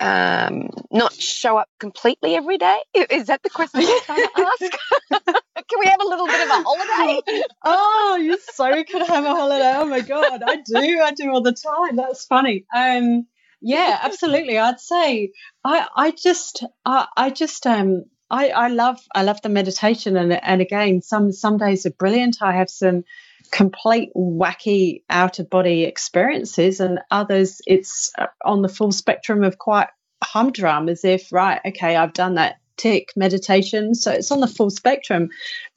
um, 0.00 0.68
not 0.90 1.12
show 1.14 1.56
up 1.56 1.68
completely 1.78 2.34
every 2.34 2.58
day? 2.58 2.78
Is 2.94 3.26
that 3.26 3.42
the 3.42 3.50
question 3.50 3.82
you're 3.82 4.00
trying 4.00 4.22
to 4.22 4.48
ask? 4.60 4.72
can 5.68 5.80
we 5.80 5.86
have 5.86 6.00
a 6.00 6.06
little 6.06 6.26
bit 6.26 6.42
of 6.42 6.48
a 6.48 6.62
holiday? 6.64 7.42
oh, 7.64 8.18
you 8.20 8.38
so 8.38 8.84
could 8.84 9.06
have 9.06 9.24
a 9.24 9.28
holiday. 9.28 9.72
Oh 9.76 9.86
my 9.86 10.00
god, 10.00 10.42
I 10.46 10.56
do. 10.56 11.00
I 11.02 11.12
do 11.12 11.30
all 11.30 11.42
the 11.42 11.52
time. 11.52 11.96
That's 11.96 12.24
funny. 12.24 12.66
Um, 12.74 13.26
yeah, 13.60 13.98
absolutely. 14.02 14.58
I'd 14.58 14.80
say 14.80 15.32
I 15.64 15.86
I 15.96 16.10
just 16.10 16.64
I, 16.84 17.06
I 17.16 17.30
just 17.30 17.66
um 17.66 18.04
I, 18.30 18.48
I 18.48 18.68
love 18.68 18.98
I 19.14 19.22
love 19.22 19.40
the 19.42 19.48
meditation 19.48 20.16
and 20.16 20.32
and 20.32 20.60
again 20.60 21.02
some 21.02 21.32
some 21.32 21.58
days 21.58 21.86
are 21.86 21.90
brilliant. 21.90 22.38
I 22.42 22.52
have 22.52 22.70
some 22.70 23.04
complete 23.50 24.10
wacky 24.16 25.02
out 25.08 25.38
of 25.38 25.48
body 25.48 25.84
experiences 25.84 26.80
and 26.80 26.98
others 27.10 27.60
it's 27.66 28.12
uh, 28.18 28.26
on 28.44 28.62
the 28.62 28.68
full 28.68 28.90
spectrum 28.90 29.44
of 29.44 29.56
quite 29.56 29.86
humdrum 30.24 30.88
as 30.88 31.04
if 31.04 31.32
right 31.32 31.60
okay 31.64 31.94
I've 31.94 32.12
done 32.12 32.34
that 32.34 32.56
tick 32.76 33.12
meditation 33.14 33.94
so 33.94 34.10
it's 34.10 34.32
on 34.32 34.40
the 34.40 34.48
full 34.48 34.70
spectrum 34.70 35.28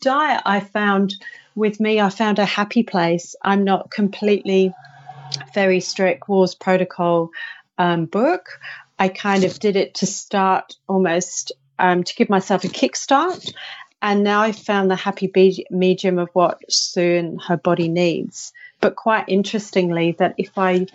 diet 0.02 0.42
I 0.46 0.62
found 0.62 1.14
with 1.54 1.80
me 1.80 2.02
I 2.02 2.10
found 2.10 2.40
a 2.40 2.46
happy 2.46 2.82
place 2.82 3.36
I'm 3.44 3.64
not 3.64 3.92
completely 3.92 4.74
very 5.54 5.80
strict 5.80 6.28
Wahls 6.28 6.58
protocol 6.58 7.30
um, 7.78 8.06
book. 8.06 8.60
I 8.98 9.08
kind 9.08 9.44
of 9.44 9.60
did 9.60 9.76
it 9.76 9.96
to 9.96 10.06
start 10.06 10.76
almost 10.88 11.52
um, 11.80 12.04
to 12.04 12.16
give 12.16 12.30
myself 12.30 12.64
a 12.64 12.68
kickstart. 12.68 13.54
And 14.02 14.24
now 14.24 14.42
I've 14.42 14.58
found 14.58 14.90
the 14.90 14.96
happy 14.96 15.32
medium 15.72 16.20
of 16.20 16.30
what 16.34 16.62
and 16.96 17.42
her 17.42 17.58
body 17.58 17.90
needs. 17.90 18.54
But 18.80 18.96
quite 18.96 19.26
interestingly, 19.28 20.16
that 20.20 20.36
if 20.38 20.58
I, 20.58 20.86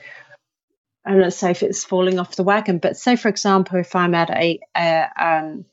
I'm 1.05 1.20
not 1.20 1.35
say 1.35 1.51
if 1.51 1.62
it's 1.62 1.85
falling 1.85 2.18
off 2.18 2.37
the 2.37 2.45
wagon, 2.45 2.78
but 2.78 2.97
say 2.97 3.16
for 3.16 3.28
example, 3.28 3.78
if 3.78 3.95
I'm 3.95 4.14
at 4.14 4.30
a, 4.30 4.59
a 4.74 5.09
um, 5.18 5.66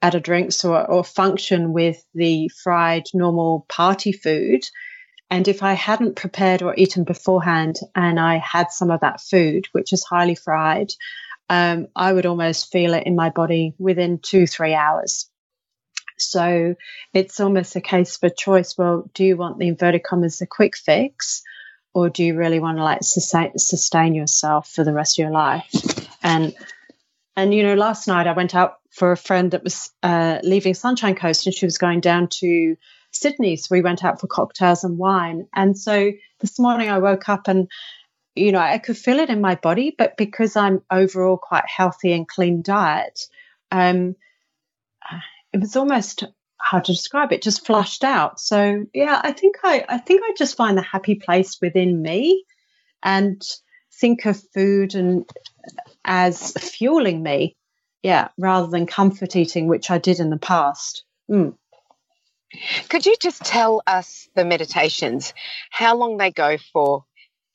at 0.00 0.14
a 0.14 0.20
drinks 0.20 0.64
or, 0.64 0.90
or 0.90 1.04
function 1.04 1.74
with 1.74 2.02
the 2.14 2.48
fried 2.62 3.04
normal 3.12 3.66
party 3.68 4.12
food, 4.12 4.62
and 5.30 5.46
if 5.46 5.62
I 5.62 5.74
hadn't 5.74 6.16
prepared 6.16 6.62
or 6.62 6.74
eaten 6.76 7.04
beforehand 7.04 7.76
and 7.94 8.18
I 8.18 8.38
had 8.38 8.70
some 8.70 8.90
of 8.90 9.00
that 9.00 9.20
food, 9.20 9.68
which 9.72 9.92
is 9.92 10.02
highly 10.02 10.34
fried, 10.34 10.92
um, 11.50 11.88
I 11.96 12.12
would 12.12 12.26
almost 12.26 12.70
feel 12.70 12.94
it 12.94 13.06
in 13.06 13.16
my 13.16 13.30
body 13.30 13.74
within 13.76 14.20
two, 14.20 14.46
three 14.46 14.72
hours. 14.72 15.28
So 16.16 16.76
it's 17.12 17.40
almost 17.40 17.74
a 17.74 17.80
case 17.80 18.16
for 18.16 18.30
choice. 18.30 18.78
Well, 18.78 19.10
do 19.14 19.24
you 19.24 19.36
want 19.36 19.58
the 19.58 19.66
inverted 19.66 20.04
commas, 20.04 20.40
a 20.40 20.46
quick 20.46 20.76
fix, 20.76 21.42
or 21.92 22.08
do 22.08 22.22
you 22.22 22.36
really 22.36 22.60
want 22.60 22.78
to 22.78 22.84
like 22.84 23.02
sustain, 23.02 23.58
sustain 23.58 24.14
yourself 24.14 24.70
for 24.70 24.84
the 24.84 24.92
rest 24.92 25.18
of 25.18 25.24
your 25.24 25.32
life? 25.32 25.68
And 26.22 26.54
and 27.36 27.52
you 27.52 27.64
know, 27.64 27.74
last 27.74 28.06
night 28.06 28.28
I 28.28 28.32
went 28.32 28.54
out 28.54 28.78
for 28.90 29.10
a 29.10 29.16
friend 29.16 29.50
that 29.50 29.64
was 29.64 29.90
uh, 30.04 30.38
leaving 30.44 30.74
Sunshine 30.74 31.16
Coast, 31.16 31.46
and 31.46 31.54
she 31.54 31.66
was 31.66 31.78
going 31.78 32.00
down 32.00 32.28
to 32.28 32.76
Sydney. 33.10 33.56
So 33.56 33.74
we 33.74 33.82
went 33.82 34.04
out 34.04 34.20
for 34.20 34.28
cocktails 34.28 34.84
and 34.84 34.98
wine. 34.98 35.48
And 35.54 35.76
so 35.76 36.12
this 36.40 36.60
morning 36.60 36.90
I 36.90 36.98
woke 36.98 37.28
up 37.28 37.48
and, 37.48 37.68
you 38.40 38.52
know, 38.52 38.58
I 38.58 38.78
could 38.78 38.96
feel 38.96 39.18
it 39.18 39.30
in 39.30 39.40
my 39.40 39.54
body, 39.54 39.94
but 39.96 40.16
because 40.16 40.56
I'm 40.56 40.82
overall 40.90 41.36
quite 41.36 41.66
healthy 41.66 42.12
and 42.12 42.26
clean 42.26 42.62
diet, 42.62 43.26
um, 43.70 44.16
it 45.52 45.60
was 45.60 45.76
almost 45.76 46.24
hard 46.58 46.84
to 46.84 46.92
describe 46.92 47.32
it, 47.32 47.42
just 47.42 47.66
flushed 47.66 48.04
out. 48.04 48.40
So 48.40 48.86
yeah, 48.94 49.20
I 49.22 49.32
think 49.32 49.56
I, 49.62 49.84
I 49.88 49.98
think 49.98 50.22
I 50.24 50.32
just 50.36 50.56
find 50.56 50.76
the 50.76 50.82
happy 50.82 51.16
place 51.16 51.58
within 51.60 52.00
me 52.00 52.44
and 53.02 53.42
think 54.00 54.26
of 54.26 54.40
food 54.54 54.94
and 54.94 55.28
as 56.04 56.52
fueling 56.52 57.22
me. 57.22 57.56
Yeah, 58.02 58.28
rather 58.38 58.68
than 58.68 58.86
comfort 58.86 59.36
eating, 59.36 59.66
which 59.66 59.90
I 59.90 59.98
did 59.98 60.20
in 60.20 60.30
the 60.30 60.38
past. 60.38 61.04
Mm. 61.30 61.54
Could 62.88 63.04
you 63.04 63.14
just 63.20 63.44
tell 63.44 63.82
us 63.86 64.26
the 64.34 64.44
meditations, 64.46 65.34
how 65.70 65.96
long 65.96 66.16
they 66.16 66.30
go 66.30 66.56
for? 66.72 67.04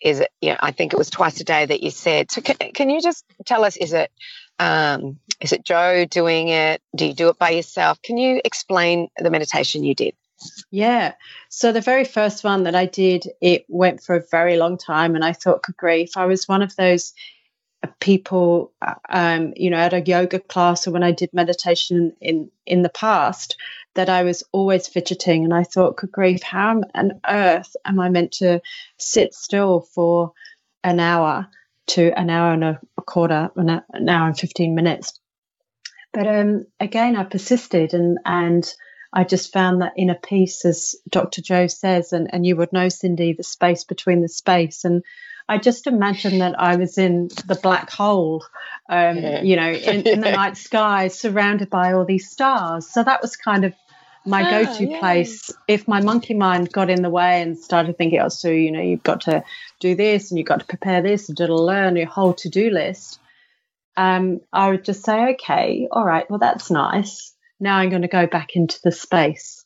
Is 0.02 0.20
it, 0.20 0.30
yeah, 0.42 0.58
I 0.60 0.72
think 0.72 0.94
it 0.94 0.98
was 0.98 1.10
twice 1.10 1.40
a 1.42 1.44
day 1.44 1.66
that 1.66 1.82
you 1.82 1.90
said. 1.90 2.32
So 2.32 2.42
can, 2.42 2.58
can 2.74 2.90
you 2.90 3.02
just 3.02 3.26
tell 3.46 3.64
us, 3.64 3.78
is 3.78 3.94
it, 3.94 4.12
um, 4.60 5.20
is 5.42 5.52
it 5.52 5.66
Joe 5.66 6.06
doing 6.06 6.50
it? 6.50 6.82
Do 6.96 7.06
you 7.06 7.14
do 7.14 7.30
it 7.30 7.40
by 7.40 7.52
yourself? 7.52 8.02
Can 8.02 8.18
you 8.18 8.42
explain 8.44 9.10
the 9.18 9.30
meditation 9.30 9.84
you 9.84 9.96
did? 9.96 10.14
Yeah. 10.70 11.14
So 11.50 11.72
the 11.72 11.82
very 11.82 12.04
first 12.04 12.44
one 12.44 12.64
that 12.64 12.76
I 12.76 12.86
did, 12.86 13.26
it 13.42 13.66
went 13.68 14.04
for 14.04 14.16
a 14.16 14.24
very 14.30 14.58
long 14.58 14.78
time, 14.78 15.16
and 15.16 15.24
I 15.24 15.34
thought, 15.34 15.64
good 15.64 15.78
grief, 15.78 16.18
I 16.18 16.26
was 16.26 16.48
one 16.48 16.62
of 16.62 16.76
those 16.76 17.14
people, 18.00 18.72
um, 19.10 19.54
you 19.56 19.70
know, 19.70 19.78
at 19.78 19.94
a 19.94 20.02
yoga 20.02 20.40
class 20.40 20.88
or 20.88 20.92
when 20.92 21.04
I 21.04 21.12
did 21.12 21.34
meditation 21.34 22.16
in 22.22 22.52
in 22.66 22.82
the 22.82 22.90
past, 22.90 23.58
that 23.96 24.10
I 24.10 24.24
was 24.24 24.44
always 24.52 24.88
fidgeting, 24.88 25.44
and 25.44 25.54
I 25.54 25.64
thought, 25.64 25.98
good 25.98 26.12
grief, 26.12 26.44
how 26.44 26.82
on 26.94 27.22
earth 27.28 27.76
am 27.86 28.00
I 28.00 28.10
meant 28.10 28.34
to 28.34 28.62
sit 28.98 29.34
still 29.34 29.82
for 29.82 30.34
an 30.84 31.00
hour 31.00 31.48
to 31.88 32.12
an 32.20 32.30
hour 32.30 32.54
and 32.54 32.64
a, 32.64 32.80
quarter, 33.02 33.50
an, 33.56 34.10
hour 34.10 34.28
and 34.28 34.38
fifteen 34.38 34.76
minutes? 34.76 35.20
But 36.14 36.28
um, 36.28 36.66
again, 36.80 37.16
I 37.16 37.24
persisted, 37.24 37.94
and 37.94 38.20
and 38.26 38.74
I 39.16 39.24
just 39.24 39.54
found 39.54 39.82
that 39.82 39.94
inner 39.98 40.20
peace, 40.22 40.66
as 40.66 40.96
Dr. 41.10 41.42
Joe 41.42 41.68
says, 41.68 42.12
and, 42.12 42.34
and 42.34 42.46
you 42.46 42.58
would 42.58 42.74
know, 42.74 42.90
Cindy, 42.90 43.32
the 43.32 43.44
space 43.44 43.86
between 43.86 44.22
the 44.22 44.28
space. 44.28 44.84
And 44.84 45.04
I 45.48 45.58
just 45.58 45.86
imagined 45.86 46.42
that 46.42 46.60
I 46.60 46.76
was 46.76 46.98
in 46.98 47.30
the 47.46 47.60
black 47.62 47.92
hole, 47.92 48.44
um, 48.90 49.18
yeah. 49.18 49.42
you 49.44 49.56
know, 49.56 49.72
in, 49.72 50.02
in 50.02 50.22
the 50.22 50.32
night 50.42 50.58
sky, 50.58 51.08
surrounded 51.08 51.70
by 51.70 51.94
all 51.94 52.06
these 52.06 52.30
stars. 52.30 52.88
So 52.88 53.04
that 53.04 53.22
was 53.22 53.36
kind 53.36 53.64
of 53.64 53.74
my 54.26 54.48
oh, 54.48 54.66
go-to 54.66 54.88
yeah. 54.88 55.00
place. 55.00 55.52
If 55.68 55.88
my 55.88 56.02
monkey 56.02 56.34
mind 56.34 56.72
got 56.72 56.90
in 56.90 57.04
the 57.04 57.10
way 57.10 57.42
and 57.42 57.58
started 57.58 57.98
thinking, 57.98 58.20
"Oh, 58.20 58.30
so 58.30 58.50
you 58.50 58.72
know, 58.72 58.82
you've 58.82 59.04
got 59.04 59.22
to 59.22 59.44
do 59.80 59.96
this 59.96 60.32
and 60.32 60.40
you've 60.40 60.48
got 60.48 60.62
to 60.62 60.66
prepare 60.66 61.02
this 61.02 61.30
and 61.30 61.38
to 61.38 61.54
learn 61.54 61.96
your 61.96 62.08
whole 62.08 62.34
to-do 62.34 62.72
list," 62.72 63.20
um, 63.96 64.42
I 64.52 64.72
would 64.72 64.84
just 64.84 65.04
say, 65.04 65.34
"Okay, 65.34 65.88
all 65.92 66.06
right, 66.06 66.30
well, 66.30 66.40
that's 66.40 66.72
nice. 66.72 67.34
Now 67.60 67.78
I'm 67.78 67.90
going 67.90 68.02
to 68.02 68.08
go 68.08 68.26
back 68.26 68.56
into 68.56 68.80
the 68.84 68.92
space." 68.92 69.64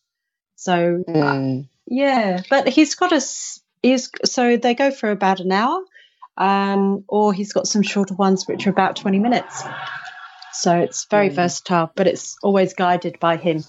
So, 0.55 1.03
mm. 1.07 1.63
uh, 1.63 1.67
yeah, 1.87 2.41
but 2.49 2.67
he's 2.67 2.95
got 2.95 3.13
a 3.13 3.21
is 3.83 4.09
so 4.25 4.57
they 4.57 4.73
go 4.73 4.91
for 4.91 5.11
about 5.11 5.39
an 5.39 5.51
hour, 5.51 5.81
um, 6.37 7.03
or 7.07 7.33
he's 7.33 7.53
got 7.53 7.67
some 7.67 7.81
shorter 7.81 8.13
ones 8.13 8.47
which 8.47 8.67
are 8.67 8.71
about 8.71 8.95
20 8.95 9.19
minutes. 9.19 9.63
So 10.53 10.77
it's 10.77 11.05
very 11.05 11.29
mm. 11.29 11.35
versatile, 11.35 11.91
but 11.95 12.07
it's 12.07 12.37
always 12.41 12.73
guided 12.73 13.19
by 13.19 13.37
him. 13.37 13.63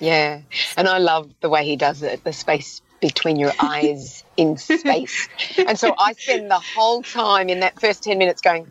Yeah, 0.00 0.40
and 0.76 0.88
I 0.88 0.98
love 0.98 1.30
the 1.40 1.48
way 1.48 1.64
he 1.64 1.76
does 1.76 2.02
it, 2.02 2.24
the 2.24 2.32
space 2.32 2.82
between 3.00 3.36
your 3.36 3.52
eyes 3.60 4.24
in 4.36 4.56
space. 4.56 5.28
And 5.58 5.78
so 5.78 5.94
I 5.98 6.12
spend 6.12 6.50
the 6.50 6.58
whole 6.58 7.02
time 7.02 7.48
in 7.48 7.60
that 7.60 7.80
first 7.80 8.02
10 8.02 8.18
minutes 8.18 8.40
going, 8.40 8.70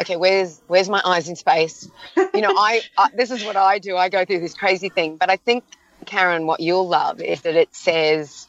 okay, 0.00 0.16
where's 0.16 0.60
where's 0.66 0.88
my 0.88 1.00
eyes 1.04 1.28
in 1.28 1.36
space? 1.36 1.88
You 2.16 2.40
know, 2.40 2.52
I, 2.56 2.82
I 2.98 3.08
this 3.14 3.30
is 3.30 3.44
what 3.44 3.56
I 3.56 3.78
do. 3.78 3.96
I 3.96 4.08
go 4.08 4.24
through 4.24 4.40
this 4.40 4.54
crazy 4.54 4.88
thing, 4.88 5.16
but 5.16 5.30
I 5.30 5.36
think 5.36 5.64
Karen, 6.04 6.46
what 6.46 6.60
you'll 6.60 6.88
love 6.88 7.20
is 7.20 7.42
that 7.42 7.54
it 7.54 7.74
says 7.74 8.48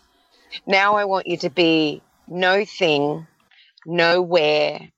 now 0.66 0.96
I 0.96 1.06
want 1.06 1.28
you 1.28 1.38
to 1.38 1.50
be 1.50 2.02
no 2.28 2.66
thing, 2.66 3.28
nowhere, 3.86 4.90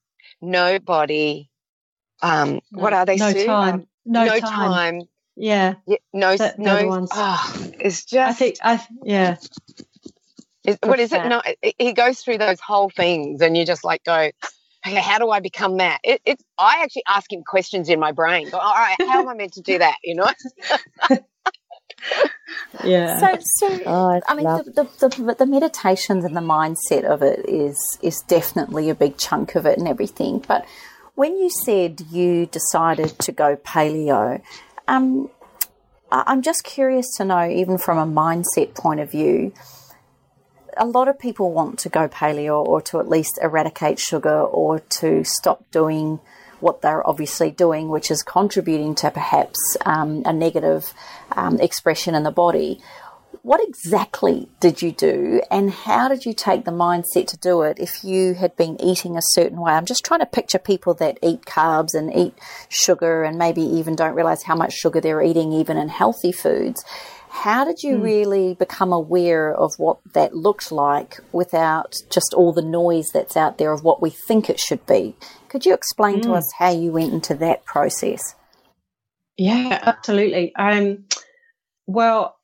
nobody. 0.41 1.49
Um, 2.21 2.59
what 2.71 2.93
are 2.93 3.05
they? 3.05 3.15
No 3.15 3.31
Sue? 3.31 3.45
time. 3.45 3.73
Um, 3.75 3.87
no, 4.05 4.25
no 4.25 4.39
time. 4.39 4.41
time. 4.41 5.01
Yeah. 5.35 5.75
yeah. 5.87 5.97
No. 6.13 6.35
no. 6.57 7.07
Oh, 7.11 7.53
it's 7.79 8.05
just. 8.05 8.29
I 8.29 8.33
think. 8.33 8.57
I 8.61 8.85
yeah. 9.03 9.37
Is, 10.65 10.77
what 10.83 10.99
is 10.99 11.13
it? 11.13 11.25
No, 11.25 11.41
he 11.77 11.93
goes 11.93 12.19
through 12.19 12.37
those 12.37 12.59
whole 12.59 12.89
things, 12.89 13.41
and 13.41 13.55
you 13.55 13.65
just 13.65 13.83
like 13.83 14.03
go, 14.03 14.29
okay, 14.85 14.99
how 14.99 15.17
do 15.17 15.29
I 15.29 15.39
become 15.39 15.77
that? 15.77 15.99
It, 16.03 16.21
it's 16.25 16.43
I 16.57 16.81
actually 16.83 17.03
ask 17.07 17.31
him 17.31 17.43
questions 17.43 17.89
in 17.89 17.99
my 17.99 18.11
brain. 18.11 18.49
Go, 18.49 18.57
all 18.57 18.73
right, 18.73 18.97
how 18.99 19.21
am 19.21 19.29
I 19.29 19.33
meant 19.35 19.53
to 19.53 19.61
do 19.61 19.77
that? 19.77 19.95
You 20.03 20.15
know. 20.15 20.29
Yeah. 22.83 23.19
So, 23.19 23.67
so 23.67 23.79
oh, 23.85 24.21
I 24.27 24.35
mean, 24.35 24.45
the, 24.45 24.87
the, 24.99 25.07
the, 25.07 25.35
the, 25.39 25.45
meditations 25.45 26.23
and 26.23 26.35
the 26.35 26.41
mindset 26.41 27.03
of 27.03 27.21
it 27.21 27.47
is 27.47 27.77
is 28.01 28.21
definitely 28.27 28.89
a 28.89 28.95
big 28.95 29.17
chunk 29.17 29.55
of 29.55 29.65
it 29.65 29.77
and 29.77 29.87
everything. 29.87 30.43
But 30.47 30.65
when 31.15 31.37
you 31.37 31.49
said 31.49 32.01
you 32.11 32.45
decided 32.45 33.17
to 33.19 33.31
go 33.31 33.55
paleo, 33.55 34.41
um, 34.87 35.29
I'm 36.11 36.41
just 36.41 36.63
curious 36.63 37.07
to 37.17 37.25
know, 37.25 37.47
even 37.47 37.77
from 37.77 37.97
a 37.97 38.05
mindset 38.05 38.75
point 38.75 38.99
of 38.99 39.11
view, 39.11 39.53
a 40.77 40.85
lot 40.85 41.07
of 41.07 41.19
people 41.19 41.51
want 41.51 41.79
to 41.79 41.89
go 41.89 42.07
paleo 42.07 42.65
or 42.65 42.81
to 42.83 42.99
at 42.99 43.07
least 43.07 43.39
eradicate 43.41 43.99
sugar 43.99 44.41
or 44.41 44.79
to 44.79 45.23
stop 45.23 45.69
doing 45.71 46.19
what 46.61 46.81
they're 46.81 47.07
obviously 47.07 47.51
doing, 47.51 47.89
which 47.89 48.11
is 48.11 48.23
contributing 48.23 48.95
to 48.95 49.11
perhaps 49.11 49.59
um, 49.85 50.23
a 50.25 50.33
negative 50.33 50.93
um, 51.31 51.59
expression 51.59 52.15
in 52.15 52.23
the 52.23 52.31
body. 52.31 52.81
What 53.41 53.61
exactly 53.63 54.49
did 54.59 54.81
you 54.81 54.91
do, 54.91 55.41
and 55.49 55.71
how 55.71 56.09
did 56.09 56.25
you 56.25 56.33
take 56.33 56.65
the 56.65 56.71
mindset 56.71 57.27
to 57.27 57.37
do 57.37 57.61
it 57.61 57.79
if 57.79 58.03
you 58.03 58.33
had 58.33 58.55
been 58.57 58.79
eating 58.81 59.15
a 59.15 59.21
certain 59.21 59.61
way? 59.61 59.71
I'm 59.71 59.85
just 59.85 60.03
trying 60.03 60.19
to 60.19 60.25
picture 60.25 60.59
people 60.59 60.93
that 60.95 61.19
eat 61.21 61.43
carbs 61.45 61.93
and 61.93 62.13
eat 62.13 62.33
sugar 62.67 63.23
and 63.23 63.37
maybe 63.37 63.61
even 63.61 63.95
don't 63.95 64.15
realize 64.15 64.43
how 64.43 64.55
much 64.55 64.73
sugar 64.73 64.99
they're 64.99 65.21
eating, 65.21 65.53
even 65.53 65.77
in 65.77 65.87
healthy 65.87 66.31
foods. 66.31 66.83
How 67.39 67.63
did 67.63 67.83
you 67.83 67.95
mm. 67.95 68.03
really 68.03 68.53
become 68.53 68.91
aware 68.91 69.53
of 69.53 69.71
what 69.77 69.99
that 70.13 70.35
looked 70.35 70.73
like 70.73 71.19
without 71.31 71.95
just 72.09 72.33
all 72.33 72.51
the 72.51 72.61
noise 72.61 73.11
that's 73.13 73.37
out 73.37 73.57
there 73.57 73.71
of 73.71 73.81
what 73.81 74.01
we 74.01 74.09
think 74.09 74.49
it 74.49 74.59
should 74.59 74.85
be? 74.85 75.15
Could 75.47 75.65
you 75.65 75.73
explain 75.73 76.17
mm. 76.19 76.23
to 76.23 76.33
us 76.33 76.51
how 76.57 76.71
you 76.71 76.91
went 76.91 77.13
into 77.13 77.35
that 77.35 77.63
process? 77.63 78.35
Yeah, 79.37 79.79
absolutely. 79.83 80.53
Um, 80.55 81.05
well, 81.87 82.37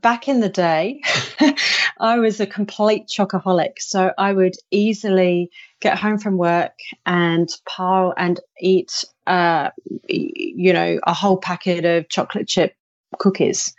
back 0.00 0.28
in 0.28 0.38
the 0.38 0.48
day, 0.48 1.02
I 1.98 2.20
was 2.20 2.38
a 2.38 2.46
complete 2.46 3.08
chocoholic. 3.08 3.78
So 3.78 4.12
I 4.16 4.32
would 4.32 4.54
easily 4.70 5.50
get 5.80 5.98
home 5.98 6.18
from 6.18 6.36
work 6.36 6.78
and 7.04 7.48
pile 7.68 8.14
and 8.16 8.38
eat, 8.60 9.04
uh, 9.26 9.70
you 10.08 10.72
know, 10.72 11.00
a 11.04 11.14
whole 11.14 11.36
packet 11.36 11.84
of 11.84 12.08
chocolate 12.08 12.46
chip 12.46 12.76
cookies 13.18 13.74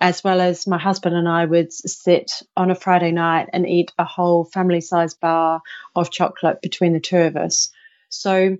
as 0.00 0.24
well 0.24 0.40
as 0.40 0.66
my 0.66 0.78
husband 0.78 1.14
and 1.14 1.28
I 1.28 1.44
would 1.44 1.72
sit 1.72 2.32
on 2.56 2.70
a 2.70 2.74
Friday 2.74 3.12
night 3.12 3.50
and 3.52 3.68
eat 3.68 3.92
a 3.98 4.04
whole 4.04 4.44
family 4.44 4.80
sized 4.80 5.20
bar 5.20 5.60
of 5.94 6.10
chocolate 6.10 6.62
between 6.62 6.92
the 6.92 7.00
two 7.00 7.18
of 7.18 7.36
us. 7.36 7.70
So, 8.08 8.56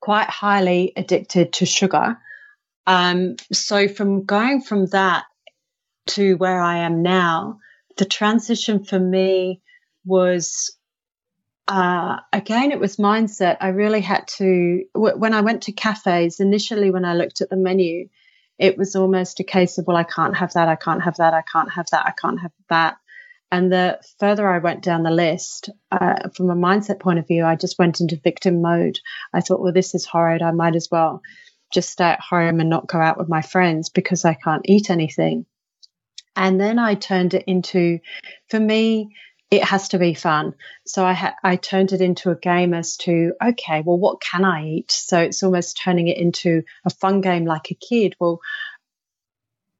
quite 0.00 0.28
highly 0.28 0.92
addicted 0.96 1.54
to 1.54 1.66
sugar. 1.66 2.18
Um, 2.86 3.36
so, 3.52 3.86
from 3.88 4.24
going 4.24 4.60
from 4.60 4.86
that 4.86 5.24
to 6.08 6.36
where 6.36 6.60
I 6.60 6.78
am 6.78 7.02
now, 7.02 7.60
the 7.96 8.04
transition 8.04 8.84
for 8.84 8.98
me 8.98 9.62
was 10.04 10.76
uh, 11.66 12.18
again, 12.32 12.72
it 12.72 12.80
was 12.80 12.96
mindset. 12.96 13.56
I 13.60 13.68
really 13.68 14.02
had 14.02 14.28
to, 14.36 14.84
when 14.94 15.32
I 15.32 15.40
went 15.40 15.62
to 15.62 15.72
cafes, 15.72 16.40
initially 16.40 16.90
when 16.90 17.06
I 17.06 17.14
looked 17.14 17.40
at 17.40 17.48
the 17.48 17.56
menu, 17.56 18.08
it 18.58 18.78
was 18.78 18.94
almost 18.96 19.40
a 19.40 19.44
case 19.44 19.78
of, 19.78 19.86
well, 19.86 19.96
I 19.96 20.04
can't 20.04 20.36
have 20.36 20.52
that, 20.52 20.68
I 20.68 20.76
can't 20.76 21.02
have 21.02 21.16
that, 21.16 21.34
I 21.34 21.42
can't 21.42 21.72
have 21.72 21.86
that, 21.90 22.06
I 22.06 22.12
can't 22.12 22.40
have 22.40 22.52
that. 22.68 22.96
And 23.50 23.70
the 23.72 24.00
further 24.18 24.48
I 24.48 24.58
went 24.58 24.82
down 24.82 25.02
the 25.02 25.10
list, 25.10 25.70
uh, 25.92 26.28
from 26.34 26.50
a 26.50 26.56
mindset 26.56 26.98
point 26.98 27.18
of 27.18 27.26
view, 27.28 27.44
I 27.44 27.56
just 27.56 27.78
went 27.78 28.00
into 28.00 28.16
victim 28.16 28.62
mode. 28.62 28.98
I 29.32 29.40
thought, 29.40 29.60
well, 29.60 29.72
this 29.72 29.94
is 29.94 30.06
horrid. 30.06 30.42
I 30.42 30.50
might 30.50 30.74
as 30.74 30.88
well 30.90 31.22
just 31.72 31.90
stay 31.90 32.04
at 32.04 32.20
home 32.20 32.60
and 32.60 32.70
not 32.70 32.88
go 32.88 32.98
out 32.98 33.18
with 33.18 33.28
my 33.28 33.42
friends 33.42 33.90
because 33.90 34.24
I 34.24 34.34
can't 34.34 34.62
eat 34.64 34.90
anything. 34.90 35.46
And 36.36 36.60
then 36.60 36.78
I 36.78 36.94
turned 36.94 37.34
it 37.34 37.44
into, 37.46 38.00
for 38.48 38.58
me, 38.58 39.14
it 39.54 39.64
has 39.64 39.88
to 39.88 39.98
be 39.98 40.14
fun. 40.14 40.54
So 40.86 41.04
I 41.04 41.12
ha- 41.12 41.36
I 41.42 41.56
turned 41.56 41.92
it 41.92 42.00
into 42.00 42.30
a 42.30 42.36
game 42.36 42.74
as 42.74 42.96
to 42.98 43.32
okay, 43.42 43.82
well, 43.84 43.98
what 43.98 44.20
can 44.20 44.44
I 44.44 44.66
eat? 44.66 44.92
So 44.92 45.18
it's 45.18 45.42
almost 45.42 45.80
turning 45.82 46.08
it 46.08 46.18
into 46.18 46.62
a 46.84 46.90
fun 46.90 47.20
game 47.20 47.44
like 47.44 47.70
a 47.70 47.74
kid. 47.74 48.14
Well, 48.18 48.40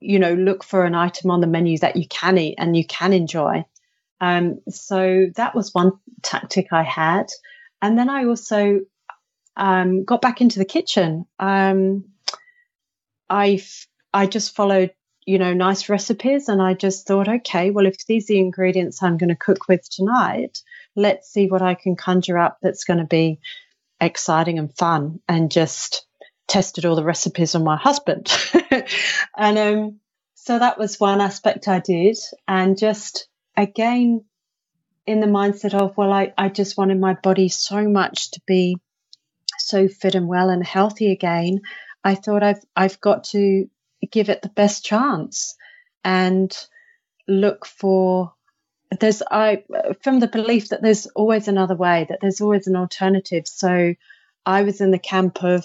you 0.00 0.18
know, 0.18 0.34
look 0.34 0.64
for 0.64 0.84
an 0.84 0.94
item 0.94 1.30
on 1.30 1.40
the 1.40 1.46
menu 1.46 1.78
that 1.78 1.96
you 1.96 2.06
can 2.08 2.38
eat 2.38 2.56
and 2.58 2.76
you 2.76 2.86
can 2.86 3.12
enjoy. 3.12 3.64
Um, 4.20 4.60
so 4.68 5.26
that 5.36 5.54
was 5.54 5.74
one 5.74 5.92
tactic 6.22 6.72
I 6.72 6.82
had, 6.82 7.26
and 7.82 7.98
then 7.98 8.08
I 8.08 8.26
also 8.26 8.80
um, 9.56 10.04
got 10.04 10.22
back 10.22 10.40
into 10.40 10.58
the 10.58 10.64
kitchen. 10.64 11.26
Um, 11.38 12.04
I 13.28 13.62
I 14.12 14.26
just 14.26 14.54
followed 14.54 14.92
you 15.26 15.38
know, 15.38 15.54
nice 15.54 15.88
recipes. 15.88 16.48
And 16.48 16.60
I 16.60 16.74
just 16.74 17.06
thought, 17.06 17.28
okay, 17.28 17.70
well, 17.70 17.86
if 17.86 18.06
these 18.06 18.24
are 18.24 18.34
the 18.34 18.38
ingredients 18.38 19.02
I'm 19.02 19.16
going 19.16 19.30
to 19.30 19.36
cook 19.36 19.68
with 19.68 19.88
tonight, 19.88 20.62
let's 20.94 21.30
see 21.30 21.46
what 21.46 21.62
I 21.62 21.74
can 21.74 21.96
conjure 21.96 22.38
up 22.38 22.58
that's 22.62 22.84
going 22.84 22.98
to 22.98 23.04
be 23.04 23.40
exciting 24.00 24.58
and 24.58 24.74
fun. 24.76 25.20
And 25.28 25.50
just 25.50 26.06
tested 26.46 26.84
all 26.84 26.96
the 26.96 27.04
recipes 27.04 27.54
on 27.54 27.64
my 27.64 27.76
husband. 27.76 28.30
and 29.36 29.58
um, 29.58 30.00
so 30.34 30.58
that 30.58 30.78
was 30.78 31.00
one 31.00 31.20
aspect 31.20 31.68
I 31.68 31.80
did. 31.80 32.18
And 32.46 32.76
just 32.76 33.28
again, 33.56 34.24
in 35.06 35.20
the 35.20 35.26
mindset 35.26 35.74
of, 35.74 35.96
well, 35.96 36.12
I, 36.12 36.32
I 36.36 36.48
just 36.48 36.76
wanted 36.76 36.98
my 36.98 37.14
body 37.14 37.48
so 37.48 37.88
much 37.88 38.30
to 38.32 38.40
be 38.46 38.76
so 39.58 39.88
fit 39.88 40.14
and 40.14 40.28
well 40.28 40.50
and 40.50 40.64
healthy 40.64 41.10
again. 41.12 41.60
I 42.02 42.14
thought 42.14 42.42
I've 42.42 42.62
I've 42.76 43.00
got 43.00 43.24
to 43.24 43.68
give 44.06 44.28
it 44.28 44.42
the 44.42 44.48
best 44.48 44.84
chance 44.84 45.56
and 46.04 46.56
look 47.26 47.66
for 47.66 48.32
there's 49.00 49.22
I 49.30 49.64
from 50.02 50.20
the 50.20 50.28
belief 50.28 50.68
that 50.68 50.82
there's 50.82 51.06
always 51.06 51.48
another 51.48 51.74
way, 51.74 52.06
that 52.08 52.20
there's 52.20 52.40
always 52.40 52.66
an 52.66 52.76
alternative. 52.76 53.46
So 53.46 53.94
I 54.46 54.62
was 54.62 54.80
in 54.80 54.90
the 54.90 54.98
camp 54.98 55.42
of, 55.42 55.64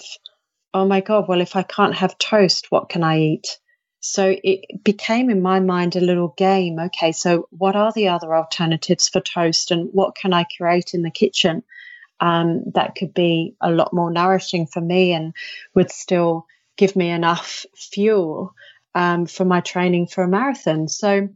oh 0.74 0.86
my 0.86 1.00
God, 1.00 1.26
well, 1.28 1.40
if 1.40 1.56
I 1.56 1.62
can't 1.62 1.94
have 1.94 2.18
toast, 2.18 2.66
what 2.70 2.88
can 2.88 3.02
I 3.04 3.18
eat? 3.20 3.58
So 4.00 4.34
it 4.42 4.82
became 4.82 5.28
in 5.28 5.42
my 5.42 5.60
mind 5.60 5.94
a 5.94 6.00
little 6.00 6.34
game. 6.36 6.78
Okay, 6.78 7.12
so 7.12 7.46
what 7.50 7.76
are 7.76 7.92
the 7.94 8.08
other 8.08 8.34
alternatives 8.34 9.08
for 9.08 9.20
toast 9.20 9.70
and 9.70 9.90
what 9.92 10.16
can 10.16 10.32
I 10.32 10.46
create 10.56 10.94
in 10.94 11.02
the 11.02 11.10
kitchen 11.10 11.62
um, 12.20 12.64
that 12.74 12.94
could 12.94 13.12
be 13.12 13.54
a 13.60 13.70
lot 13.70 13.92
more 13.92 14.10
nourishing 14.10 14.66
for 14.66 14.80
me 14.80 15.12
and 15.12 15.34
would 15.74 15.90
still 15.90 16.46
give 16.80 16.96
me 16.96 17.10
enough 17.10 17.66
fuel 17.76 18.54
um, 18.94 19.26
for 19.26 19.44
my 19.44 19.60
training 19.60 20.06
for 20.06 20.24
a 20.24 20.28
marathon. 20.28 20.88
So, 20.88 21.28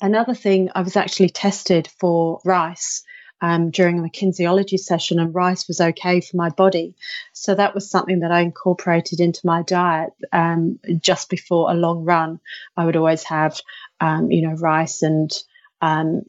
another 0.00 0.34
thing, 0.34 0.70
I 0.74 0.80
was 0.80 0.96
actually 0.96 1.28
tested 1.28 1.88
for 2.00 2.40
rice. 2.44 3.04
Um, 3.44 3.72
during 3.72 3.98
a 3.98 4.02
kinesiology 4.02 4.78
session, 4.78 5.18
and 5.18 5.34
rice 5.34 5.66
was 5.66 5.80
okay 5.80 6.20
for 6.20 6.36
my 6.36 6.50
body. 6.50 6.94
So 7.32 7.56
that 7.56 7.74
was 7.74 7.90
something 7.90 8.20
that 8.20 8.30
I 8.30 8.42
incorporated 8.42 9.18
into 9.18 9.40
my 9.42 9.62
diet. 9.62 10.10
Um, 10.32 10.78
just 11.00 11.28
before 11.28 11.68
a 11.68 11.74
long 11.74 12.04
run, 12.04 12.38
I 12.76 12.84
would 12.84 12.94
always 12.94 13.24
have, 13.24 13.58
um, 13.98 14.30
you 14.30 14.42
know, 14.46 14.54
rice 14.54 15.02
and 15.02 15.28
um, 15.80 16.22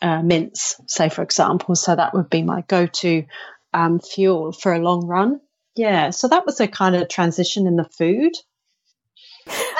uh, 0.00 0.22
mince, 0.22 0.80
say 0.86 1.10
for 1.10 1.20
example. 1.20 1.74
So 1.74 1.94
that 1.94 2.14
would 2.14 2.30
be 2.30 2.42
my 2.42 2.62
go-to 2.62 3.26
um, 3.74 4.00
fuel 4.00 4.52
for 4.52 4.72
a 4.72 4.78
long 4.78 5.06
run. 5.06 5.42
Yeah, 5.76 6.10
so 6.10 6.28
that 6.28 6.46
was 6.46 6.60
a 6.60 6.68
kind 6.68 6.96
of 6.96 7.08
transition 7.08 7.66
in 7.66 7.76
the 7.76 7.84
food. 7.84 8.32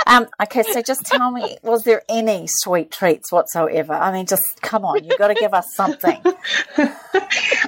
Um, 0.07 0.27
okay, 0.43 0.63
so 0.63 0.83
just 0.83 1.03
tell 1.05 1.31
me, 1.31 1.57
was 1.63 1.85
there 1.85 2.03
any 2.09 2.47
sweet 2.49 2.91
treats 2.91 3.31
whatsoever? 3.31 3.93
I 3.93 4.13
mean, 4.13 4.27
just 4.27 4.43
come 4.61 4.85
on, 4.85 5.05
you've 5.05 5.19
got 5.19 5.29
to 5.29 5.35
give 5.35 5.55
us 5.55 5.75
something. 5.75 6.21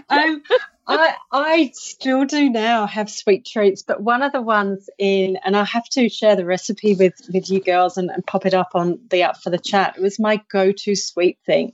um, 0.09 0.43
I 0.87 1.15
I 1.31 1.71
still 1.75 2.25
do 2.25 2.51
now 2.51 2.87
have 2.87 3.09
sweet 3.11 3.47
treats, 3.47 3.83
but 3.83 4.03
one 4.03 4.23
of 4.23 4.33
the 4.33 4.43
ones 4.43 4.89
in, 4.99 5.39
and 5.45 5.57
I 5.57 5.65
have 5.65 5.89
to 5.91 6.09
share 6.09 6.35
the 6.35 6.45
recipe 6.45 6.95
with 6.95 7.15
with 7.33 7.51
you 7.51 7.61
girls 7.61 7.97
and, 7.97 8.11
and 8.11 8.27
pop 8.27 8.47
it 8.47 8.55
up 8.55 8.71
on 8.75 8.99
the 9.11 9.23
app 9.23 9.41
for 9.41 9.51
the 9.51 9.59
chat. 9.59 9.97
It 9.97 10.03
was 10.03 10.19
my 10.19 10.41
go 10.51 10.73
to 10.73 10.97
sweet 10.97 11.39
thing 11.47 11.73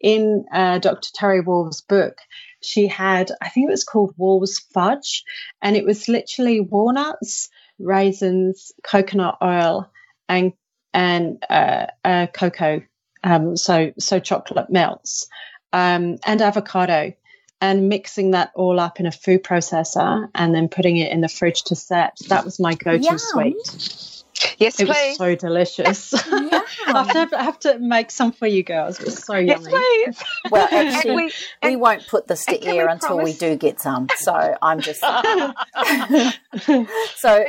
in 0.00 0.46
uh, 0.52 0.78
Dr. 0.78 1.08
Terry 1.14 1.42
Wahls' 1.42 1.86
book 1.86 2.18
she 2.66 2.86
had, 2.86 3.30
I 3.40 3.48
think 3.48 3.68
it 3.68 3.70
was 3.70 3.84
called 3.84 4.16
Wahls 4.18 4.60
Fudge, 4.72 5.24
and 5.62 5.76
it 5.76 5.84
was 5.84 6.08
literally 6.08 6.60
walnuts, 6.60 7.48
raisins, 7.78 8.72
coconut 8.82 9.38
oil, 9.42 9.90
and 10.28 10.52
and 10.92 11.44
uh, 11.48 11.86
uh, 12.04 12.26
cocoa, 12.28 12.82
um, 13.22 13.56
so 13.56 13.92
so 13.98 14.18
chocolate 14.18 14.70
melts, 14.70 15.28
um, 15.72 16.18
and 16.26 16.42
avocado, 16.42 17.12
and 17.60 17.88
mixing 17.88 18.32
that 18.32 18.50
all 18.54 18.80
up 18.80 18.98
in 18.98 19.06
a 19.06 19.12
food 19.12 19.44
processor, 19.44 20.28
and 20.34 20.54
then 20.54 20.68
putting 20.68 20.96
it 20.96 21.12
in 21.12 21.20
the 21.20 21.28
fridge 21.28 21.62
to 21.64 21.76
set. 21.76 22.16
That 22.28 22.44
was 22.44 22.58
my 22.58 22.74
go-to 22.74 23.04
Yum. 23.04 23.18
sweet. 23.18 24.15
Yes, 24.58 24.80
it 24.80 24.86
please. 24.86 24.88
was 24.88 25.16
so 25.16 25.34
delicious. 25.34 26.14
I, 26.32 26.64
have 26.86 27.30
to, 27.30 27.38
I 27.38 27.42
have 27.42 27.58
to 27.60 27.78
make 27.78 28.10
some 28.10 28.32
for 28.32 28.46
you 28.46 28.62
girls. 28.62 29.00
It 29.00 29.06
was 29.06 29.24
so 29.24 29.36
yes, 29.36 29.62
yummy. 29.62 29.70
Please. 29.70 30.22
Well, 30.50 30.68
actually, 30.70 31.16
we, 31.16 31.32
we 31.62 31.76
won't 31.76 32.06
put 32.06 32.28
this 32.28 32.44
to 32.46 32.62
air 32.64 32.86
until 32.88 33.16
promise? 33.16 33.24
we 33.24 33.48
do 33.48 33.56
get 33.56 33.80
some. 33.80 34.08
So 34.16 34.56
I'm 34.62 34.80
just. 34.80 35.00
so 35.00 35.08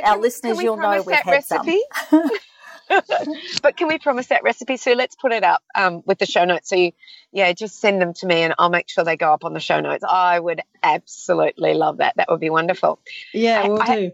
our 0.04 0.18
listeners, 0.18 0.60
you'll 0.60 0.76
know 0.76 1.02
we've 1.02 1.16
had 1.16 1.26
recipe? 1.26 1.80
some. 2.10 2.30
but 3.62 3.76
can 3.76 3.86
we 3.86 3.98
promise 3.98 4.26
that 4.28 4.42
recipe, 4.42 4.76
Sue? 4.76 4.94
Let's 4.94 5.14
put 5.14 5.32
it 5.32 5.44
up 5.44 5.62
um, 5.74 6.02
with 6.06 6.18
the 6.18 6.26
show 6.26 6.44
notes. 6.44 6.70
So 6.70 6.76
you, 6.76 6.92
yeah, 7.30 7.52
just 7.52 7.80
send 7.80 8.02
them 8.02 8.14
to 8.14 8.26
me, 8.26 8.42
and 8.42 8.54
I'll 8.58 8.70
make 8.70 8.88
sure 8.88 9.04
they 9.04 9.16
go 9.16 9.32
up 9.32 9.44
on 9.44 9.52
the 9.52 9.60
show 9.60 9.80
notes. 9.80 10.02
I 10.08 10.40
would 10.40 10.62
absolutely 10.82 11.74
love 11.74 11.98
that. 11.98 12.16
That 12.16 12.28
would 12.30 12.40
be 12.40 12.50
wonderful. 12.50 12.98
Yeah, 13.32 13.68
we'll 13.68 13.80
I, 13.80 13.86
do. 13.86 13.92
I 13.92 14.12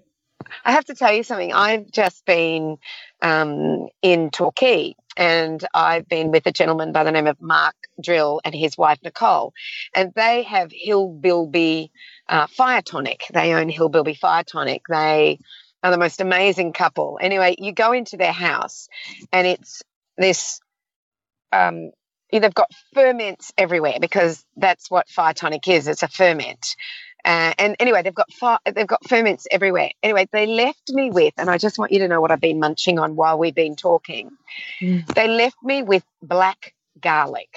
have 0.64 0.84
to 0.86 0.94
tell 0.94 1.12
you 1.12 1.22
something. 1.22 1.52
I've 1.52 1.90
just 1.90 2.24
been 2.24 2.78
um, 3.22 3.88
in 4.02 4.30
Torquay 4.30 4.94
and 5.16 5.64
I've 5.72 6.08
been 6.08 6.30
with 6.30 6.46
a 6.46 6.52
gentleman 6.52 6.92
by 6.92 7.04
the 7.04 7.12
name 7.12 7.26
of 7.26 7.40
Mark 7.40 7.74
Drill 8.02 8.40
and 8.44 8.54
his 8.54 8.76
wife 8.76 8.98
Nicole, 9.02 9.52
and 9.94 10.12
they 10.14 10.42
have 10.42 10.70
Hillbilby 10.70 11.90
uh, 12.28 12.46
Fire 12.48 12.82
Tonic. 12.82 13.24
They 13.32 13.54
own 13.54 13.70
Hillbilby 13.70 14.18
Fire 14.18 14.44
Tonic. 14.44 14.82
They 14.88 15.38
are 15.82 15.90
the 15.90 15.98
most 15.98 16.20
amazing 16.20 16.72
couple. 16.72 17.18
Anyway, 17.20 17.56
you 17.58 17.72
go 17.72 17.92
into 17.92 18.16
their 18.16 18.32
house, 18.32 18.88
and 19.32 19.46
it's 19.46 19.82
this. 20.16 20.60
Um, 21.52 21.90
they've 22.32 22.52
got 22.52 22.72
ferments 22.94 23.52
everywhere 23.56 23.98
because 24.00 24.44
that's 24.56 24.90
what 24.90 25.08
fire 25.08 25.34
tonic 25.34 25.68
is. 25.68 25.86
It's 25.86 26.02
a 26.02 26.08
ferment, 26.08 26.74
uh, 27.24 27.54
and 27.58 27.76
anyway, 27.80 28.02
they've 28.02 28.14
got 28.14 28.32
far, 28.32 28.58
they've 28.64 28.86
got 28.86 29.08
ferments 29.08 29.46
everywhere. 29.50 29.90
Anyway, 30.02 30.28
they 30.32 30.46
left 30.46 30.90
me 30.90 31.10
with, 31.10 31.34
and 31.38 31.48
I 31.48 31.56
just 31.56 31.78
want 31.78 31.92
you 31.92 32.00
to 32.00 32.08
know 32.08 32.20
what 32.20 32.30
I've 32.30 32.40
been 32.40 32.58
munching 32.58 32.98
on 32.98 33.16
while 33.16 33.38
we've 33.38 33.54
been 33.54 33.76
talking. 33.76 34.30
Mm. 34.80 35.06
They 35.14 35.28
left 35.28 35.56
me 35.62 35.82
with 35.82 36.04
black 36.22 36.74
garlic. 37.00 37.48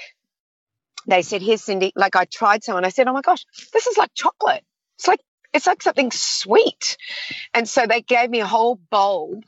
They 1.06 1.22
said, 1.22 1.42
"Here's 1.42 1.62
Cindy." 1.62 1.92
Like 1.94 2.16
I 2.16 2.24
tried 2.24 2.64
some, 2.64 2.76
and 2.76 2.86
I 2.86 2.88
said, 2.88 3.08
"Oh 3.08 3.12
my 3.12 3.20
gosh, 3.20 3.44
this 3.72 3.86
is 3.86 3.98
like 3.98 4.10
chocolate. 4.14 4.64
It's 4.98 5.06
like 5.06 5.20
it's 5.52 5.66
like 5.66 5.82
something 5.82 6.10
sweet." 6.12 6.96
And 7.52 7.68
so 7.68 7.86
they 7.86 8.00
gave 8.00 8.30
me 8.30 8.40
a 8.40 8.46
whole 8.46 8.76
bowl 8.90 9.42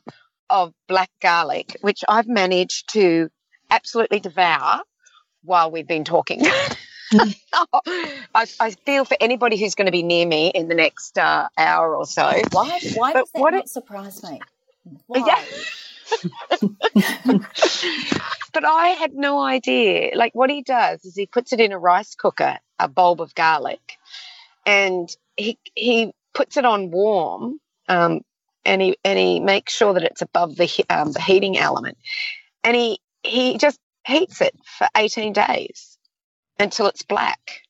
of 0.50 0.74
black 0.86 1.10
garlic, 1.22 1.76
which 1.80 2.02
I've 2.08 2.28
managed 2.28 2.92
to 2.92 3.30
absolutely 3.70 4.20
devour 4.20 4.82
while 5.42 5.70
we've 5.70 5.88
been 5.88 6.04
talking. 6.04 6.42
I, 8.34 8.46
I, 8.60 8.70
feel 8.70 9.04
for 9.04 9.16
anybody 9.20 9.56
who's 9.56 9.74
going 9.74 9.86
to 9.86 9.92
be 9.92 10.02
near 10.02 10.26
me 10.26 10.48
in 10.54 10.68
the 10.68 10.74
next 10.74 11.18
uh, 11.18 11.48
hour 11.58 11.96
or 11.96 12.06
so. 12.06 12.22
Why? 12.52 12.78
Why 12.94 13.12
but 13.12 13.20
does 13.20 13.32
that 13.32 13.40
what 13.40 13.54
not 13.54 13.64
it, 13.64 13.68
surprise 13.68 14.22
me? 14.22 14.40
Why? 15.06 15.24
Yeah. 15.26 15.44
but 18.52 18.64
I 18.64 18.88
had 18.98 19.14
no 19.14 19.40
idea. 19.42 20.12
Like 20.14 20.34
what 20.34 20.50
he 20.50 20.62
does 20.62 21.04
is 21.04 21.16
he 21.16 21.26
puts 21.26 21.52
it 21.52 21.60
in 21.60 21.72
a 21.72 21.78
rice 21.78 22.14
cooker, 22.14 22.58
a 22.78 22.88
bulb 22.88 23.20
of 23.20 23.34
garlic, 23.34 23.96
and 24.64 25.08
he 25.36 25.58
he 25.74 26.12
puts 26.32 26.56
it 26.56 26.64
on 26.64 26.90
warm, 26.90 27.60
um, 27.88 28.20
and 28.64 28.82
he 28.82 28.96
and 29.04 29.18
he 29.18 29.40
makes 29.40 29.74
sure 29.74 29.94
that 29.94 30.04
it's 30.04 30.22
above 30.22 30.56
the 30.56 30.84
um, 30.90 31.12
the 31.12 31.20
heating 31.20 31.58
element, 31.58 31.98
and 32.64 32.76
he 32.76 33.00
he 33.22 33.58
just 33.58 33.78
heats 34.06 34.40
it 34.40 34.54
for 34.78 34.88
eighteen 34.96 35.32
days 35.32 35.98
until 36.60 36.86
it's 36.86 37.02
black. 37.02 37.62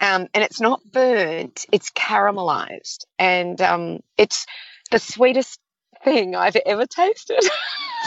Um, 0.00 0.28
and 0.34 0.42
it's 0.42 0.60
not 0.60 0.80
burnt, 0.90 1.66
it's 1.72 1.90
caramelized. 1.90 3.04
And 3.18 3.60
um, 3.60 4.00
it's 4.16 4.46
the 4.90 4.98
sweetest 4.98 5.60
thing 6.04 6.34
I've 6.34 6.56
ever 6.56 6.86
tasted. 6.86 7.42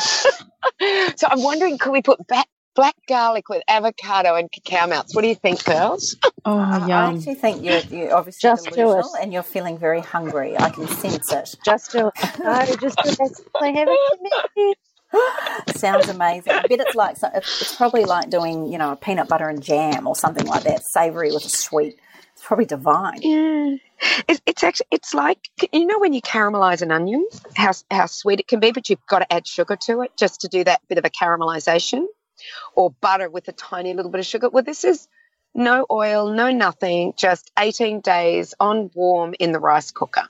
so 1.15 1.27
I'm 1.29 1.43
wondering, 1.43 1.77
could 1.77 1.91
we 1.91 2.01
put 2.01 2.25
back 2.27 2.47
black 2.75 2.95
garlic 3.07 3.49
with 3.49 3.63
avocado 3.67 4.35
and 4.35 4.51
cacao 4.51 4.87
melts. 4.87 5.15
What 5.15 5.21
do 5.21 5.27
you 5.27 5.35
think, 5.35 5.63
girls? 5.63 6.15
Oh, 6.45 6.59
yum. 6.59 6.91
I 6.91 7.13
actually 7.13 7.35
think 7.35 7.63
you're, 7.63 7.79
you're 7.89 8.13
obviously 8.13 8.49
just 8.49 8.65
delusional 8.65 9.15
and 9.15 9.31
you're 9.31 9.43
feeling 9.43 9.77
very 9.77 10.01
hungry. 10.01 10.57
I 10.57 10.71
can 10.71 10.89
sense 10.89 11.31
it. 11.31 11.55
Just 11.63 11.93
do 11.93 12.07
it. 12.09 12.13
No, 12.39 12.65
just 12.81 12.97
do 13.01 13.09
it. 13.11 13.31
I 13.61 13.67
have 13.69 13.87
it 13.87 14.77
Sounds 15.75 16.09
amazing. 16.09 16.53
I 16.53 16.61
bet 16.67 16.79
it's 16.79 16.95
like 16.95 17.17
it's 17.21 17.75
probably 17.75 18.05
like 18.05 18.29
doing 18.29 18.71
you 18.71 18.77
know 18.77 18.91
a 18.91 18.95
peanut 18.95 19.27
butter 19.27 19.47
and 19.47 19.61
jam 19.61 20.07
or 20.07 20.15
something 20.15 20.45
like 20.45 20.63
that, 20.63 20.83
savoury 20.83 21.31
with 21.31 21.45
a 21.45 21.49
sweet. 21.49 21.99
It's 22.33 22.43
probably 22.43 22.65
divine. 22.65 23.21
Yeah, 23.21 23.75
it's, 24.27 24.41
it's 24.45 24.63
actually 24.63 24.87
it's 24.91 25.13
like 25.13 25.39
you 25.71 25.85
know 25.85 25.99
when 25.99 26.13
you 26.13 26.21
caramelize 26.21 26.81
an 26.81 26.91
onion, 26.91 27.27
how 27.55 27.71
how 27.91 28.05
sweet 28.07 28.39
it 28.39 28.47
can 28.47 28.59
be, 28.59 28.71
but 28.71 28.89
you've 28.89 29.05
got 29.07 29.19
to 29.19 29.31
add 29.31 29.47
sugar 29.47 29.77
to 29.87 30.01
it 30.01 30.11
just 30.17 30.41
to 30.41 30.47
do 30.47 30.63
that 30.63 30.81
bit 30.87 30.97
of 30.97 31.05
a 31.05 31.09
caramelization, 31.09 32.05
or 32.75 32.91
butter 33.01 33.29
with 33.29 33.47
a 33.47 33.53
tiny 33.53 33.93
little 33.93 34.11
bit 34.11 34.19
of 34.19 34.25
sugar. 34.25 34.49
Well, 34.49 34.63
this 34.63 34.83
is 34.83 35.07
no 35.53 35.85
oil, 35.91 36.31
no 36.31 36.51
nothing, 36.51 37.13
just 37.15 37.51
18 37.57 38.01
days 38.01 38.53
on 38.59 38.89
warm 38.93 39.35
in 39.39 39.51
the 39.51 39.59
rice 39.59 39.91
cooker. 39.91 40.27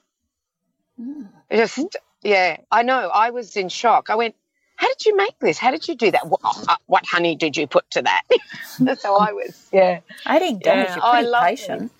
Mm. 0.99 1.29
Just, 1.51 1.97
yeah, 2.21 2.57
I 2.71 2.83
know. 2.83 3.09
I 3.09 3.29
was 3.29 3.55
in 3.55 3.69
shock. 3.69 4.09
I 4.09 4.15
went, 4.15 4.35
how 4.75 4.87
did 4.87 5.05
you 5.05 5.15
make 5.15 5.37
this? 5.39 5.57
How 5.57 5.71
did 5.71 5.87
you 5.87 5.95
do 5.95 6.11
that? 6.11 6.27
What, 6.27 6.41
uh, 6.43 6.75
what 6.85 7.05
honey 7.05 7.35
did 7.35 7.55
you 7.55 7.67
put 7.67 7.89
to 7.91 8.01
that? 8.01 8.23
That's 8.79 9.01
so 9.01 9.15
I 9.15 9.31
was, 9.31 9.69
yeah. 9.71 9.99
I 10.25 10.39
didn't 10.39 10.63
yeah. 10.65 10.95
You're 10.95 11.23
pretty 11.23 11.31
patient. 11.41 11.91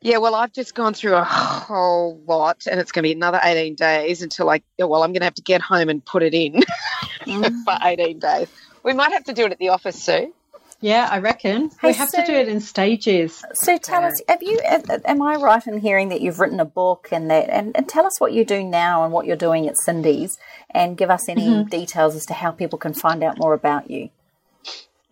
Yeah, 0.00 0.18
well, 0.18 0.34
I've 0.34 0.52
just 0.52 0.74
gone 0.74 0.94
through 0.94 1.16
a 1.16 1.24
whole 1.24 2.22
lot, 2.26 2.66
and 2.70 2.78
it's 2.78 2.92
going 2.92 3.02
to 3.02 3.08
be 3.08 3.12
another 3.12 3.40
18 3.42 3.74
days 3.74 4.22
until 4.22 4.48
I, 4.48 4.62
well, 4.78 5.02
I'm 5.02 5.10
going 5.10 5.20
to 5.20 5.26
have 5.26 5.34
to 5.34 5.42
get 5.42 5.60
home 5.60 5.88
and 5.88 6.04
put 6.04 6.22
it 6.22 6.34
in 6.34 6.62
mm. 7.22 7.64
for 7.64 7.76
18 7.82 8.18
days. 8.20 8.48
We 8.84 8.92
might 8.92 9.12
have 9.12 9.24
to 9.24 9.32
do 9.32 9.44
it 9.44 9.52
at 9.52 9.58
the 9.58 9.70
office, 9.70 10.02
Sue. 10.02 10.32
Yeah, 10.80 11.08
I 11.10 11.18
reckon 11.18 11.70
hey, 11.80 11.88
we 11.88 11.92
have 11.94 12.08
so, 12.08 12.20
to 12.20 12.26
do 12.26 12.32
it 12.32 12.46
in 12.46 12.60
stages. 12.60 13.44
So 13.54 13.78
tell 13.78 14.04
us, 14.04 14.20
have 14.28 14.42
you? 14.42 14.60
Am 14.62 15.20
I 15.20 15.34
right 15.34 15.66
in 15.66 15.78
hearing 15.78 16.10
that 16.10 16.20
you've 16.20 16.38
written 16.38 16.60
a 16.60 16.64
book 16.64 17.08
and 17.10 17.28
that? 17.30 17.48
And, 17.50 17.76
and 17.76 17.88
tell 17.88 18.06
us 18.06 18.20
what 18.20 18.32
you 18.32 18.44
do 18.44 18.62
now 18.62 19.02
and 19.02 19.12
what 19.12 19.26
you're 19.26 19.36
doing 19.36 19.66
at 19.66 19.76
Cindy's, 19.76 20.38
and 20.70 20.96
give 20.96 21.10
us 21.10 21.28
any 21.28 21.48
mm-hmm. 21.48 21.68
details 21.68 22.14
as 22.14 22.26
to 22.26 22.34
how 22.34 22.52
people 22.52 22.78
can 22.78 22.94
find 22.94 23.24
out 23.24 23.38
more 23.38 23.54
about 23.54 23.90
you. 23.90 24.10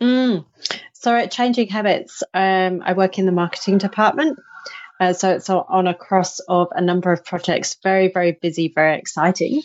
Mm. 0.01 0.45
So 0.93 1.17
at 1.17 1.33
Changing 1.33 1.69
Habits, 1.69 2.23
um, 2.33 2.83
I 2.85 2.93
work 2.93 3.19
in 3.19 3.27
the 3.27 3.33
marketing 3.33 3.79
department. 3.79 4.39
Uh, 5.01 5.13
so 5.13 5.31
it's 5.31 5.51
on 5.51 5.87
a 5.87 5.95
cross 5.95 6.39
of 6.41 6.69
a 6.73 6.81
number 6.81 7.13
of 7.13 7.25
projects. 7.25 7.77
Very, 7.83 8.09
very 8.09 8.33
busy, 8.33 8.73
very 8.75 8.97
exciting. 8.97 9.63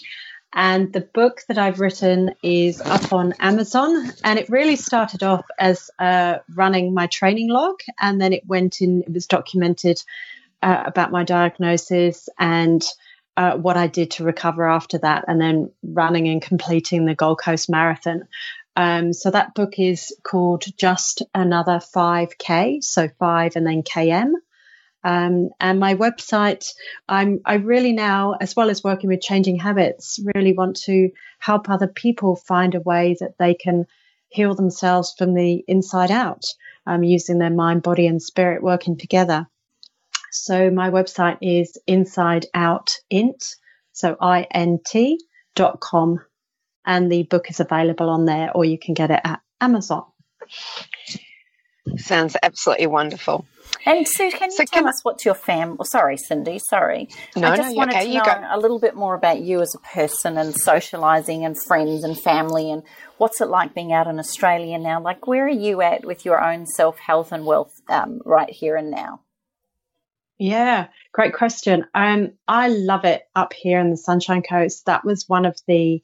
And 0.53 0.91
the 0.91 1.01
book 1.01 1.41
that 1.47 1.57
I've 1.57 1.79
written 1.79 2.35
is 2.43 2.81
up 2.81 3.13
on 3.13 3.33
Amazon. 3.39 4.11
And 4.23 4.37
it 4.37 4.49
really 4.49 4.75
started 4.75 5.23
off 5.23 5.45
as 5.57 5.89
uh, 5.97 6.39
running 6.53 6.93
my 6.93 7.07
training 7.07 7.49
log. 7.49 7.79
And 7.99 8.19
then 8.19 8.33
it 8.33 8.45
went 8.45 8.81
in, 8.81 9.03
it 9.03 9.13
was 9.13 9.27
documented 9.27 10.03
uh, 10.61 10.83
about 10.85 11.11
my 11.11 11.23
diagnosis 11.23 12.27
and 12.37 12.85
uh, 13.37 13.55
what 13.55 13.77
I 13.77 13.87
did 13.87 14.11
to 14.11 14.25
recover 14.25 14.67
after 14.67 14.97
that. 14.97 15.25
And 15.27 15.39
then 15.39 15.71
running 15.83 16.27
and 16.27 16.41
completing 16.41 17.05
the 17.05 17.15
Gold 17.15 17.39
Coast 17.39 17.69
Marathon. 17.69 18.27
Um, 18.75 19.13
so 19.13 19.31
that 19.31 19.53
book 19.53 19.79
is 19.79 20.15
called 20.23 20.65
Just 20.77 21.23
Another 21.33 21.79
5K. 21.79 22.83
So 22.83 23.09
five 23.19 23.55
and 23.55 23.65
then 23.65 23.83
KM. 23.83 24.33
Um, 25.03 25.49
and 25.59 25.79
my 25.79 25.95
website, 25.95 26.67
I'm 27.09 27.39
I 27.45 27.55
really 27.55 27.93
now, 27.93 28.35
as 28.39 28.55
well 28.55 28.69
as 28.69 28.83
working 28.83 29.09
with 29.09 29.21
changing 29.21 29.57
habits, 29.59 30.19
really 30.35 30.53
want 30.53 30.75
to 30.83 31.09
help 31.39 31.69
other 31.69 31.87
people 31.87 32.35
find 32.35 32.75
a 32.75 32.81
way 32.81 33.15
that 33.19 33.37
they 33.39 33.53
can 33.55 33.85
heal 34.29 34.55
themselves 34.55 35.13
from 35.17 35.33
the 35.33 35.63
inside 35.67 36.11
out, 36.11 36.45
um, 36.85 37.03
using 37.03 37.39
their 37.39 37.49
mind, 37.49 37.81
body, 37.83 38.07
and 38.07 38.21
spirit 38.21 38.61
working 38.61 38.97
together. 38.97 39.47
So 40.31 40.69
my 40.69 40.89
website 40.89 41.39
is 41.41 41.77
Inside 41.87 42.45
Out 42.53 42.95
Int, 43.09 43.55
so 43.91 44.15
I 44.21 44.47
N 44.51 44.79
T 44.85 45.19
dot 45.55 45.79
com, 45.81 46.19
and 46.85 47.11
the 47.11 47.23
book 47.23 47.49
is 47.49 47.59
available 47.59 48.09
on 48.09 48.25
there, 48.25 48.51
or 48.55 48.63
you 48.63 48.77
can 48.79 48.93
get 48.93 49.11
it 49.11 49.19
at 49.23 49.41
Amazon. 49.59 50.05
Sounds 51.97 52.35
absolutely 52.41 52.87
wonderful. 52.87 53.45
And 53.85 54.07
Sue, 54.07 54.31
can 54.31 54.51
you 54.51 54.57
so 54.57 54.65
tell 54.65 54.83
can, 54.83 54.87
us 54.87 55.03
what's 55.03 55.25
your 55.25 55.33
fam? 55.33 55.77
Oh, 55.79 55.83
sorry, 55.83 56.17
Cindy. 56.17 56.59
Sorry. 56.59 57.09
No, 57.35 57.49
I 57.49 57.57
just 57.57 57.69
no, 57.69 57.75
wanted 57.75 57.95
okay, 57.95 58.07
to 58.07 58.13
know 58.13 58.23
go. 58.23 58.47
a 58.51 58.59
little 58.59 58.79
bit 58.79 58.95
more 58.95 59.15
about 59.15 59.39
you 59.39 59.61
as 59.61 59.73
a 59.75 59.79
person 59.79 60.37
and 60.37 60.53
socialising 60.53 61.45
and 61.45 61.55
friends 61.67 62.03
and 62.03 62.17
family 62.17 62.71
and 62.71 62.83
what's 63.17 63.41
it 63.41 63.47
like 63.47 63.73
being 63.73 63.93
out 63.93 64.07
in 64.07 64.19
Australia 64.19 64.77
now? 64.77 65.01
Like, 65.01 65.27
where 65.27 65.45
are 65.45 65.49
you 65.49 65.81
at 65.81 66.05
with 66.05 66.25
your 66.25 66.43
own 66.43 66.65
self 66.67 66.99
health 66.99 67.31
and 67.31 67.45
wealth 67.45 67.73
um, 67.89 68.21
right 68.25 68.49
here 68.49 68.75
and 68.75 68.91
now? 68.91 69.21
Yeah, 70.37 70.87
great 71.13 71.33
question. 71.33 71.85
Um, 71.93 72.33
I 72.47 72.69
love 72.69 73.05
it 73.05 73.23
up 73.35 73.53
here 73.53 73.79
in 73.79 73.91
the 73.91 73.97
Sunshine 73.97 74.41
Coast. 74.41 74.87
That 74.87 75.05
was 75.05 75.29
one 75.29 75.45
of 75.45 75.55
the 75.67 76.01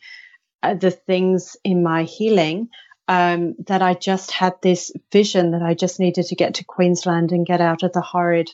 uh, 0.64 0.76
the 0.76 0.92
things 0.92 1.58
in 1.64 1.84
my 1.84 2.04
healing 2.04 2.70
um, 3.08 3.56
that 3.68 3.82
I 3.82 3.94
just 3.94 4.32
had 4.32 4.54
this 4.62 4.92
vision 5.12 5.52
that 5.52 5.62
I 5.62 5.74
just 5.74 6.00
needed 6.00 6.28
to 6.28 6.36
get 6.36 6.56
to 6.56 6.66
Queensland 6.66 7.32
and 7.32 7.46
get 7.46 7.62
out 7.62 7.84
of 7.84 7.94
the 7.94 8.02
horrid 8.02 8.52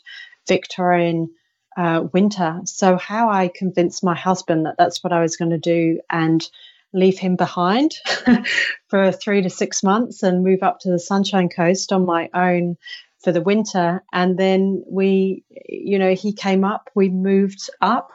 Victorian 0.47 1.29
uh, 1.75 2.03
winter. 2.13 2.61
So, 2.65 2.97
how 2.97 3.29
I 3.29 3.49
convinced 3.53 4.03
my 4.03 4.15
husband 4.15 4.65
that 4.65 4.75
that's 4.77 5.03
what 5.03 5.13
I 5.13 5.21
was 5.21 5.37
going 5.37 5.51
to 5.51 5.57
do 5.57 5.99
and 6.11 6.47
leave 6.93 7.17
him 7.17 7.35
behind 7.35 7.95
for 8.87 9.11
three 9.11 9.41
to 9.41 9.49
six 9.49 9.81
months 9.81 10.21
and 10.21 10.43
move 10.43 10.61
up 10.61 10.79
to 10.81 10.91
the 10.91 10.99
Sunshine 10.99 11.49
Coast 11.49 11.91
on 11.91 12.05
my 12.05 12.29
own 12.33 12.77
for 13.23 13.31
the 13.31 13.41
winter. 13.41 14.03
And 14.13 14.37
then 14.37 14.83
we, 14.87 15.43
you 15.67 15.97
know, 15.97 16.13
he 16.13 16.33
came 16.33 16.63
up, 16.63 16.89
we 16.93 17.09
moved 17.09 17.69
up, 17.81 18.11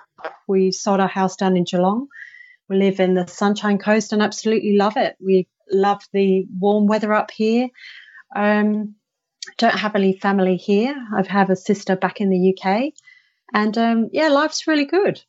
we 0.47 0.71
sold 0.71 1.01
our 1.01 1.09
house 1.09 1.37
down 1.37 1.57
in 1.57 1.65
Geelong 1.65 2.09
We 2.69 2.77
live 2.77 3.01
in 3.01 3.15
the 3.15 3.27
Sunshine 3.27 3.79
Coast 3.79 4.13
and 4.13 4.23
absolutely 4.23 4.77
love 4.77 4.97
it. 4.97 5.17
We 5.21 5.49
love 5.71 6.03
the 6.13 6.47
warm 6.59 6.87
weather 6.87 7.13
up 7.13 7.31
here. 7.31 7.69
Um, 8.35 8.95
don't 9.57 9.79
have 9.79 9.95
any 9.95 10.19
family 10.19 10.57
here. 10.57 10.95
I 11.17 11.23
have 11.31 11.51
a 11.51 11.57
sister 11.57 11.97
back 11.97 12.21
in 12.21 12.31
the 12.31 12.55
UK, 12.55 12.93
and 13.53 13.77
um, 13.79 14.11
yeah, 14.13 14.29
life's 14.29 14.67
really 14.67 14.85
good. 14.85 15.23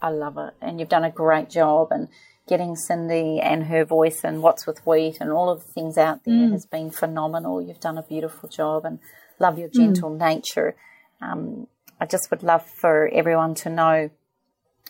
I 0.00 0.10
love 0.10 0.38
it, 0.38 0.54
and 0.60 0.80
you've 0.80 0.88
done 0.88 1.04
a 1.04 1.10
great 1.10 1.50
job. 1.50 1.88
And 1.90 2.08
getting 2.46 2.76
Cindy 2.76 3.40
and 3.40 3.64
her 3.64 3.84
voice 3.84 4.20
and 4.22 4.42
what's 4.42 4.66
with 4.66 4.86
wheat 4.86 5.16
and 5.20 5.32
all 5.32 5.48
of 5.48 5.64
the 5.64 5.72
things 5.72 5.96
out 5.96 6.24
there 6.24 6.34
mm. 6.34 6.52
has 6.52 6.66
been 6.66 6.90
phenomenal. 6.90 7.62
You've 7.62 7.80
done 7.80 7.98
a 7.98 8.02
beautiful 8.02 8.48
job, 8.48 8.84
and 8.84 8.98
love 9.38 9.58
your 9.58 9.68
gentle 9.68 10.10
mm. 10.10 10.18
nature. 10.18 10.76
Um, 11.20 11.66
I 12.00 12.06
just 12.06 12.30
would 12.30 12.42
love 12.42 12.66
for 12.66 13.08
everyone 13.08 13.54
to 13.56 13.70
know 13.70 14.10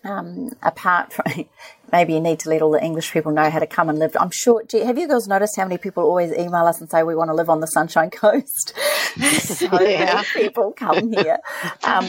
um, 0.05 0.51
apart 0.63 1.13
from 1.13 1.47
maybe 1.95 2.13
you 2.13 2.21
need 2.21 2.41
to 2.41 2.49
let 2.51 2.61
all 2.61 2.73
the 2.73 2.83
English 2.83 3.13
people 3.13 3.31
know 3.31 3.49
how 3.49 3.61
to 3.61 3.69
come 3.69 3.89
and 3.89 4.01
live. 4.01 4.17
I'm 4.19 4.33
sure. 4.33 4.65
Have 4.73 4.99
you 4.99 5.07
girls 5.07 5.29
noticed 5.29 5.57
how 5.57 5.65
many 5.65 5.79
people 5.79 6.03
always 6.03 6.33
email 6.33 6.67
us 6.67 6.81
and 6.81 6.91
say 6.91 7.05
we 7.05 7.15
want 7.15 7.29
to 7.29 7.35
live 7.35 7.49
on 7.49 7.61
the 7.61 7.69
Sunshine 7.69 8.11
Coast? 8.25 8.75
so 9.41 9.81
yeah. 9.81 10.15
many 10.17 10.27
people 10.35 10.73
come 10.73 11.13
here. 11.13 11.39
Um, 11.85 12.07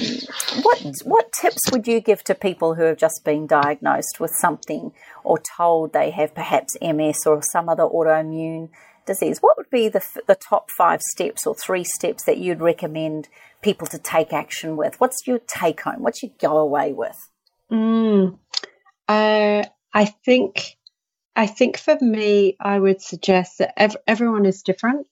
what 0.64 0.82
what 1.04 1.32
tips 1.32 1.72
would 1.72 1.86
you 1.88 2.00
give 2.02 2.24
to 2.24 2.34
people 2.34 2.74
who 2.74 2.82
have 2.84 2.98
just 2.98 3.24
been 3.24 3.46
diagnosed 3.46 4.20
with 4.20 4.32
something 4.40 4.92
or 5.24 5.38
told 5.56 5.94
they 5.94 6.10
have 6.10 6.34
perhaps 6.34 6.76
MS 6.82 7.28
or 7.28 7.44
some 7.52 7.70
other 7.70 7.84
autoimmune 7.84 8.70
disease? 9.06 9.38
What 9.42 9.56
would 9.58 9.70
be 9.70 9.88
the 9.88 10.04
the 10.26 10.36
top 10.36 10.72
five 10.76 11.02
steps 11.14 11.46
or 11.46 11.54
three 11.54 11.84
steps 11.84 12.24
that 12.26 12.40
you'd 12.40 12.60
recommend 12.60 13.30
people 13.62 13.86
to 13.88 14.00
take 14.00 14.34
action 14.34 14.78
with? 14.78 15.00
What's 15.00 15.28
your 15.28 15.38
take 15.38 15.82
home? 15.82 16.02
What 16.02 16.24
you 16.24 16.32
go 16.42 16.58
away 16.58 16.92
with? 16.92 17.20
Mm, 17.72 18.40
uh, 19.08 19.64
I 19.96 20.06
think 20.06 20.78
I 21.36 21.48
think 21.48 21.78
for 21.78 21.98
me, 22.02 22.58
I 22.60 22.78
would 22.78 23.02
suggest 23.02 23.60
that 23.60 23.74
ev- 23.78 23.98
everyone 24.06 24.46
is 24.46 24.62
different, 24.62 25.08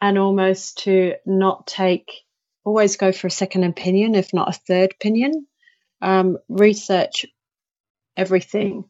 and 0.00 0.18
almost 0.18 0.84
to 0.84 1.14
not 1.24 1.66
take 1.66 2.12
always 2.64 2.96
go 2.96 3.12
for 3.12 3.28
a 3.28 3.30
second 3.30 3.64
opinion, 3.64 4.14
if 4.14 4.34
not 4.34 4.50
a 4.50 4.58
third 4.58 4.92
opinion. 4.92 5.46
Um, 6.02 6.38
research 6.50 7.24
everything 8.16 8.84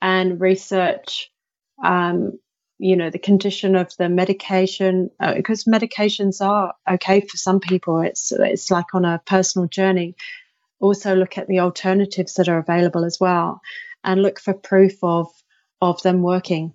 and 0.00 0.40
research, 0.40 1.30
um, 1.84 2.38
you 2.78 2.96
know, 2.96 3.10
the 3.10 3.18
condition 3.18 3.76
of 3.76 3.94
the 3.98 4.08
medication 4.08 5.10
uh, 5.20 5.34
because 5.34 5.64
medications 5.64 6.40
are 6.40 6.74
okay 6.90 7.20
for 7.20 7.36
some 7.36 7.60
people. 7.60 8.00
It's 8.00 8.32
it's 8.32 8.70
like 8.70 8.94
on 8.94 9.04
a 9.04 9.20
personal 9.26 9.68
journey 9.68 10.16
also 10.80 11.14
look 11.14 11.38
at 11.38 11.48
the 11.48 11.60
alternatives 11.60 12.34
that 12.34 12.48
are 12.48 12.58
available 12.58 13.04
as 13.04 13.18
well 13.20 13.60
and 14.06 14.22
look 14.22 14.40
for 14.40 14.54
proof 14.54 14.94
of 15.02 15.28
of 15.82 16.00
them 16.02 16.22
working. 16.22 16.72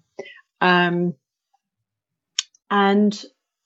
Um, 0.62 1.16
and 2.70 3.24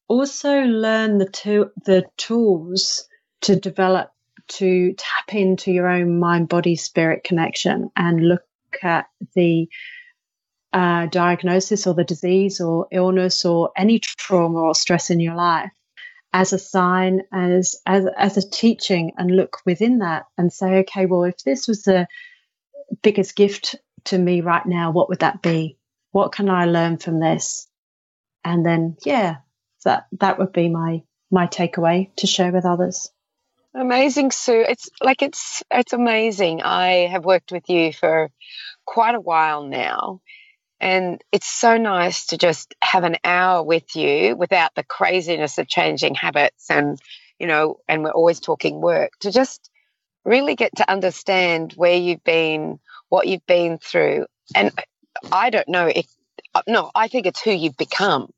also 0.08 0.62
learn 0.62 1.18
the 1.18 1.28
to- 1.30 1.72
the 1.86 2.06
tools 2.18 3.08
to 3.42 3.56
develop 3.60 4.12
to 4.48 4.94
tap 4.94 5.34
into 5.34 5.72
your 5.72 5.88
own 5.88 6.20
mind 6.20 6.48
body 6.48 6.76
spirit 6.76 7.24
connection 7.24 7.90
and 7.98 8.28
look 8.28 8.44
at 8.84 9.08
the 9.36 9.68
uh, 10.74 11.08
diagnosis 11.08 11.88
or 11.88 11.96
the 11.96 12.04
disease 12.04 12.62
or 12.62 12.88
illness 12.92 13.46
or 13.46 13.72
any 13.78 14.00
trauma 14.00 14.60
or 14.60 14.76
stress 14.76 15.10
in 15.10 15.20
your 15.20 15.36
life 15.36 15.72
as 16.34 16.52
a 16.52 16.60
sign, 16.60 17.22
as 17.32 17.78
as 17.86 18.06
as 18.18 18.38
a 18.38 18.50
teaching, 18.50 19.14
and 19.18 19.32
look 19.32 19.60
within 19.66 20.00
that 20.00 20.26
and 20.38 20.52
say, 20.52 20.80
okay, 20.80 21.06
well, 21.06 21.24
if 21.24 21.38
this 21.46 21.66
was 21.66 21.84
the 21.84 22.08
biggest 23.02 23.36
gift 23.36 23.76
to 24.06 24.18
me 24.18 24.42
right 24.42 24.66
now, 24.66 24.92
what 24.92 25.10
would 25.10 25.20
that 25.20 25.42
be? 25.42 25.78
What 26.12 26.32
can 26.32 26.50
I 26.50 26.66
learn 26.66 26.98
from 26.98 27.20
this? 27.20 27.68
And 28.44 28.66
then, 28.66 28.98
yeah, 29.04 29.38
that 29.84 30.08
that 30.20 30.40
would 30.40 30.54
be 30.54 30.70
my 30.70 31.04
my 31.32 31.48
takeaway 31.48 32.16
to 32.18 32.28
share 32.28 32.52
with 32.52 32.66
others. 32.66 33.12
Amazing, 33.74 34.32
Sue. 34.32 34.66
It's 34.68 34.90
like 35.02 35.22
it's 35.22 35.64
it's 35.72 35.94
amazing. 35.94 36.62
I 36.62 37.08
have 37.12 37.26
worked 37.26 37.52
with 37.52 37.70
you 37.70 37.92
for 37.92 38.32
quite 38.86 39.16
a 39.16 39.20
while 39.20 39.64
now, 39.64 40.22
and 40.80 41.22
it's 41.32 41.48
so 41.48 41.78
nice 41.78 42.28
to 42.28 42.38
just 42.38 42.76
have 42.82 43.04
an 43.04 43.18
hour 43.24 43.64
with 43.64 43.96
you 43.96 44.36
without 44.36 44.72
the 44.76 44.84
craziness 44.84 45.58
of 45.58 45.68
changing 45.68 46.16
habits 46.16 46.70
and, 46.70 47.00
you 47.40 47.48
know, 47.48 47.80
and 47.88 48.04
we're 48.04 48.12
always 48.12 48.40
talking 48.40 48.82
work 48.82 49.12
to 49.22 49.32
just 49.32 49.70
really 50.26 50.56
get 50.56 50.76
to 50.78 50.92
understand 50.92 51.74
where 51.74 51.96
you've 51.96 52.24
been, 52.24 52.80
what 53.10 53.28
you've 53.28 53.46
been 53.46 53.78
through. 53.78 54.26
And 54.54 54.72
I 55.32 55.50
don't 55.50 55.70
know 55.70 55.88
if, 55.88 56.08
no, 56.68 56.92
I 56.94 57.08
think 57.08 57.26
it's 57.26 57.42
who 57.42 57.52
you've 57.52 57.78
become. 57.78 58.32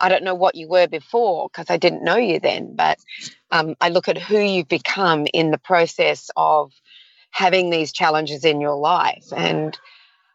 I 0.00 0.08
don't 0.08 0.24
know 0.24 0.34
what 0.34 0.54
you 0.54 0.68
were 0.68 0.86
before 0.86 1.48
because 1.48 1.66
I 1.68 1.76
didn't 1.76 2.04
know 2.04 2.16
you 2.16 2.40
then, 2.40 2.74
but 2.74 2.98
um, 3.50 3.74
I 3.80 3.88
look 3.88 4.08
at 4.08 4.18
who 4.18 4.38
you've 4.38 4.68
become 4.68 5.26
in 5.32 5.50
the 5.50 5.58
process 5.58 6.30
of 6.36 6.72
having 7.30 7.70
these 7.70 7.92
challenges 7.92 8.44
in 8.44 8.60
your 8.60 8.76
life. 8.76 9.26
And 9.36 9.78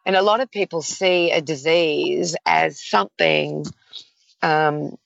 and 0.05 0.15
a 0.17 0.21
lot 0.21 0.41
of 0.41 0.51
people 0.51 0.81
see 0.81 1.31
a 1.31 1.41
disease 1.41 2.35
as 2.45 2.83
something, 2.83 3.65
um, 4.41 4.97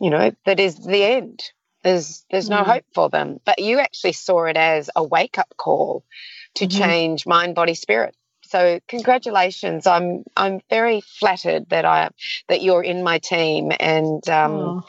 you 0.00 0.08
know, 0.08 0.32
that 0.46 0.58
is 0.58 0.78
the 0.78 1.04
end. 1.04 1.42
There's 1.88 2.26
there's 2.30 2.50
no 2.50 2.62
mm. 2.62 2.66
hope 2.66 2.84
for 2.92 3.08
them. 3.08 3.40
But 3.46 3.60
you 3.60 3.78
actually 3.78 4.12
saw 4.12 4.44
it 4.44 4.58
as 4.58 4.90
a 4.94 5.02
wake 5.02 5.38
up 5.38 5.54
call 5.56 6.04
to 6.56 6.66
mm-hmm. 6.66 6.78
change 6.78 7.26
mind, 7.26 7.54
body, 7.54 7.74
spirit. 7.74 8.14
So 8.42 8.80
congratulations. 8.88 9.86
I'm 9.86 10.24
I'm 10.36 10.60
very 10.68 11.00
flattered 11.00 11.70
that 11.70 11.86
I 11.86 12.10
that 12.48 12.62
you're 12.62 12.82
in 12.82 13.02
my 13.02 13.18
team 13.18 13.72
and 13.80 14.26
um, 14.28 14.52
oh. 14.52 14.84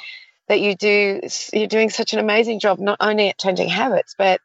that 0.50 0.60
you 0.60 0.76
do 0.76 1.22
you're 1.54 1.68
doing 1.68 1.90
such 1.90 2.12
an 2.12 2.20
amazing 2.20 2.60
job 2.60 2.80
not 2.80 2.98
only 3.00 3.30
at 3.30 3.40
changing 3.40 3.70
habits 3.70 4.16
but 4.18 4.42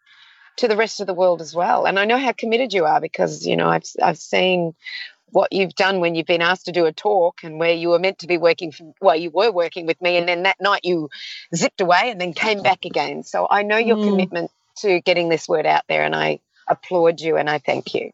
to 0.56 0.68
the 0.68 0.76
rest 0.76 1.00
of 1.00 1.08
the 1.08 1.14
world 1.14 1.40
as 1.40 1.54
well. 1.54 1.86
And 1.86 1.98
I 1.98 2.04
know 2.04 2.18
how 2.18 2.32
committed 2.32 2.72
you 2.72 2.84
are 2.84 3.00
because, 3.00 3.44
you 3.44 3.56
know, 3.56 3.68
I've, 3.68 3.82
I've 4.00 4.18
seen 4.18 4.74
what 5.34 5.52
you've 5.52 5.74
done 5.74 6.00
when 6.00 6.14
you've 6.14 6.26
been 6.26 6.42
asked 6.42 6.66
to 6.66 6.72
do 6.72 6.86
a 6.86 6.92
talk 6.92 7.42
and 7.42 7.58
where 7.58 7.72
you 7.72 7.90
were 7.90 7.98
meant 7.98 8.20
to 8.20 8.26
be 8.26 8.38
working 8.38 8.72
for, 8.72 8.94
well 9.00 9.16
you 9.16 9.30
were 9.30 9.50
working 9.50 9.86
with 9.86 10.00
me 10.00 10.16
and 10.16 10.28
then 10.28 10.44
that 10.44 10.60
night 10.60 10.80
you 10.84 11.10
zipped 11.54 11.80
away 11.80 12.10
and 12.10 12.20
then 12.20 12.32
came 12.32 12.62
back 12.62 12.84
again 12.84 13.22
so 13.22 13.46
i 13.50 13.62
know 13.62 13.76
your 13.76 13.96
mm. 13.96 14.08
commitment 14.08 14.50
to 14.76 15.00
getting 15.00 15.28
this 15.28 15.48
word 15.48 15.66
out 15.66 15.82
there 15.88 16.04
and 16.04 16.14
i 16.14 16.38
applaud 16.68 17.20
you 17.20 17.36
and 17.36 17.50
i 17.50 17.58
thank 17.58 17.94
you 17.94 18.10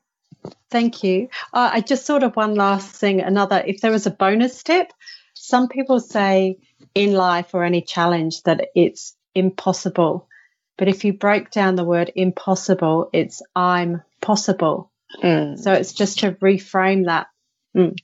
thank 0.71 1.05
you 1.05 1.29
uh, 1.53 1.71
i 1.73 1.81
just 1.81 2.07
sort 2.07 2.23
of 2.23 2.35
one 2.37 2.55
last 2.55 2.97
thing 2.97 3.21
another 3.21 3.63
if 3.67 3.81
there 3.81 3.93
was 3.93 4.07
a 4.07 4.11
bonus 4.11 4.59
step 4.59 4.93
some 5.35 5.69
people 5.69 6.01
say 6.01 6.59
in 6.95 7.13
life 7.13 7.55
or 7.55 7.65
any 7.65 7.83
challenge 7.83 8.43
that 8.43 8.69
it's 8.75 9.15
impossible 9.35 10.27
but 10.81 10.89
if 10.89 11.05
you 11.05 11.13
break 11.13 11.51
down 11.51 11.75
the 11.75 11.85
word 11.85 12.11
impossible, 12.17 13.11
it's 13.13 13.43
I'm 13.55 14.01
possible. 14.23 14.90
Mm. 15.23 15.59
So 15.59 15.73
it's 15.73 15.93
just 15.93 16.21
to 16.21 16.33
reframe 16.33 17.07
that. 17.07 17.29
Mm. 17.77 17.97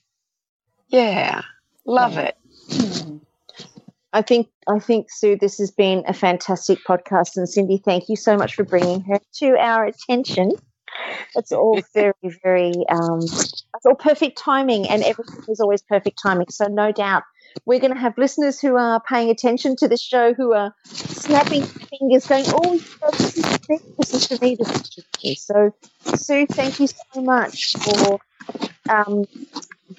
Yeah, 0.89 1.41
love 1.85 2.13
yeah. 2.13 2.31
it. 2.31 3.21
I 4.13 4.21
think 4.21 4.47
I 4.67 4.79
think 4.79 5.07
Sue, 5.11 5.37
this 5.39 5.57
has 5.59 5.71
been 5.71 6.03
a 6.07 6.13
fantastic 6.13 6.79
podcast, 6.87 7.37
and 7.37 7.47
Cindy, 7.47 7.81
thank 7.83 8.09
you 8.09 8.15
so 8.15 8.37
much 8.37 8.55
for 8.55 8.63
bringing 8.63 9.01
her 9.01 9.19
to 9.35 9.57
our 9.57 9.85
attention. 9.85 10.51
It's 11.35 11.51
all 11.51 11.79
very, 11.93 12.13
very, 12.43 12.73
um, 12.89 13.19
it's 13.21 13.85
all 13.85 13.95
perfect 13.95 14.37
timing, 14.37 14.89
and 14.89 15.03
everything 15.03 15.43
is 15.49 15.59
always 15.59 15.81
perfect 15.81 16.19
timing. 16.21 16.47
So 16.49 16.67
no 16.67 16.91
doubt 16.91 17.23
we're 17.65 17.79
going 17.79 17.93
to 17.93 17.99
have 17.99 18.17
listeners 18.17 18.59
who 18.59 18.75
are 18.77 19.01
paying 19.07 19.29
attention 19.29 19.75
to 19.77 19.87
this 19.87 20.01
show 20.01 20.33
who 20.33 20.53
are 20.53 20.73
snapping 20.85 21.63
fingers, 21.63 22.25
going, 22.27 22.45
"Oh, 22.47 22.79
this 23.11 23.37
is 23.37 23.43
this 23.97 24.13
is 24.13 24.27
for 24.27 24.43
me, 24.43 24.55
this 24.59 24.69
is 24.69 24.93
for 24.93 25.01
me." 25.23 25.35
So, 25.35 25.71
Sue, 26.15 26.45
thank 26.47 26.79
you 26.79 26.87
so 26.87 27.21
much 27.21 27.73
for 27.73 28.19
um, 28.89 29.25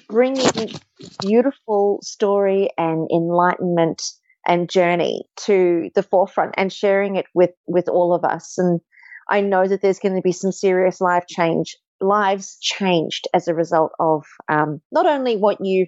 bringing 0.07 0.71
beautiful 1.19 1.99
story 2.03 2.69
and 2.77 3.09
enlightenment 3.11 4.01
and 4.47 4.69
journey 4.69 5.23
to 5.45 5.89
the 5.95 6.03
forefront 6.03 6.53
and 6.57 6.71
sharing 6.71 7.15
it 7.15 7.25
with 7.33 7.51
with 7.67 7.87
all 7.89 8.13
of 8.13 8.23
us. 8.23 8.57
And 8.57 8.79
I 9.29 9.41
know 9.41 9.67
that 9.67 9.81
there's 9.81 9.99
going 9.99 10.15
to 10.15 10.21
be 10.21 10.31
some 10.31 10.51
serious 10.51 11.01
life 11.01 11.25
change 11.27 11.77
lives 12.01 12.57
changed 12.61 13.27
as 13.33 13.47
a 13.47 13.53
result 13.53 13.91
of 13.99 14.25
um, 14.47 14.81
not 14.91 15.05
only 15.05 15.35
what 15.35 15.57
you 15.61 15.85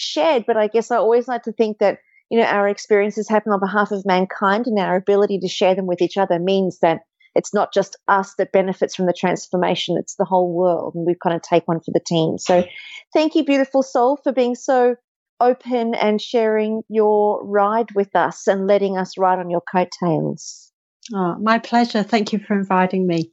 shared. 0.00 0.44
But 0.46 0.56
I 0.56 0.66
guess 0.68 0.90
I 0.90 0.96
always 0.96 1.28
like 1.28 1.44
to 1.44 1.52
think 1.52 1.78
that, 1.78 1.98
you 2.30 2.38
know, 2.38 2.46
our 2.46 2.68
experiences 2.68 3.28
happen 3.28 3.52
on 3.52 3.60
behalf 3.60 3.90
of 3.90 4.04
mankind 4.06 4.66
and 4.66 4.78
our 4.78 4.96
ability 4.96 5.38
to 5.40 5.48
share 5.48 5.74
them 5.74 5.86
with 5.86 6.02
each 6.02 6.16
other 6.16 6.38
means 6.38 6.78
that 6.80 7.00
it's 7.34 7.54
not 7.54 7.72
just 7.72 7.96
us 8.08 8.34
that 8.38 8.52
benefits 8.52 8.96
from 8.96 9.06
the 9.06 9.14
transformation, 9.16 9.96
it's 9.98 10.16
the 10.16 10.24
whole 10.24 10.52
world. 10.52 10.94
And 10.94 11.06
we've 11.06 11.20
kind 11.22 11.36
of 11.36 11.42
take 11.42 11.68
one 11.68 11.80
for 11.80 11.92
the 11.92 12.00
team. 12.04 12.38
So 12.38 12.64
thank 13.12 13.34
you, 13.34 13.44
beautiful 13.44 13.82
soul, 13.82 14.18
for 14.22 14.32
being 14.32 14.54
so 14.54 14.96
open 15.40 15.94
and 15.94 16.20
sharing 16.20 16.82
your 16.88 17.44
ride 17.46 17.90
with 17.94 18.14
us 18.14 18.46
and 18.46 18.66
letting 18.66 18.98
us 18.98 19.16
ride 19.16 19.38
on 19.38 19.50
your 19.50 19.62
coattails. 19.72 20.70
Oh, 21.14 21.36
my 21.40 21.58
pleasure. 21.58 22.02
Thank 22.02 22.32
you 22.32 22.38
for 22.38 22.58
inviting 22.58 23.06
me. 23.06 23.32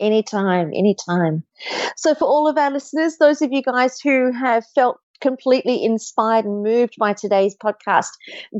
Anytime, 0.00 0.72
anytime. 0.74 1.44
So, 1.96 2.14
for 2.14 2.24
all 2.24 2.48
of 2.48 2.56
our 2.56 2.70
listeners, 2.70 3.18
those 3.18 3.42
of 3.42 3.52
you 3.52 3.62
guys 3.62 4.00
who 4.00 4.32
have 4.32 4.64
felt 4.74 4.98
completely 5.20 5.84
inspired 5.84 6.44
and 6.44 6.62
moved 6.62 6.94
by 6.98 7.12
today's 7.12 7.56
podcast, 7.56 8.10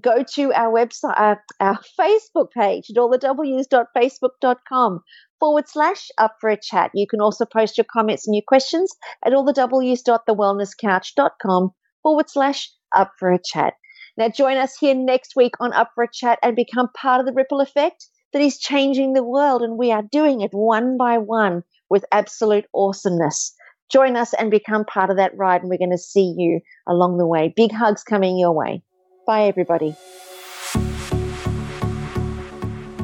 go 0.02 0.24
to 0.34 0.52
our 0.52 0.72
website, 0.72 1.18
our, 1.18 1.40
uh, 1.60 1.64
our 1.64 1.78
Facebook 1.98 2.50
page 2.52 2.90
at 2.90 2.96
allthews.facebook.com 2.96 5.00
forward 5.38 5.68
slash 5.68 6.08
up 6.18 6.34
for 6.40 6.50
a 6.50 6.60
chat. 6.60 6.90
You 6.94 7.06
can 7.08 7.20
also 7.20 7.44
post 7.44 7.78
your 7.78 7.86
comments 7.92 8.26
and 8.26 8.34
your 8.34 8.42
questions 8.46 8.92
at 9.24 9.32
allthews.thewellnesscouch.com 9.32 11.70
forward 12.02 12.30
slash 12.30 12.70
up 12.94 13.12
for 13.18 13.32
a 13.32 13.38
chat. 13.42 13.74
Now, 14.16 14.28
join 14.28 14.56
us 14.56 14.76
here 14.78 14.94
next 14.94 15.36
week 15.36 15.54
on 15.60 15.72
Up 15.72 15.90
for 15.94 16.04
a 16.04 16.12
Chat 16.12 16.38
and 16.42 16.56
become 16.56 16.88
part 16.94 17.20
of 17.20 17.26
the 17.26 17.32
ripple 17.32 17.60
effect 17.60 18.06
that 18.32 18.42
is 18.42 18.58
changing 18.58 19.12
the 19.12 19.24
world. 19.24 19.62
And 19.62 19.78
we 19.78 19.92
are 19.92 20.02
doing 20.02 20.40
it 20.40 20.50
one 20.52 20.96
by 20.96 21.18
one 21.18 21.62
with 21.88 22.04
absolute 22.12 22.66
awesomeness. 22.74 23.54
Join 23.90 24.16
us 24.16 24.32
and 24.34 24.50
become 24.50 24.84
part 24.84 25.10
of 25.10 25.16
that 25.16 25.36
ride, 25.36 25.62
and 25.62 25.70
we're 25.70 25.78
going 25.78 25.90
to 25.90 25.98
see 25.98 26.34
you 26.36 26.60
along 26.86 27.18
the 27.18 27.26
way. 27.26 27.52
Big 27.54 27.72
hugs 27.72 28.02
coming 28.04 28.38
your 28.38 28.52
way. 28.52 28.82
Bye, 29.26 29.44
everybody. 29.44 29.96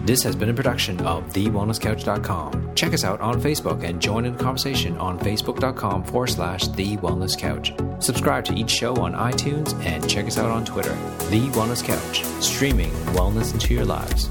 This 0.07 0.23
has 0.23 0.37
been 0.37 0.51
a 0.51 0.55
production 0.55 1.01
of 1.01 1.25
TheWellnessCouch.com. 1.33 2.77
Check 2.77 2.95
us 2.95 3.03
out 3.03 3.21
on 3.21 3.43
Facebook 3.43 3.83
and 3.83 4.01
join 4.01 4.25
in 4.25 4.37
the 4.37 4.43
conversation 4.43 4.97
on 4.99 5.19
Facebook.com 5.19 6.05
forward 6.05 6.29
slash 6.29 6.69
The 6.69 6.97
Wellness 6.99 7.37
Couch. 7.37 7.73
Subscribe 7.99 8.45
to 8.45 8.55
each 8.55 8.71
show 8.71 8.95
on 8.97 9.15
iTunes 9.15 9.75
and 9.85 10.09
check 10.09 10.27
us 10.27 10.39
out 10.39 10.51
on 10.53 10.65
Twitter. 10.65 10.95
The 11.31 11.49
Wellness 11.55 11.83
Couch, 11.83 12.23
streaming 12.41 12.93
wellness 13.17 13.53
into 13.53 13.75
your 13.75 13.85
lives. 13.85 14.31